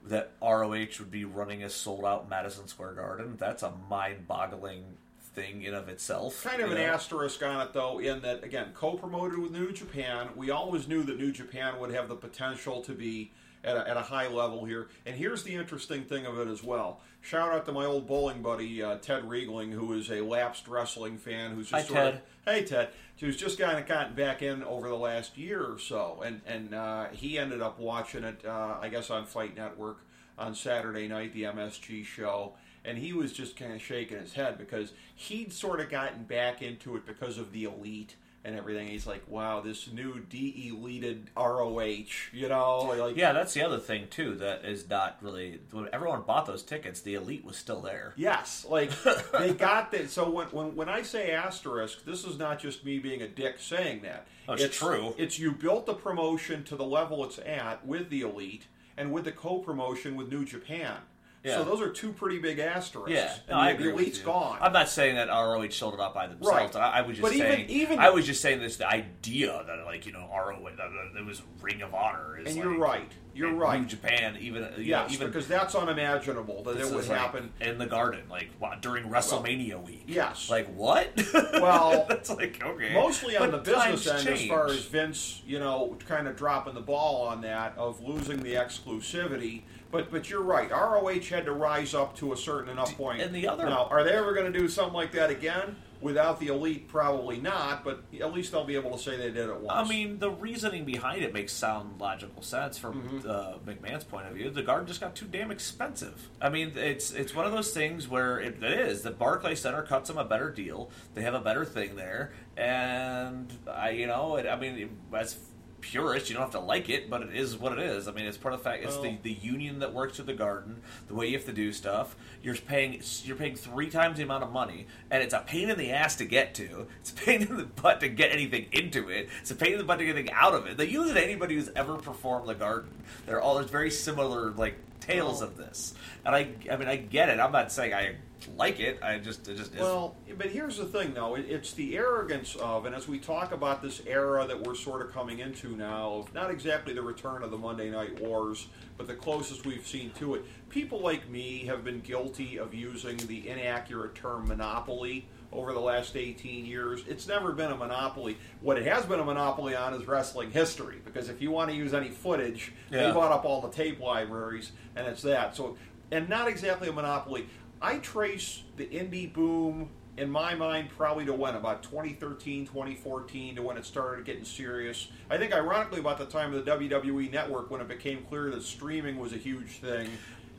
that 0.07 0.31
ROH 0.41 0.99
would 0.99 1.11
be 1.11 1.25
running 1.25 1.63
a 1.63 1.69
sold 1.69 2.05
out 2.05 2.29
Madison 2.29 2.67
Square 2.67 2.93
Garden? 2.93 3.35
That's 3.37 3.63
a 3.63 3.71
mind 3.89 4.27
boggling 4.27 4.83
thing 5.21 5.63
in 5.63 5.73
of 5.73 5.89
itself. 5.89 6.43
Kind 6.43 6.61
of 6.61 6.71
an 6.71 6.77
know? 6.77 6.83
asterisk 6.83 7.41
on 7.43 7.65
it, 7.65 7.73
though, 7.73 7.99
in 7.99 8.21
that, 8.21 8.43
again, 8.43 8.67
co 8.73 8.95
promoted 8.95 9.39
with 9.39 9.51
New 9.51 9.71
Japan. 9.71 10.29
We 10.35 10.51
always 10.51 10.87
knew 10.87 11.03
that 11.03 11.17
New 11.17 11.31
Japan 11.31 11.79
would 11.79 11.91
have 11.91 12.07
the 12.07 12.15
potential 12.15 12.81
to 12.81 12.93
be 12.93 13.31
at 13.63 13.77
a, 13.77 13.89
at 13.89 13.97
a 13.97 14.01
high 14.01 14.27
level 14.27 14.65
here. 14.65 14.87
And 15.05 15.15
here's 15.15 15.43
the 15.43 15.55
interesting 15.55 16.03
thing 16.03 16.25
of 16.25 16.39
it 16.39 16.47
as 16.47 16.63
well. 16.63 16.99
Shout 17.21 17.53
out 17.53 17.65
to 17.65 17.71
my 17.71 17.85
old 17.85 18.07
bowling 18.07 18.41
buddy, 18.41 18.83
uh, 18.83 18.97
Ted 18.97 19.29
Riegling, 19.29 19.71
who 19.71 19.93
is 19.93 20.11
a 20.11 20.21
lapsed 20.21 20.67
wrestling 20.67 21.17
fan 21.17 21.55
who's 21.55 21.69
just 21.69 21.89
Hi, 21.89 21.93
sort 21.93 22.15
of. 22.15 22.21
Hey, 22.45 22.65
Ted. 22.65 22.89
Who's 23.19 23.37
just 23.37 23.57
kind 23.57 23.79
of 23.79 23.85
gotten 23.87 24.15
back 24.15 24.41
in 24.41 24.63
over 24.63 24.89
the 24.89 24.95
last 24.95 25.37
year 25.37 25.63
or 25.63 25.79
so. 25.79 26.21
And, 26.25 26.41
and 26.45 26.73
uh, 26.73 27.07
he 27.11 27.37
ended 27.37 27.61
up 27.61 27.79
watching 27.79 28.25
it, 28.25 28.45
uh, 28.45 28.77
I 28.81 28.89
guess, 28.89 29.09
on 29.09 29.25
Fight 29.25 29.55
Network 29.55 29.99
on 30.37 30.55
Saturday 30.55 31.07
night, 31.07 31.33
the 31.33 31.43
MSG 31.43 32.03
show 32.05 32.53
and 32.85 32.97
he 32.97 33.13
was 33.13 33.31
just 33.31 33.55
kind 33.55 33.73
of 33.73 33.81
shaking 33.81 34.19
his 34.19 34.33
head 34.33 34.57
because 34.57 34.93
he'd 35.15 35.53
sort 35.53 35.79
of 35.79 35.89
gotten 35.89 36.23
back 36.23 36.61
into 36.61 36.95
it 36.95 37.05
because 37.05 37.37
of 37.37 37.51
the 37.51 37.63
elite 37.63 38.15
and 38.45 38.57
everything. 38.57 38.87
He's 38.87 39.07
like, 39.07 39.23
wow, 39.27 39.61
this 39.61 39.89
new 39.91 40.19
de-elited 40.19 41.27
ROH, 41.35 42.31
you 42.31 42.49
know, 42.49 42.93
like 42.97 43.15
Yeah, 43.15 43.31
that's 43.31 43.53
the 43.53 43.63
other 43.63 43.79
thing 43.79 44.07
too. 44.09 44.35
That 44.35 44.65
is 44.65 44.89
not 44.89 45.17
really 45.21 45.61
when 45.71 45.87
everyone 45.93 46.23
bought 46.23 46.45
those 46.45 46.63
tickets. 46.63 47.01
The 47.01 47.15
elite 47.15 47.45
was 47.45 47.55
still 47.57 47.81
there. 47.81 48.13
Yes, 48.15 48.65
like 48.69 48.91
they 49.37 49.53
got 49.53 49.91
that. 49.91 50.09
So 50.09 50.29
when, 50.29 50.47
when 50.47 50.75
when 50.75 50.89
I 50.89 51.01
say 51.03 51.31
asterisk, 51.31 52.05
this 52.05 52.25
is 52.25 52.37
not 52.37 52.59
just 52.59 52.85
me 52.85 52.99
being 52.99 53.21
a 53.21 53.27
dick 53.27 53.59
saying 53.59 54.01
that. 54.01 54.27
Oh, 54.47 54.53
it's 54.53 54.77
true. 54.77 55.15
It's 55.17 55.39
you 55.39 55.53
built 55.53 55.85
the 55.85 55.93
promotion 55.93 56.63
to 56.65 56.75
the 56.75 56.83
level 56.83 57.23
it's 57.23 57.39
at 57.39 57.85
with 57.85 58.09
the 58.09 58.21
elite 58.21 58.67
and 58.97 59.11
with 59.11 59.23
the 59.25 59.31
co-promotion 59.31 60.15
with 60.15 60.31
New 60.31 60.45
Japan. 60.45 60.97
Yeah. 61.43 61.57
So 61.57 61.63
those 61.65 61.81
are 61.81 61.89
two 61.89 62.13
pretty 62.13 62.39
big 62.39 62.59
asterisks. 62.59 63.11
Yeah, 63.11 63.33
And 63.47 63.49
no, 63.49 63.57
I 63.57 63.67
the, 63.69 63.73
agree 63.75 63.85
the 63.87 63.93
with 63.95 64.01
elite's 64.03 64.19
gone. 64.19 64.57
I'm 64.61 64.71
not 64.71 64.87
saying 64.87 65.15
that 65.15 65.27
ROH 65.27 65.69
sold 65.71 65.95
it 65.95 65.99
out 65.99 66.13
by 66.13 66.27
themselves. 66.27 66.73
Right. 66.73 66.75
I, 66.81 66.99
I 66.99 67.01
was 67.01 67.17
just 67.17 67.21
But 67.21 67.33
even- 67.33 67.47
saying. 67.51 67.69
even- 67.69 67.99
I 67.99 68.09
was 68.11 68.25
just 68.25 68.41
saying 68.41 68.59
this. 68.61 68.77
The 68.77 68.87
idea 68.87 69.63
that 69.67 69.83
like 69.85 70.05
you 70.05 70.13
know 70.13 70.29
ROH 70.33 70.69
that 70.77 70.77
that 71.13 71.19
it 71.19 71.25
was 71.25 71.41
Ring 71.61 71.81
of 71.81 71.93
Honor 71.93 72.39
is. 72.39 72.47
and 72.47 72.55
like, 72.55 72.63
you're 72.63 72.77
right. 72.79 73.11
You're 73.35 73.49
and 73.49 73.59
right. 73.59 73.81
New 73.81 73.87
Japan, 73.87 74.37
even 74.39 74.61
know, 74.77 75.07
even 75.09 75.27
because 75.27 75.47
that's 75.47 75.75
unimaginable 75.75 76.63
that 76.63 76.77
it 76.77 76.85
would 76.85 77.07
like, 77.07 77.17
happen. 77.17 77.51
in 77.61 77.77
the 77.77 77.85
Garden, 77.87 78.23
like 78.29 78.49
during 78.81 79.05
WrestleMania 79.09 79.83
week. 79.83 80.03
yes. 80.07 80.49
Like 80.49 80.67
what? 80.75 81.09
Well, 81.53 82.05
that's 82.09 82.29
like 82.29 82.61
okay. 82.63 82.93
Mostly 82.93 83.37
on 83.37 83.51
But 83.51 83.63
the 83.63 83.71
business 83.71 84.07
end, 84.07 84.27
as 84.27 84.45
far 84.47 84.67
as 84.67 84.85
Vince, 84.85 85.41
you 85.45 85.59
know, 85.59 85.97
kind 86.07 86.27
of 86.27 86.35
dropping 86.35 86.73
the 86.73 86.81
ball 86.81 87.25
on 87.27 87.41
that 87.41 87.73
of 87.77 88.01
losing 88.03 88.43
the 88.43 88.55
exclusivity. 88.55 89.61
But 89.91 90.11
but 90.11 90.29
you're 90.29 90.41
right. 90.41 90.69
ROH 90.71 91.21
had 91.29 91.45
to 91.45 91.53
rise 91.53 91.93
up 91.93 92.15
to 92.17 92.33
a 92.33 92.37
certain 92.37 92.69
enough 92.69 92.95
point. 92.97 93.21
and 93.21 93.33
the 93.33 93.47
other- 93.47 93.65
now, 93.65 93.87
are 93.89 94.03
they 94.03 94.11
ever 94.11 94.33
going 94.33 94.51
to 94.51 94.57
do 94.59 94.67
something 94.67 94.93
like 94.93 95.11
that 95.13 95.29
again 95.29 95.75
without 96.03 96.39
the 96.39 96.47
elite? 96.47 96.87
Probably 96.87 97.39
not. 97.39 97.83
But 97.83 98.03
at 98.21 98.31
least 98.33 98.51
they'll 98.51 98.63
be 98.65 98.75
able 98.75 98.91
to 98.91 98.97
say 99.01 99.17
they 99.17 99.31
did 99.31 99.49
it 99.49 99.59
once. 99.59 99.71
I 99.73 99.89
mean, 99.89 100.19
the 100.19 100.29
reasoning 100.29 100.85
behind 100.85 101.23
it 101.23 101.33
makes 101.33 101.53
sound 101.53 101.99
logical 101.99 102.43
sense 102.43 102.77
from 102.77 103.01
Mm-hmm. 103.01 103.29
uh, 103.29 103.53
McMahon's 103.65 104.03
point 104.03 104.27
of 104.27 104.33
view. 104.33 104.49
The 104.49 104.61
Garden 104.61 104.85
just 104.85 104.99
got 105.01 105.15
too 105.15 105.25
damn 105.25 105.49
expensive. 105.49 106.29
I 106.41 106.49
mean, 106.49 106.73
it's 106.75 107.11
it's 107.11 107.33
one 107.33 107.45
of 107.45 107.51
those 107.51 107.71
things 107.71 108.07
where 108.07 108.39
it, 108.39 108.61
it 108.63 108.71
is. 108.79 109.01
The 109.01 109.11
Barclay 109.11 109.55
Center 109.55 109.81
cuts 109.81 110.09
them 110.09 110.17
a 110.17 110.25
better 110.25 110.51
deal. 110.51 110.91
They 111.15 111.21
have 111.23 111.33
a 111.33 111.39
better 111.39 111.65
thing 111.65 111.95
there, 111.95 112.33
and 112.57 113.51
I, 113.67 113.91
you 113.91 114.07
know, 114.07 114.35
it, 114.35 114.47
I 114.47 114.55
mean, 114.57 114.97
as 115.13 115.37
purist, 115.83 116.29
you 116.29 116.33
don't 116.35 116.43
have 116.43 116.51
to 116.51 116.59
like 116.59 116.89
it, 116.89 117.09
but 117.09 117.21
it 117.21 117.35
is 117.35 117.57
what 117.57 117.73
it 117.73 117.79
is. 117.79 118.07
I 118.07 118.11
mean, 118.13 118.25
it's 118.25 118.37
part 118.37 118.53
of 118.53 118.61
the 118.61 118.63
fact. 118.63 118.83
It's 118.83 118.95
the, 118.95 119.09
Well- 119.09 119.17
the 119.21 119.31
union 119.33 119.79
that 119.79 119.93
works 119.93 120.17
with 120.17 120.27
the 120.27 120.33
Garden, 120.33 120.81
the 121.07 121.13
way 121.13 121.27
you 121.27 121.33
have 121.37 121.45
to 121.45 121.53
do 121.53 121.73
stuff. 121.73 122.15
You're 122.41 122.55
paying 122.55 123.01
you're 123.23 123.35
paying 123.35 123.55
three 123.55 123.89
times 123.89 124.17
the 124.17 124.23
amount 124.23 124.43
of 124.43 124.51
money, 124.51 124.87
and 125.11 125.21
it's 125.21 125.33
a 125.33 125.39
pain 125.45 125.69
in 125.69 125.77
the 125.77 125.91
ass 125.91 126.15
to 126.17 126.25
get 126.25 126.53
to. 126.55 126.87
It's 127.01 127.11
a 127.11 127.15
pain 127.15 127.41
in 127.41 127.57
the 127.57 127.65
butt 127.65 127.99
to 127.99 128.07
get 128.09 128.31
anything 128.31 128.67
into 128.71 129.09
it. 129.09 129.29
It's 129.41 129.51
a 129.51 129.55
pain 129.55 129.73
in 129.73 129.77
the 129.77 129.83
butt 129.83 129.99
to 129.99 130.05
get 130.05 130.15
anything 130.15 130.33
out 130.33 130.53
of 130.53 130.65
it. 130.67 130.77
The 130.77 130.89
use 130.89 131.09
of 131.11 131.17
anybody 131.17 131.55
who's 131.55 131.69
ever 131.75 131.97
performed 131.97 132.47
the 132.47 132.55
Garden, 132.55 132.89
they're 133.25 133.41
all 133.41 133.55
there's 133.55 133.69
very 133.69 133.91
similar 133.91 134.51
like 134.51 134.75
tales 135.01 135.41
Well- 135.41 135.49
of 135.49 135.57
this. 135.57 135.93
And 136.25 136.33
I 136.33 136.47
I 136.71 136.77
mean 136.77 136.87
I 136.87 136.95
get 136.95 137.27
it. 137.29 137.39
I'm 137.39 137.51
not 137.51 137.71
saying 137.71 137.93
I 137.93 138.15
like 138.49 138.79
it. 138.79 138.99
I 139.01 139.17
just 139.17 139.47
it 139.47 139.57
just 139.57 139.73
is. 139.73 139.79
Well, 139.79 140.15
but 140.37 140.47
here's 140.47 140.77
the 140.77 140.85
thing, 140.85 141.13
though. 141.13 141.35
It, 141.35 141.45
it's 141.49 141.73
the 141.73 141.97
arrogance 141.97 142.55
of, 142.55 142.85
and 142.85 142.95
as 142.95 143.07
we 143.07 143.19
talk 143.19 143.51
about 143.51 143.81
this 143.81 144.01
era 144.05 144.45
that 144.47 144.61
we're 144.65 144.75
sort 144.75 145.01
of 145.01 145.13
coming 145.13 145.39
into 145.39 145.75
now, 145.75 146.15
of 146.15 146.33
not 146.33 146.51
exactly 146.51 146.93
the 146.93 147.01
return 147.01 147.43
of 147.43 147.51
the 147.51 147.57
Monday 147.57 147.89
Night 147.89 148.21
Wars, 148.21 148.67
but 148.97 149.07
the 149.07 149.15
closest 149.15 149.65
we've 149.65 149.87
seen 149.87 150.11
to 150.19 150.35
it. 150.35 150.43
People 150.69 150.99
like 151.01 151.29
me 151.29 151.65
have 151.65 151.83
been 151.83 151.99
guilty 151.99 152.57
of 152.57 152.73
using 152.73 153.17
the 153.17 153.47
inaccurate 153.47 154.15
term 154.15 154.47
monopoly 154.47 155.27
over 155.51 155.73
the 155.73 155.79
last 155.79 156.15
18 156.15 156.65
years. 156.65 157.03
It's 157.07 157.27
never 157.27 157.51
been 157.51 157.71
a 157.71 157.75
monopoly. 157.77 158.37
What 158.61 158.77
it 158.77 158.85
has 158.85 159.05
been 159.05 159.19
a 159.19 159.23
monopoly 159.23 159.75
on 159.75 159.93
is 159.93 160.07
wrestling 160.07 160.51
history, 160.51 160.99
because 161.05 161.29
if 161.29 161.41
you 161.41 161.51
want 161.51 161.69
to 161.69 161.75
use 161.75 161.93
any 161.93 162.09
footage, 162.09 162.71
they 162.89 163.11
bought 163.11 163.31
up 163.31 163.45
all 163.45 163.61
the 163.61 163.69
tape 163.69 163.99
libraries, 163.99 164.71
and 164.95 165.07
it's 165.07 165.21
that. 165.21 165.55
So, 165.55 165.77
and 166.11 166.27
not 166.29 166.47
exactly 166.47 166.89
a 166.89 166.91
monopoly. 166.91 167.47
I 167.83 167.97
trace 167.97 168.63
the 168.77 168.85
indie 168.85 169.31
boom 169.31 169.89
in 170.15 170.29
my 170.29 170.55
mind 170.55 170.89
probably 170.95 171.25
to 171.25 171.33
when? 171.33 171.55
About 171.55 171.83
2013 171.83 172.65
2014 172.65 173.57
to 173.57 173.61
when 173.61 173.75
it 173.75 173.85
started 173.85 174.23
getting 174.23 174.45
serious. 174.45 175.09
I 175.29 175.37
think 175.37 175.53
ironically 175.53 175.99
about 175.99 176.17
the 176.17 176.25
time 176.25 176.53
of 176.53 176.63
the 176.63 176.71
wwe 176.71 177.29
network 177.31 177.69
when 177.69 177.81
it 177.81 177.89
became 177.89 178.23
clear 178.29 178.49
that 178.51 178.63
streaming 178.63 179.19
was 179.19 179.33
a 179.33 179.37
huge 179.37 179.79
thing 179.81 180.07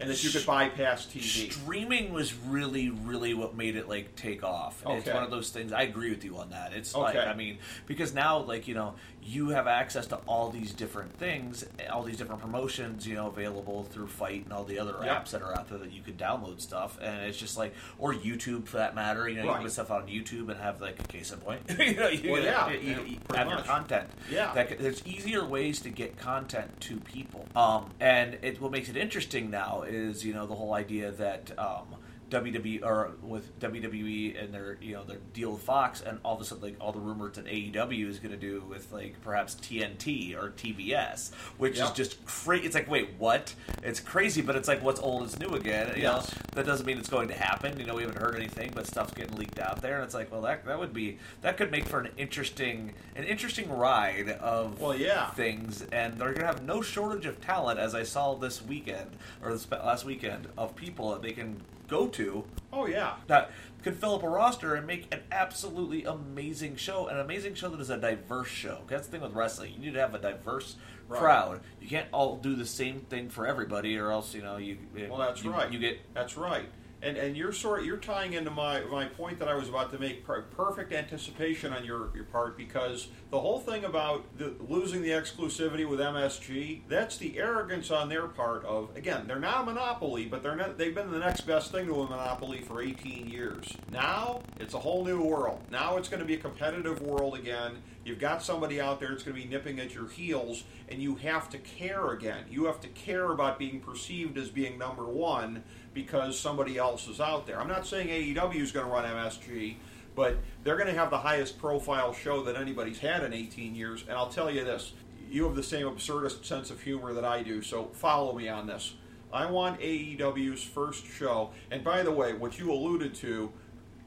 and 0.00 0.10
that 0.10 0.24
you 0.24 0.30
could 0.30 0.44
bypass 0.44 1.06
tv 1.06 1.52
streaming 1.52 2.12
was 2.12 2.34
really 2.34 2.90
really 2.90 3.32
what 3.32 3.56
made 3.56 3.76
it 3.76 3.88
like 3.88 4.14
take 4.16 4.42
off. 4.42 4.82
It's 4.86 5.06
Okay. 5.06 5.14
one 5.14 5.22
of 5.22 5.30
those 5.30 5.50
things 5.50 5.72
i 5.72 5.82
agree 5.82 6.10
with 6.10 6.24
you 6.24 6.36
on 6.38 6.50
that. 6.50 6.72
It's 6.74 6.94
like 6.94 7.16
i 7.16 7.32
mean 7.32 7.58
because 7.86 8.12
now 8.12 8.38
like 8.40 8.68
you 8.68 8.74
know 8.74 8.96
you 9.26 9.48
have 9.48 9.66
access 9.66 10.06
to 10.06 10.16
all 10.28 10.50
these 10.50 10.72
different 10.72 11.10
things 11.18 11.64
all 11.90 12.02
these 12.02 12.18
different 12.18 12.40
promotions 12.42 13.06
you 13.06 13.14
know 13.14 13.26
available 13.28 13.84
through 13.84 14.06
FITE 14.06 14.44
and 14.44 14.52
all 14.52 14.64
the 14.64 14.78
other 14.78 14.94
Yeah. 15.02 15.14
apps 15.14 15.30
that 15.30 15.40
are 15.42 15.56
out 15.56 15.68
there 15.70 15.78
that 15.78 15.92
you 15.92 16.02
could 16.02 16.18
download 16.18 16.60
stuff 16.60 16.98
and 17.00 17.22
it's 17.22 17.38
just 17.38 17.56
like 17.56 17.72
or 17.98 18.12
youtube 18.12 18.66
for 18.66 18.76
that 18.76 18.94
matter 18.94 19.26
you 19.28 19.36
know 19.36 19.44
you 19.44 19.52
can 19.54 19.62
put 19.62 19.72
stuff 19.72 19.90
on 19.90 20.06
youtube 20.08 20.50
and 20.50 20.60
have 20.60 20.80
like 20.80 21.00
a 21.00 21.06
case 21.08 21.32
in 21.32 21.38
point 21.38 21.60
you 21.78 21.94
know 21.94 22.08
you, 22.08 22.32
Well, 22.32 22.42
yeah, 22.42 22.70
you, 22.70 22.78
you- 22.78 22.90
yeah, 22.90 23.00
you 23.06 23.18
have 23.34 23.48
your 23.48 23.62
content 23.62 24.08
Yeah. 24.30 24.52
that 24.54 24.78
there's 24.78 25.04
easier 25.06 25.44
ways 25.44 25.80
to 25.82 25.88
get 25.90 26.18
content 26.18 26.80
to 26.82 26.96
people. 27.00 27.46
Um, 27.56 27.90
and 28.00 28.38
it 28.42 28.60
what 28.60 28.70
makes 28.72 28.88
it 28.88 28.96
interesting 28.96 29.50
now 29.50 29.84
is 29.86 30.24
you 30.24 30.34
know 30.34 30.46
the 30.46 30.54
whole 30.54 30.74
idea 30.74 31.10
that 31.12 31.50
um, 31.58 31.94
WWE 32.30 32.82
or 32.84 33.12
with 33.22 33.58
WWE 33.60 34.42
and 34.42 34.52
their 34.52 34.76
you 34.80 34.94
know 34.94 35.04
their 35.04 35.18
deal 35.32 35.52
with 35.52 35.62
Fox 35.62 36.00
and 36.00 36.18
all 36.24 36.34
of 36.34 36.40
a 36.40 36.44
sudden 36.44 36.62
like 36.64 36.76
all 36.80 36.92
the 36.92 36.98
rumors 37.00 37.36
that 37.36 37.44
AEW 37.46 38.08
is 38.08 38.18
going 38.18 38.32
to 38.32 38.36
do 38.36 38.62
with 38.68 38.90
like 38.92 39.20
perhaps 39.22 39.54
TNT 39.56 40.34
or 40.34 40.50
TBS, 40.50 41.32
which 41.58 41.78
is 41.78 41.90
just 41.92 42.24
crazy. 42.26 42.66
It's 42.66 42.74
like 42.74 42.90
wait 42.90 43.10
what? 43.18 43.54
It's 43.82 44.00
crazy, 44.00 44.42
but 44.42 44.56
it's 44.56 44.68
like 44.68 44.82
what's 44.82 45.00
old 45.00 45.26
is 45.26 45.38
new 45.38 45.50
again. 45.54 45.92
You 45.96 46.02
Yes. 46.02 46.32
know 46.34 46.40
that 46.54 46.66
doesn't 46.66 46.86
mean 46.86 46.98
it's 46.98 47.08
going 47.08 47.28
to 47.28 47.34
happen. 47.34 47.78
You 47.78 47.86
know 47.86 47.94
we 47.94 48.02
haven't 48.02 48.18
heard 48.20 48.36
anything, 48.36 48.72
but 48.74 48.86
stuff's 48.86 49.12
getting 49.14 49.36
leaked 49.36 49.58
out 49.58 49.80
there, 49.82 49.96
and 49.96 50.04
it's 50.04 50.14
like 50.14 50.30
well 50.32 50.40
that 50.42 50.64
that 50.66 50.78
would 50.78 50.92
be 50.92 51.18
that 51.42 51.56
could 51.56 51.70
make 51.70 51.86
for 51.86 52.00
an 52.00 52.08
interesting 52.16 52.92
an 53.16 53.24
interesting 53.24 53.70
ride 53.70 54.30
of 54.30 54.80
Well, 54.80 54.96
yeah. 54.96 55.30
things, 55.30 55.82
and 55.92 56.14
they're 56.14 56.28
going 56.32 56.40
to 56.40 56.46
have 56.46 56.62
no 56.64 56.80
shortage 56.82 57.26
of 57.26 57.40
talent, 57.40 57.78
as 57.78 57.94
I 57.94 58.02
saw 58.02 58.34
this 58.34 58.60
weekend 58.62 59.10
or 59.42 59.52
this 59.52 59.70
last 59.70 60.04
weekend 60.04 60.48
of 60.58 60.74
people 60.74 61.10
that 61.12 61.22
they 61.22 61.32
can 61.32 61.60
go 61.88 62.06
to 62.08 62.44
oh 62.72 62.86
yeah 62.86 63.14
that 63.26 63.50
could 63.82 63.96
fill 63.96 64.14
up 64.14 64.22
a 64.22 64.28
roster 64.28 64.74
and 64.74 64.86
make 64.86 65.12
an 65.14 65.20
absolutely 65.30 66.04
amazing 66.04 66.74
show, 66.74 67.06
an 67.08 67.18
amazing 67.20 67.54
show 67.54 67.68
that 67.68 67.78
is 67.80 67.90
a 67.90 67.98
diverse 67.98 68.48
show. 68.48 68.78
That's 68.86 69.06
the 69.06 69.12
thing 69.12 69.20
with 69.20 69.34
wrestling; 69.34 69.74
you 69.74 69.78
need 69.80 69.92
to 69.94 70.00
have 70.00 70.14
a 70.14 70.18
diverse 70.18 70.76
Right. 71.06 71.20
crowd. 71.20 71.60
You 71.82 71.88
can't 71.88 72.08
all 72.12 72.36
do 72.36 72.56
the 72.56 72.64
same 72.64 73.00
thing 73.00 73.28
for 73.28 73.46
everybody, 73.46 73.98
or 73.98 74.10
else 74.10 74.32
you 74.34 74.40
know 74.40 74.56
you. 74.56 74.78
well 75.10 75.18
that's 75.18 75.44
you, 75.44 75.50
right 75.50 75.70
You 75.70 75.78
get 75.78 75.98
that's 76.14 76.38
right 76.38 76.64
and 77.04 77.16
and 77.16 77.36
you're 77.36 77.52
sort 77.52 77.84
you're 77.84 77.96
tying 77.96 78.32
into 78.32 78.50
my 78.50 78.80
my 78.82 79.04
point 79.04 79.38
that 79.38 79.48
I 79.48 79.54
was 79.54 79.68
about 79.68 79.92
to 79.92 79.98
make 79.98 80.24
per- 80.24 80.42
perfect 80.42 80.92
anticipation 80.92 81.72
on 81.72 81.84
your 81.84 82.10
your 82.14 82.24
part 82.24 82.56
because 82.56 83.08
the 83.30 83.40
whole 83.40 83.60
thing 83.60 83.84
about 83.84 84.24
the, 84.38 84.54
losing 84.68 85.02
the 85.02 85.10
exclusivity 85.10 85.88
with 85.88 86.00
MSG 86.00 86.80
that's 86.88 87.16
the 87.18 87.38
arrogance 87.38 87.90
on 87.90 88.08
their 88.08 88.26
part 88.26 88.64
of 88.64 88.96
again 88.96 89.26
they're 89.26 89.38
not 89.38 89.62
a 89.62 89.64
monopoly 89.66 90.24
but 90.24 90.42
they're 90.42 90.56
not 90.56 90.78
they've 90.78 90.94
been 90.94 91.10
the 91.10 91.18
next 91.18 91.42
best 91.42 91.70
thing 91.70 91.86
to 91.86 92.02
a 92.02 92.08
monopoly 92.08 92.60
for 92.60 92.82
18 92.82 93.28
years. 93.28 93.76
Now 93.92 94.40
it's 94.58 94.74
a 94.74 94.78
whole 94.78 95.04
new 95.04 95.20
world. 95.20 95.60
Now 95.70 95.96
it's 95.96 96.08
going 96.08 96.20
to 96.20 96.26
be 96.26 96.34
a 96.34 96.38
competitive 96.38 97.02
world 97.02 97.36
again 97.36 97.82
you've 98.04 98.18
got 98.18 98.42
somebody 98.42 98.80
out 98.80 99.00
there 99.00 99.10
that's 99.10 99.22
going 99.22 99.36
to 99.36 99.42
be 99.42 99.48
nipping 99.48 99.80
at 99.80 99.94
your 99.94 100.08
heels 100.08 100.64
and 100.88 101.02
you 101.02 101.14
have 101.16 101.48
to 101.48 101.58
care 101.58 102.10
again 102.12 102.44
you 102.50 102.64
have 102.64 102.80
to 102.80 102.88
care 102.88 103.32
about 103.32 103.58
being 103.58 103.80
perceived 103.80 104.36
as 104.38 104.48
being 104.48 104.78
number 104.78 105.04
one 105.04 105.62
because 105.94 106.38
somebody 106.38 106.76
else 106.76 107.08
is 107.08 107.20
out 107.20 107.46
there. 107.46 107.60
I'm 107.60 107.68
not 107.68 107.86
saying 107.86 108.08
AEW 108.08 108.60
is 108.60 108.72
going 108.72 108.84
to 108.84 108.92
run 108.92 109.04
MSG, 109.04 109.76
but 110.14 110.36
they're 110.62 110.76
going 110.76 110.92
to 110.92 110.98
have 110.98 111.10
the 111.10 111.18
highest 111.18 111.58
profile 111.58 112.12
show 112.12 112.42
that 112.42 112.56
anybody's 112.56 112.98
had 112.98 113.22
in 113.22 113.32
18 113.32 113.74
years. 113.74 114.02
And 114.02 114.12
I'll 114.12 114.28
tell 114.28 114.50
you 114.50 114.64
this 114.64 114.92
you 115.30 115.44
have 115.44 115.56
the 115.56 115.62
same 115.62 115.86
absurdist 115.86 116.44
sense 116.44 116.70
of 116.70 116.82
humor 116.82 117.12
that 117.14 117.24
I 117.24 117.42
do, 117.42 117.62
so 117.62 117.86
follow 117.92 118.34
me 118.34 118.48
on 118.48 118.66
this. 118.66 118.94
I 119.32 119.50
want 119.50 119.80
AEW's 119.80 120.62
first 120.62 121.06
show, 121.06 121.50
and 121.70 121.82
by 121.82 122.04
the 122.04 122.12
way, 122.12 122.34
what 122.34 122.58
you 122.58 122.70
alluded 122.70 123.14
to, 123.16 123.50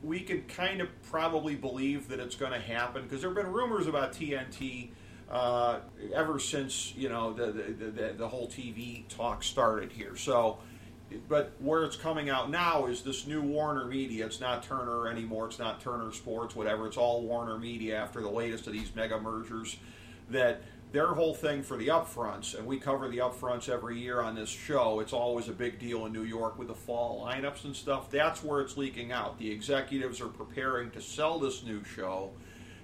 we 0.08 0.22
could 0.22 0.48
kind 0.48 0.80
of 0.80 0.88
probably 1.04 1.56
believe 1.56 2.08
that 2.08 2.20
it's 2.20 2.36
going 2.36 2.54
to 2.54 2.60
happen 2.60 3.04
because 3.04 3.22
there 3.22 3.30
have 3.30 3.36
been 3.36 3.52
rumors 3.52 3.88
about 3.88 4.14
TNT 4.14 4.90
uh, 5.30 5.80
ever 6.14 6.40
since 6.40 6.94
you 6.96 7.10
know 7.10 7.34
the 7.34 7.48
the, 7.48 7.86
the 7.86 8.14
the 8.18 8.28
whole 8.28 8.48
TV 8.48 9.08
talk 9.10 9.44
started 9.44 9.92
here. 9.92 10.16
So, 10.16 10.60
but 11.28 11.54
where 11.60 11.84
it's 11.84 11.98
coming 11.98 12.30
out 12.30 12.50
now 12.50 12.86
is 12.86 13.02
this 13.02 13.28
new 13.28 13.42
Warner 13.42 13.86
Media. 13.86 14.26
It's 14.26 14.40
not 14.40 14.64
Turner 14.64 15.10
anymore. 15.10 15.48
It's 15.48 15.60
not 15.60 15.82
Turner 15.82 16.14
Sports, 16.14 16.56
whatever. 16.56 16.88
It's 16.88 16.98
all 16.98 17.24
Warner 17.24 17.58
Media 17.58 17.98
after 17.98 18.22
the 18.22 18.30
latest 18.30 18.68
of 18.68 18.74
these 18.74 18.96
mega 18.96 19.20
mergers. 19.20 19.78
That 20.30 20.62
their 20.92 21.08
whole 21.08 21.34
thing 21.34 21.64
for 21.64 21.76
the 21.76 21.88
upfronts, 21.88 22.58
and 22.58 22.66
we 22.66 22.80
cover 22.80 23.10
the 23.10 23.18
upfronts 23.18 23.68
every 23.68 24.00
year 24.00 24.22
on 24.22 24.36
this 24.36 24.50
show. 24.50 25.00
It's 25.02 25.14
always 25.14 25.50
a 25.50 25.54
big 25.54 25.80
deal 25.80 26.06
in 26.06 26.14
New 26.14 26.24
York 26.24 26.58
with 26.58 26.70
the 26.70 26.76
fall 26.76 27.26
lineups 27.26 27.66
and 27.66 27.76
stuff. 27.76 28.10
That's 28.10 28.44
where 28.44 28.62
it's 28.62 28.78
leaking 28.78 29.12
out. 29.12 29.38
The 29.38 29.52
executives 29.52 30.22
are 30.22 30.28
preparing 30.28 30.92
to 30.92 31.02
sell 31.02 31.40
this 31.40 31.64
new 31.64 31.84
show 31.84 32.32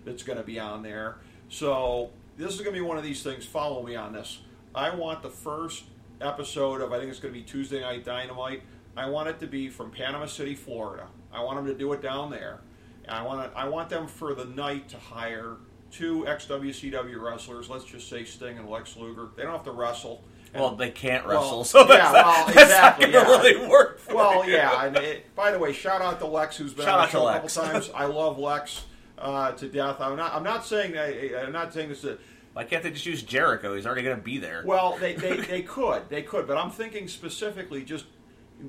that's 0.03 0.23
going 0.23 0.38
to 0.38 0.43
be 0.43 0.59
on 0.59 0.84
there. 0.84 1.17
So 1.47 2.11
this 2.38 2.53
is 2.53 2.59
going 2.59 2.75
to 2.75 2.80
be 2.80 2.86
one 2.86 2.97
of 2.97 3.03
these 3.03 3.23
things. 3.23 3.45
Follow 3.45 3.84
me 3.84 3.95
on 3.95 4.13
this. 4.13 4.41
I 4.75 4.93
want 4.93 5.21
the 5.21 5.30
first 5.30 5.86
episode 6.19 6.82
of 6.82 6.91
I 6.91 6.99
think 6.99 7.09
it's 7.09 7.19
going 7.19 7.34
to 7.34 7.39
be 7.39 7.45
Tuesday 7.45 7.82
Night 7.82 8.03
Dynamite. 8.03 8.63
I 8.97 9.09
want 9.09 9.30
it 9.30 9.39
to 9.39 9.47
be 9.47 9.69
from 9.69 9.91
Panama 9.91 10.25
City, 10.25 10.55
Florida. 10.55 11.07
I 11.32 11.41
want 11.43 11.57
them 11.57 11.67
to 11.67 11.78
do 11.78 11.93
it 11.93 12.01
down 12.01 12.30
there. 12.32 12.61
I 13.07 13.21
want 13.23 13.51
I 13.55 13.67
want 13.67 13.89
them 13.89 14.07
for 14.07 14.34
the 14.34 14.45
night 14.45 14.89
to 14.89 14.97
hire 14.97 15.57
two 15.93 16.27
ex 16.27 16.45
WCW 16.45 17.21
wrestlers. 17.21 17.69
Let's 17.69 17.85
just 17.85 18.09
say 18.09 18.23
Sting 18.25 18.57
and 18.57 18.67
Lex 18.69 18.97
Luger. 18.97 19.29
They 19.35 19.43
don't 19.43 19.51
have 19.53 19.63
to 19.65 19.71
wrestle. 19.71 20.23
And- 20.53 20.61
Well, 20.61 20.75
they 20.75 20.91
can't 20.91 21.25
Well, 21.25 21.41
wrestle, 21.41 21.63
so 21.63 21.79
yeah, 21.81 22.11
that's, 22.11 22.13
well, 22.13 22.23
not, 22.25 22.53
that's 22.53 22.61
exactly, 22.61 23.05
not 23.07 23.13
going 23.13 23.25
to 23.25 23.31
yeah. 23.31 23.51
really 23.51 23.67
work. 23.69 23.99
For 23.99 24.15
Well, 24.15 24.45
you. 24.45 24.53
yeah. 24.53 24.85
And 24.85 24.97
it, 24.97 25.33
by 25.35 25.51
the 25.51 25.57
way, 25.59 25.73
shout 25.73 26.01
out 26.01 26.19
to 26.19 26.27
Lex, 26.27 26.57
who's 26.57 26.73
been 26.73 26.85
Shout 26.85 26.99
on 26.99 27.05
the 27.05 27.11
show 27.11 27.27
a 27.27 27.33
couple 27.33 27.49
times. 27.49 27.89
I 27.95 28.05
love 28.05 28.37
Lex 28.37 28.85
uh, 29.17 29.51
to 29.53 29.67
death. 29.67 29.99
I'm 30.01 30.15
not. 30.17 30.33
I'm 30.33 30.43
not 30.43 30.65
saying. 30.65 30.91
that- 30.93 31.43
I'm 31.45 31.51
not 31.51 31.73
saying 31.73 31.89
this. 31.89 32.01
To, 32.01 32.17
Why 32.53 32.65
can't 32.65 32.83
they 32.83 32.91
just 32.91 33.05
use 33.05 33.23
Jericho? 33.23 33.75
He's 33.75 33.85
already 33.87 34.03
going 34.03 34.17
to 34.17 34.21
be 34.21 34.37
there. 34.37 34.63
well, 34.65 34.97
they, 34.99 35.13
they, 35.15 35.37
they 35.37 35.61
could. 35.63 36.09
They 36.09 36.21
could. 36.21 36.47
But 36.47 36.57
I'm 36.57 36.69
thinking 36.71 37.07
specifically 37.07 37.83
just 37.83 38.05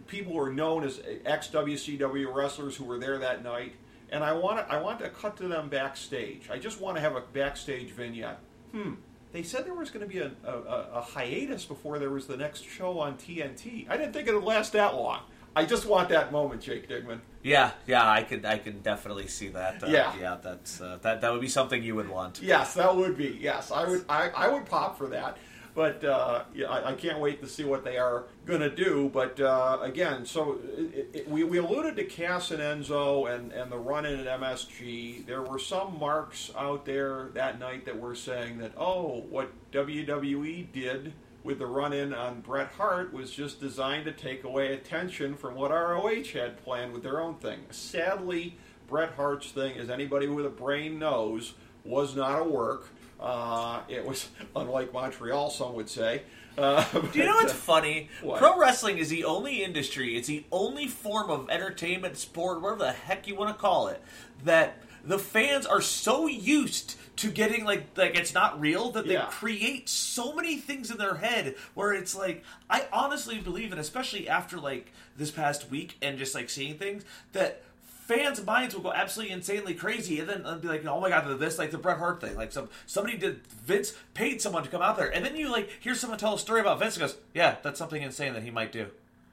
people 0.06 0.32
who 0.32 0.38
are 0.40 0.52
known 0.52 0.84
as 0.84 1.00
ex 1.26 1.48
WCW 1.48 2.32
wrestlers 2.34 2.76
who 2.76 2.84
were 2.84 2.98
there 2.98 3.18
that 3.18 3.42
night. 3.44 3.74
And 4.14 4.22
I 4.22 4.32
want 4.32 4.58
to, 4.64 4.72
I 4.72 4.80
want 4.80 5.00
to 5.00 5.08
cut 5.08 5.36
to 5.38 5.48
them 5.48 5.68
backstage. 5.68 6.48
I 6.48 6.56
just 6.56 6.80
want 6.80 6.96
to 6.96 7.00
have 7.00 7.16
a 7.16 7.22
backstage 7.32 7.90
vignette. 7.90 8.38
Hmm. 8.70 8.92
They 9.32 9.42
said 9.42 9.66
there 9.66 9.74
was 9.74 9.90
going 9.90 10.06
to 10.08 10.12
be 10.12 10.20
a, 10.20 10.30
a, 10.46 10.86
a 10.94 11.00
hiatus 11.00 11.64
before 11.64 11.98
there 11.98 12.10
was 12.10 12.28
the 12.28 12.36
next 12.36 12.62
show 12.64 13.00
on 13.00 13.16
TNT. 13.16 13.90
I 13.90 13.96
didn't 13.96 14.12
think 14.12 14.28
it 14.28 14.34
would 14.34 14.44
last 14.44 14.72
that 14.74 14.94
long. 14.94 15.22
I 15.56 15.64
just 15.64 15.86
want 15.86 16.10
that 16.10 16.30
moment, 16.30 16.62
Jake 16.62 16.88
Digman. 16.88 17.18
Yeah, 17.42 17.72
yeah, 17.88 18.08
I 18.08 18.22
could, 18.22 18.44
I 18.44 18.58
can 18.58 18.80
definitely 18.82 19.26
see 19.26 19.48
that. 19.48 19.82
Uh, 19.82 19.88
Yeah. 19.88 20.12
yeah, 20.20 20.36
that's 20.40 20.80
uh, 20.80 20.98
that. 21.02 21.20
That 21.20 21.32
would 21.32 21.40
be 21.40 21.48
something 21.48 21.82
you 21.82 21.96
would 21.96 22.08
want. 22.08 22.40
Yes, 22.40 22.74
that 22.74 22.94
would 22.94 23.16
be. 23.16 23.36
Yes, 23.40 23.72
I 23.72 23.88
would. 23.88 24.04
I, 24.08 24.28
I 24.30 24.48
would 24.48 24.66
pop 24.66 24.96
for 24.96 25.08
that. 25.08 25.36
But 25.74 26.04
uh, 26.04 26.44
yeah, 26.54 26.68
I, 26.68 26.90
I 26.90 26.92
can't 26.94 27.18
wait 27.18 27.42
to 27.42 27.48
see 27.48 27.64
what 27.64 27.84
they 27.84 27.98
are 27.98 28.24
going 28.46 28.60
to 28.60 28.70
do. 28.70 29.10
But 29.12 29.40
uh, 29.40 29.78
again, 29.82 30.24
so 30.24 30.60
it, 30.76 31.10
it, 31.12 31.28
we, 31.28 31.42
we 31.42 31.58
alluded 31.58 31.96
to 31.96 32.04
Cass 32.04 32.52
and 32.52 32.60
Enzo 32.60 33.32
and, 33.34 33.50
and 33.52 33.72
the 33.72 33.78
run 33.78 34.06
in 34.06 34.20
at 34.20 34.40
MSG. 34.40 35.26
There 35.26 35.42
were 35.42 35.58
some 35.58 35.98
marks 35.98 36.52
out 36.56 36.84
there 36.84 37.30
that 37.34 37.58
night 37.58 37.86
that 37.86 37.98
were 37.98 38.14
saying 38.14 38.58
that, 38.58 38.72
oh, 38.76 39.24
what 39.28 39.50
WWE 39.72 40.70
did 40.72 41.12
with 41.42 41.58
the 41.58 41.66
run 41.66 41.92
in 41.92 42.14
on 42.14 42.40
Bret 42.40 42.72
Hart 42.72 43.12
was 43.12 43.30
just 43.30 43.60
designed 43.60 44.06
to 44.06 44.12
take 44.12 44.44
away 44.44 44.72
attention 44.72 45.36
from 45.36 45.54
what 45.54 45.70
ROH 45.70 46.24
had 46.32 46.62
planned 46.64 46.92
with 46.92 47.02
their 47.02 47.20
own 47.20 47.34
thing. 47.34 47.60
Sadly, 47.70 48.56
Bret 48.88 49.12
Hart's 49.12 49.50
thing, 49.50 49.76
as 49.76 49.90
anybody 49.90 50.26
with 50.26 50.46
a 50.46 50.50
brain 50.50 50.98
knows, 50.98 51.54
was 51.84 52.16
not 52.16 52.40
a 52.40 52.44
work. 52.44 52.88
Uh, 53.24 53.80
it 53.88 54.04
was 54.04 54.28
unlike 54.56 54.92
Montreal, 54.92 55.50
some 55.50 55.74
would 55.74 55.88
say. 55.88 56.22
Uh, 56.58 56.84
Do 57.12 57.18
you 57.18 57.24
know 57.24 57.34
what's 57.36 57.52
funny? 57.52 58.08
What? 58.22 58.38
Pro 58.38 58.56
wrestling 58.58 58.98
is 58.98 59.08
the 59.08 59.24
only 59.24 59.64
industry, 59.64 60.16
it's 60.16 60.28
the 60.28 60.44
only 60.52 60.86
form 60.86 61.30
of 61.30 61.48
entertainment, 61.50 62.16
sport, 62.16 62.60
whatever 62.60 62.80
the 62.84 62.92
heck 62.92 63.26
you 63.26 63.34
want 63.34 63.56
to 63.56 63.60
call 63.60 63.88
it, 63.88 64.00
that 64.44 64.76
the 65.04 65.18
fans 65.18 65.66
are 65.66 65.80
so 65.80 66.26
used 66.26 66.96
to 67.16 67.30
getting 67.30 67.64
like 67.64 67.86
like 67.96 68.16
it's 68.16 68.34
not 68.34 68.60
real 68.60 68.90
that 68.92 69.06
they 69.06 69.14
Yeah. 69.14 69.26
create 69.26 69.88
so 69.88 70.32
many 70.34 70.56
things 70.56 70.90
in 70.90 70.96
their 70.98 71.14
head 71.16 71.54
where 71.74 71.92
it's 71.92 72.14
like 72.14 72.42
I 72.68 72.86
honestly 72.92 73.38
believe 73.38 73.70
and 73.70 73.80
especially 73.80 74.28
after 74.28 74.56
like 74.58 74.92
this 75.16 75.30
past 75.30 75.70
week 75.70 75.96
and 76.02 76.18
just 76.18 76.34
like 76.34 76.50
seeing 76.50 76.76
things 76.76 77.04
that 77.32 77.62
fans' 78.06 78.44
minds 78.44 78.74
will 78.74 78.82
go 78.82 78.92
absolutely 78.92 79.32
insanely 79.32 79.74
crazy, 79.74 80.20
and 80.20 80.28
then 80.28 80.42
they'll 80.42 80.58
be 80.58 80.68
like, 80.68 80.84
"Oh 80.86 81.00
my 81.00 81.08
god, 81.08 81.38
this 81.38 81.58
like 81.58 81.70
the 81.70 81.78
Bret 81.78 81.98
Hart 81.98 82.20
thing." 82.20 82.36
Like 82.36 82.52
some 82.52 82.68
somebody 82.86 83.16
did 83.16 83.46
Vince 83.46 83.94
paid 84.12 84.40
someone 84.40 84.62
to 84.62 84.68
come 84.68 84.82
out 84.82 84.96
there, 84.96 85.14
and 85.14 85.24
then 85.24 85.36
you 85.36 85.50
like 85.50 85.70
hear 85.80 85.94
someone 85.94 86.18
tell 86.18 86.34
a 86.34 86.38
story 86.38 86.60
about 86.60 86.78
Vince 86.78 86.96
and 86.96 87.02
goes, 87.02 87.16
"Yeah, 87.32 87.56
that's 87.62 87.78
something 87.78 88.02
insane 88.02 88.34
that 88.34 88.42
he 88.42 88.50
might 88.50 88.72
do." 88.72 88.88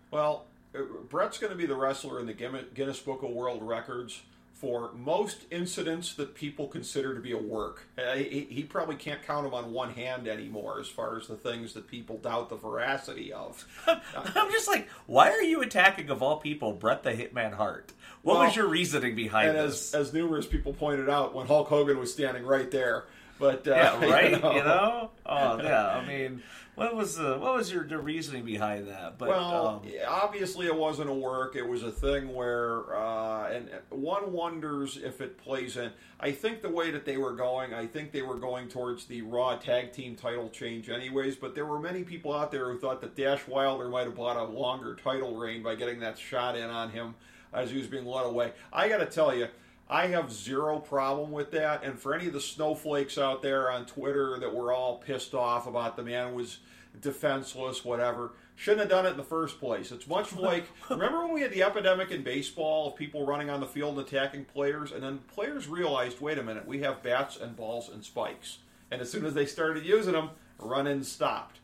Well, 0.10 0.46
uh, 0.76 0.82
Bret's 1.10 1.38
going 1.38 1.52
to 1.52 1.58
be 1.58 1.66
the 1.66 1.76
wrestler 1.76 2.20
in 2.20 2.26
the 2.26 2.34
Guinness 2.34 3.00
Book 3.00 3.24
of 3.24 3.30
World 3.32 3.62
Records 3.64 4.22
for 4.62 4.92
most 4.94 5.40
incidents 5.50 6.14
that 6.14 6.36
people 6.36 6.68
consider 6.68 7.16
to 7.16 7.20
be 7.20 7.32
a 7.32 7.38
work. 7.38 7.88
Uh, 7.98 8.14
he, 8.14 8.46
he 8.48 8.62
probably 8.62 8.96
can't 8.96 9.24
count 9.24 9.44
them 9.44 9.56
on 9.56 9.74
one 9.74 9.92
hand 9.92 10.28
anymore 10.28 10.80
as 10.80 10.88
far 10.88 11.18
as 11.18 11.26
the 11.26 11.36
things 11.36 11.74
that 11.74 11.88
people 11.88 12.20
doubt 12.20 12.50
the 12.50 12.56
veracity 12.56 13.34
of. 13.34 13.68
I'm 13.88 14.52
just 14.52 14.68
like, 14.68 14.88
why 15.08 15.32
are 15.32 15.42
you 15.42 15.64
attacking 15.64 16.12
of 16.12 16.22
all 16.22 16.38
people 16.38 16.74
Bret 16.74 17.02
the 17.02 17.12
Hitman 17.12 17.54
Hart? 17.54 17.92
What 18.24 18.38
Well, 18.38 18.46
was 18.46 18.56
your 18.56 18.68
reasoning 18.68 19.16
behind 19.16 19.50
and 19.50 19.58
this? 19.58 19.94
as, 19.94 20.08
as 20.08 20.14
numerous 20.14 20.46
people 20.46 20.74
pointed 20.74 21.10
out 21.10 21.34
when 21.34 21.48
Hulk 21.48 21.68
Hogan 21.68 22.00
was 22.00 22.14
standing 22.14 22.46
right 22.46 22.70
there. 22.70 23.06
But 23.40 23.68
uh, 23.68 23.72
yeah, 23.72 24.06
right. 24.12 24.32
you 24.32 24.40
know. 24.40 24.54
You 24.54 24.64
know? 24.64 25.12
Oh, 25.26 25.58
yeah. 25.64 25.88
I 25.88 26.06
mean, 26.06 26.44
what 26.76 26.96
was 26.96 27.16
the 27.16 27.40
what 27.40 27.56
was 27.56 27.72
your 27.72 27.84
the 27.84 27.98
reasoning 27.98 28.46
behind 28.46 28.88
that? 28.88 29.18
But 29.18 29.30
well, 29.30 29.68
um, 29.68 29.92
obviously 30.08 30.68
it 30.68 30.76
wasn't 30.76 31.10
a 31.10 31.14
work. 31.14 31.56
It 31.56 31.68
was 31.68 31.82
a 31.82 31.92
thing 31.92 32.34
where, 32.36 32.96
uh, 32.96 33.50
and 33.50 33.70
one 33.90 34.32
wonders 34.32 34.98
if 34.98 35.22
it 35.22 35.40
plays 35.40 35.76
in. 35.76 35.92
I 36.20 36.32
think 36.32 36.62
the 36.62 36.70
way 36.70 36.92
that 36.92 37.04
they 37.04 37.18
were 37.18 37.34
going, 37.34 37.74
I 37.74 37.88
think 37.88 38.12
they 38.12 38.22
were 38.22 38.38
going 38.38 38.70
towards 38.70 39.06
the 39.06 39.24
Raw 39.24 39.58
Tag 39.58 39.92
Team 39.92 40.16
title 40.16 40.50
change, 40.50 40.90
anyways. 40.90 41.36
But 41.36 41.56
there 41.56 41.66
were 41.66 41.80
many 41.80 42.04
people 42.04 42.34
out 42.34 42.52
there 42.52 42.72
who 42.72 42.78
thought 42.78 43.02
that 43.02 43.16
Dash 43.16 43.48
Wilder 43.48 43.90
might 43.90 44.06
have 44.06 44.16
bought 44.16 44.38
a 44.38 44.44
longer 44.44 44.96
title 44.96 45.36
reign 45.36 45.64
by 45.64 45.74
getting 45.74 46.00
that 46.02 46.20
shot 46.20 46.56
in 46.56 46.70
on 46.70 46.92
him 46.92 47.16
as 47.54 47.72
he 47.72 47.78
was 47.78 47.88
being 47.88 48.06
led 48.06 48.26
away. 48.26 48.54
I 48.72 48.90
got 48.90 48.98
to 48.98 49.06
tell 49.06 49.36
you. 49.36 49.48
I 49.90 50.08
have 50.08 50.32
zero 50.32 50.80
problem 50.80 51.32
with 51.32 51.52
that. 51.52 51.84
And 51.84 52.00
for 52.00 52.16
any 52.16 52.28
of 52.28 52.34
the 52.34 52.40
snowflakes 52.40 53.18
out 53.18 53.42
there 53.42 53.70
on 53.70 53.86
Twitter 53.86 54.40
that 54.40 54.56
were 54.56 54.72
all 54.72 55.00
pissed 55.00 55.34
off 55.34 55.68
about 55.68 55.98
the 55.98 56.04
man 56.04 56.34
was 56.34 56.60
defenseless, 57.02 57.84
whatever, 57.84 58.32
shouldn't 58.56 58.82
have 58.82 58.90
done 58.90 59.06
it 59.06 59.12
in 59.12 59.18
the 59.18 59.24
first 59.24 59.60
place. 59.60 59.92
It's 59.92 60.08
much 60.08 60.34
like 60.36 60.66
remember 60.90 61.20
when 61.24 61.34
we 61.34 61.42
had 61.42 61.52
the 61.52 61.64
epidemic 61.64 62.12
in 62.12 62.24
baseball 62.24 62.88
of 62.88 62.96
people 62.96 63.26
running 63.26 63.50
on 63.50 63.60
the 63.60 63.68
field 63.68 63.98
and 63.98 64.08
attacking 64.08 64.46
players, 64.46 64.92
and 64.92 65.04
then 65.04 65.20
players 65.34 65.68
realized, 65.68 66.22
wait 66.22 66.38
a 66.38 66.44
minute, 66.44 66.66
we 66.66 66.82
have 66.82 67.04
bats 67.04 67.38
and 67.38 67.56
balls 67.56 67.90
and 67.90 68.04
spikes. 68.04 68.60
And 68.92 69.02
as 69.02 69.12
soon 69.12 69.26
as 69.26 69.34
they 69.34 69.46
started 69.46 69.86
using 69.86 70.14
them, 70.14 70.32
run-ins 70.60 71.12
stopped. 71.12 71.60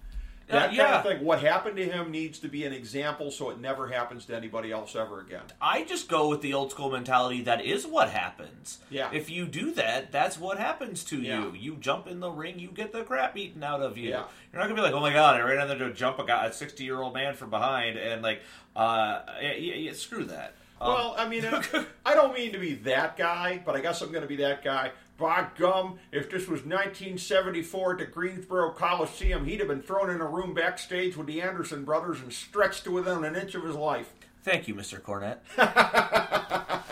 That 0.48 0.70
Uh, 0.70 0.72
yeah. 0.74 0.84
kind 0.86 0.96
of 0.96 1.04
thing. 1.04 1.26
What 1.26 1.42
happened 1.42 1.76
to 1.76 1.84
him 1.86 2.10
needs 2.10 2.40
to 2.40 2.48
be 2.48 2.64
an 2.66 2.72
example, 2.72 3.32
so 3.32 3.50
it 3.50 3.60
never 3.60 3.88
happens 3.90 4.26
to 4.28 4.36
anybody 4.36 4.72
else 4.72 4.96
ever 4.96 5.20
again. 5.20 5.42
I 5.62 5.84
just 5.84 6.08
go 6.08 6.30
with 6.30 6.42
the 6.42 6.54
old 6.54 6.72
school 6.72 6.90
mentality. 6.90 7.42
That 7.42 7.64
is 7.66 7.86
what 7.86 8.10
happens. 8.10 8.80
Yeah. 8.90 9.10
If 9.12 9.30
you 9.30 9.46
do 9.46 9.74
that, 9.74 10.12
that's 10.14 10.40
what 10.40 10.58
happens 10.58 11.04
to 11.06 11.18
Yeah. 11.22 11.44
you. 11.44 11.54
You 11.54 11.76
jump 11.76 12.08
in 12.08 12.22
the 12.22 12.32
ring, 12.32 12.60
you 12.60 12.70
get 12.70 12.94
the 12.94 13.04
crap 13.04 13.36
eaten 13.36 13.62
out 13.64 13.82
of 13.82 13.98
you. 13.98 14.10
Yeah. 14.10 14.24
You're 14.54 14.62
not 14.62 14.70
gonna 14.70 14.76
be 14.76 14.82
like, 14.82 14.94
oh 14.94 15.02
my 15.02 15.12
god, 15.12 15.36
I 15.36 15.42
ran 15.42 15.62
in 15.70 15.78
there 15.78 15.88
to 15.90 15.94
jump 15.94 16.18
a 16.20 16.26
guy, 16.26 16.46
a 16.46 16.54
60 16.54 16.84
year 16.84 17.02
old 17.02 17.14
man 17.14 17.34
from 17.34 17.50
behind, 17.50 17.98
and 17.98 18.22
like, 18.22 18.42
uh, 18.76 19.22
yeah, 19.42 19.54
yeah, 19.54 19.74
yeah, 19.76 19.94
screw 19.94 20.24
that. 20.26 20.54
Um, 20.80 20.94
Well, 20.94 21.16
I 21.18 21.28
mean, 21.28 21.44
I 22.06 22.14
don't 22.14 22.34
mean 22.34 22.54
to 22.54 22.60
be 22.60 22.76
that 22.76 23.18
guy, 23.18 23.62
but 23.66 23.76
I 23.76 23.82
guess 23.82 24.02
I'm 24.02 24.10
going 24.12 24.22
to 24.22 24.28
be 24.28 24.36
that 24.38 24.64
guy. 24.64 24.92
By 25.18 25.48
gum, 25.58 25.98
if 26.12 26.30
this 26.30 26.42
was 26.48 26.62
1974 26.62 27.94
at 27.94 27.98
the 27.98 28.06
Greensboro 28.06 28.72
Coliseum, 28.72 29.46
he'd 29.46 29.60
have 29.60 29.68
been 29.68 29.82
thrown 29.82 30.12
in 30.12 30.22
a 30.22 30.28
room 30.28 30.54
backstage 30.54 31.18
with 31.18 31.26
the 31.26 31.42
Anderson 31.42 31.84
brothers 31.84 32.22
and 32.22 32.32
stretched 32.32 32.84
to 32.84 32.92
within 32.92 33.24
an 33.24 33.36
inch 33.36 33.56
of 33.56 33.64
his 33.64 33.76
life. 33.76 34.14
thank 34.44 34.68
you, 34.68 34.76
Mr. 34.76 35.02
Cornette. 35.02 35.40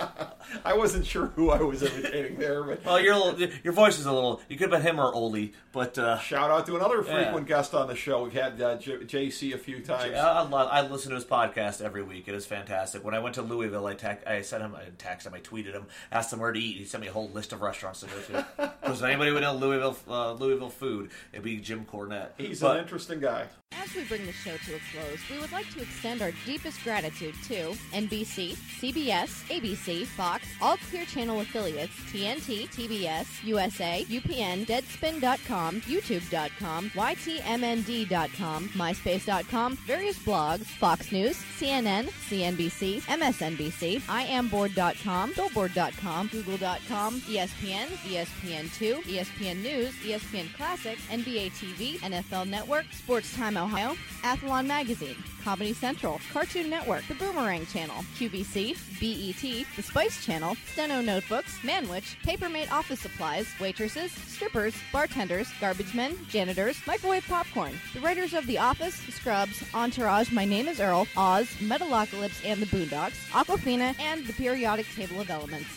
I 0.65 0.73
wasn't 0.73 1.05
sure 1.05 1.27
who 1.27 1.51
I 1.51 1.59
was 1.61 1.83
imitating 1.83 2.37
there, 2.37 2.63
but 2.63 2.83
well, 2.83 2.99
your 2.99 3.15
little- 3.15 3.49
your 3.63 3.73
voice 3.73 3.99
is 3.99 4.05
a 4.05 4.11
little. 4.11 4.41
You 4.49 4.57
could 4.57 4.71
have 4.71 4.81
been 4.83 4.89
him 4.89 4.99
or 4.99 5.13
Ole, 5.13 5.51
but 5.71 5.97
uh, 5.97 6.17
shout 6.19 6.49
out 6.49 6.65
to 6.65 6.75
another 6.75 7.03
Yeah. 7.05 7.23
frequent 7.25 7.47
guest 7.47 7.73
on 7.73 7.87
the 7.87 7.95
show. 7.95 8.23
We've 8.23 8.33
had 8.33 8.59
uh, 8.61 8.77
J- 8.77 8.97
JC 9.05 9.53
a 9.53 9.57
few 9.57 9.79
times. 9.81 10.13
I, 10.15 10.41
lo- 10.41 10.67
I 10.67 10.81
listen 10.87 11.09
to 11.09 11.15
his 11.15 11.25
podcast 11.25 11.81
every 11.81 12.01
week. 12.03 12.27
It 12.27 12.33
is 12.35 12.45
fantastic. 12.45 13.03
When 13.03 13.13
I 13.13 13.19
went 13.19 13.35
to 13.35 13.41
Louisville, 13.43 13.85
I, 13.85 13.93
ta- 13.93 14.17
I 14.25 14.41
sent 14.41 14.63
him, 14.63 14.75
I 14.75 14.83
didn't 14.85 14.99
text 14.99 15.27
him, 15.27 15.33
I 15.33 15.39
tweeted 15.39 15.73
him, 15.73 15.85
asked 16.11 16.33
him 16.33 16.39
where 16.39 16.51
to 16.51 16.59
eat. 16.59 16.77
He 16.77 16.85
sent 16.85 17.01
me 17.01 17.07
a 17.07 17.13
whole 17.13 17.29
list 17.29 17.53
of 17.53 17.61
restaurants 17.61 17.99
to 18.01 18.07
go 18.07 18.19
to. 18.21 18.71
Because 18.85 19.01
anybody 19.01 19.31
would 19.31 19.41
know 19.41 19.55
Louisville, 19.55 19.97
uh, 20.07 20.33
Louisville 20.33 20.69
food, 20.69 21.09
it'd 21.33 21.43
be 21.43 21.57
Jim 21.57 21.85
Cornette. 21.91 22.29
He's 22.37 22.59
But- 22.61 22.77
an 22.77 22.83
interesting 22.83 23.19
guy. 23.19 23.45
As 23.71 23.93
we 23.93 24.03
bring 24.05 24.25
the 24.25 24.31
show 24.31 24.51
to 24.55 24.75
a 24.75 24.79
close, 24.93 25.19
we 25.29 25.37
would 25.39 25.51
like 25.51 25.69
to 25.73 25.81
extend 25.81 26.21
our 26.21 26.31
deepest 26.45 26.81
gratitude 26.83 27.35
to 27.47 27.71
NBC, 27.93 28.55
CBS, 28.79 29.43
ABC, 29.49 30.05
Fox, 30.05 30.47
all 30.61 30.77
Clear 30.89 31.05
Channel 31.05 31.41
affiliates, 31.41 31.93
TNT, 32.11 32.67
TBS, 32.69 33.43
USA, 33.43 34.05
UPN, 34.09 34.65
Deadspin.com, 34.65 35.81
YouTube.com, 35.81 36.89
YTMND.com, 36.91 38.69
MySpace.com, 38.69 39.75
various 39.77 40.17
blogs, 40.19 40.65
Fox 40.65 41.11
News, 41.11 41.37
CNN, 41.59 42.05
CNBC, 42.29 43.01
MSNBC, 43.01 44.01
IamBoard.com, 44.01 45.33
Billboard.com, 45.35 46.29
Google.com, 46.31 47.21
ESPN, 47.21 47.87
ESPN2, 48.05 49.03
ESPN 49.03 49.61
News, 49.61 49.93
ESPN 50.03 50.53
Classic, 50.55 50.97
NBA 51.09 51.51
TV, 51.51 51.99
NFL 51.99 52.47
Network, 52.47 52.85
Sports 52.91 53.35
Time 53.35 53.57
Ohio, 53.57 53.95
Athlon 54.23 54.65
Magazine, 54.65 55.15
Comedy 55.45 55.73
Central, 55.73 56.19
Cartoon 56.33 56.71
Network, 56.71 57.07
The 57.07 57.13
Boomerang 57.13 57.67
Channel, 57.67 58.03
QVC, 58.17 58.73
BET, 58.99 59.67
The 59.75 59.83
Spice 59.83 60.25
Channel, 60.25 60.57
Steno 60.73 61.01
Notebooks, 61.01 61.59
Manwich, 61.59 62.15
Papermate 62.23 62.71
Office 62.71 63.01
Supplies, 63.01 63.47
waitresses, 63.61 64.11
strippers, 64.11 64.73
bartenders, 64.91 65.47
garbage 65.61 65.93
men, 65.93 66.17
janitors, 66.29 66.81
microwave 66.87 67.27
popcorn, 67.27 67.73
the 67.93 67.99
writers 67.99 68.33
of 68.33 68.47
The 68.47 68.57
Office, 68.57 68.95
Scrubs, 68.95 69.63
Entourage, 69.75 70.31
My 70.31 70.45
Name 70.45 70.67
is 70.67 70.79
Earl, 70.79 71.05
Oz, 71.15 71.45
Metalocalypse 71.59 72.43
and 72.43 72.59
the 72.59 72.65
Boondocks, 72.65 73.29
Aquafina, 73.29 73.95
and 73.99 74.25
the 74.25 74.33
periodic 74.33 74.87
table 74.95 75.21
of 75.21 75.29
elements. 75.29 75.67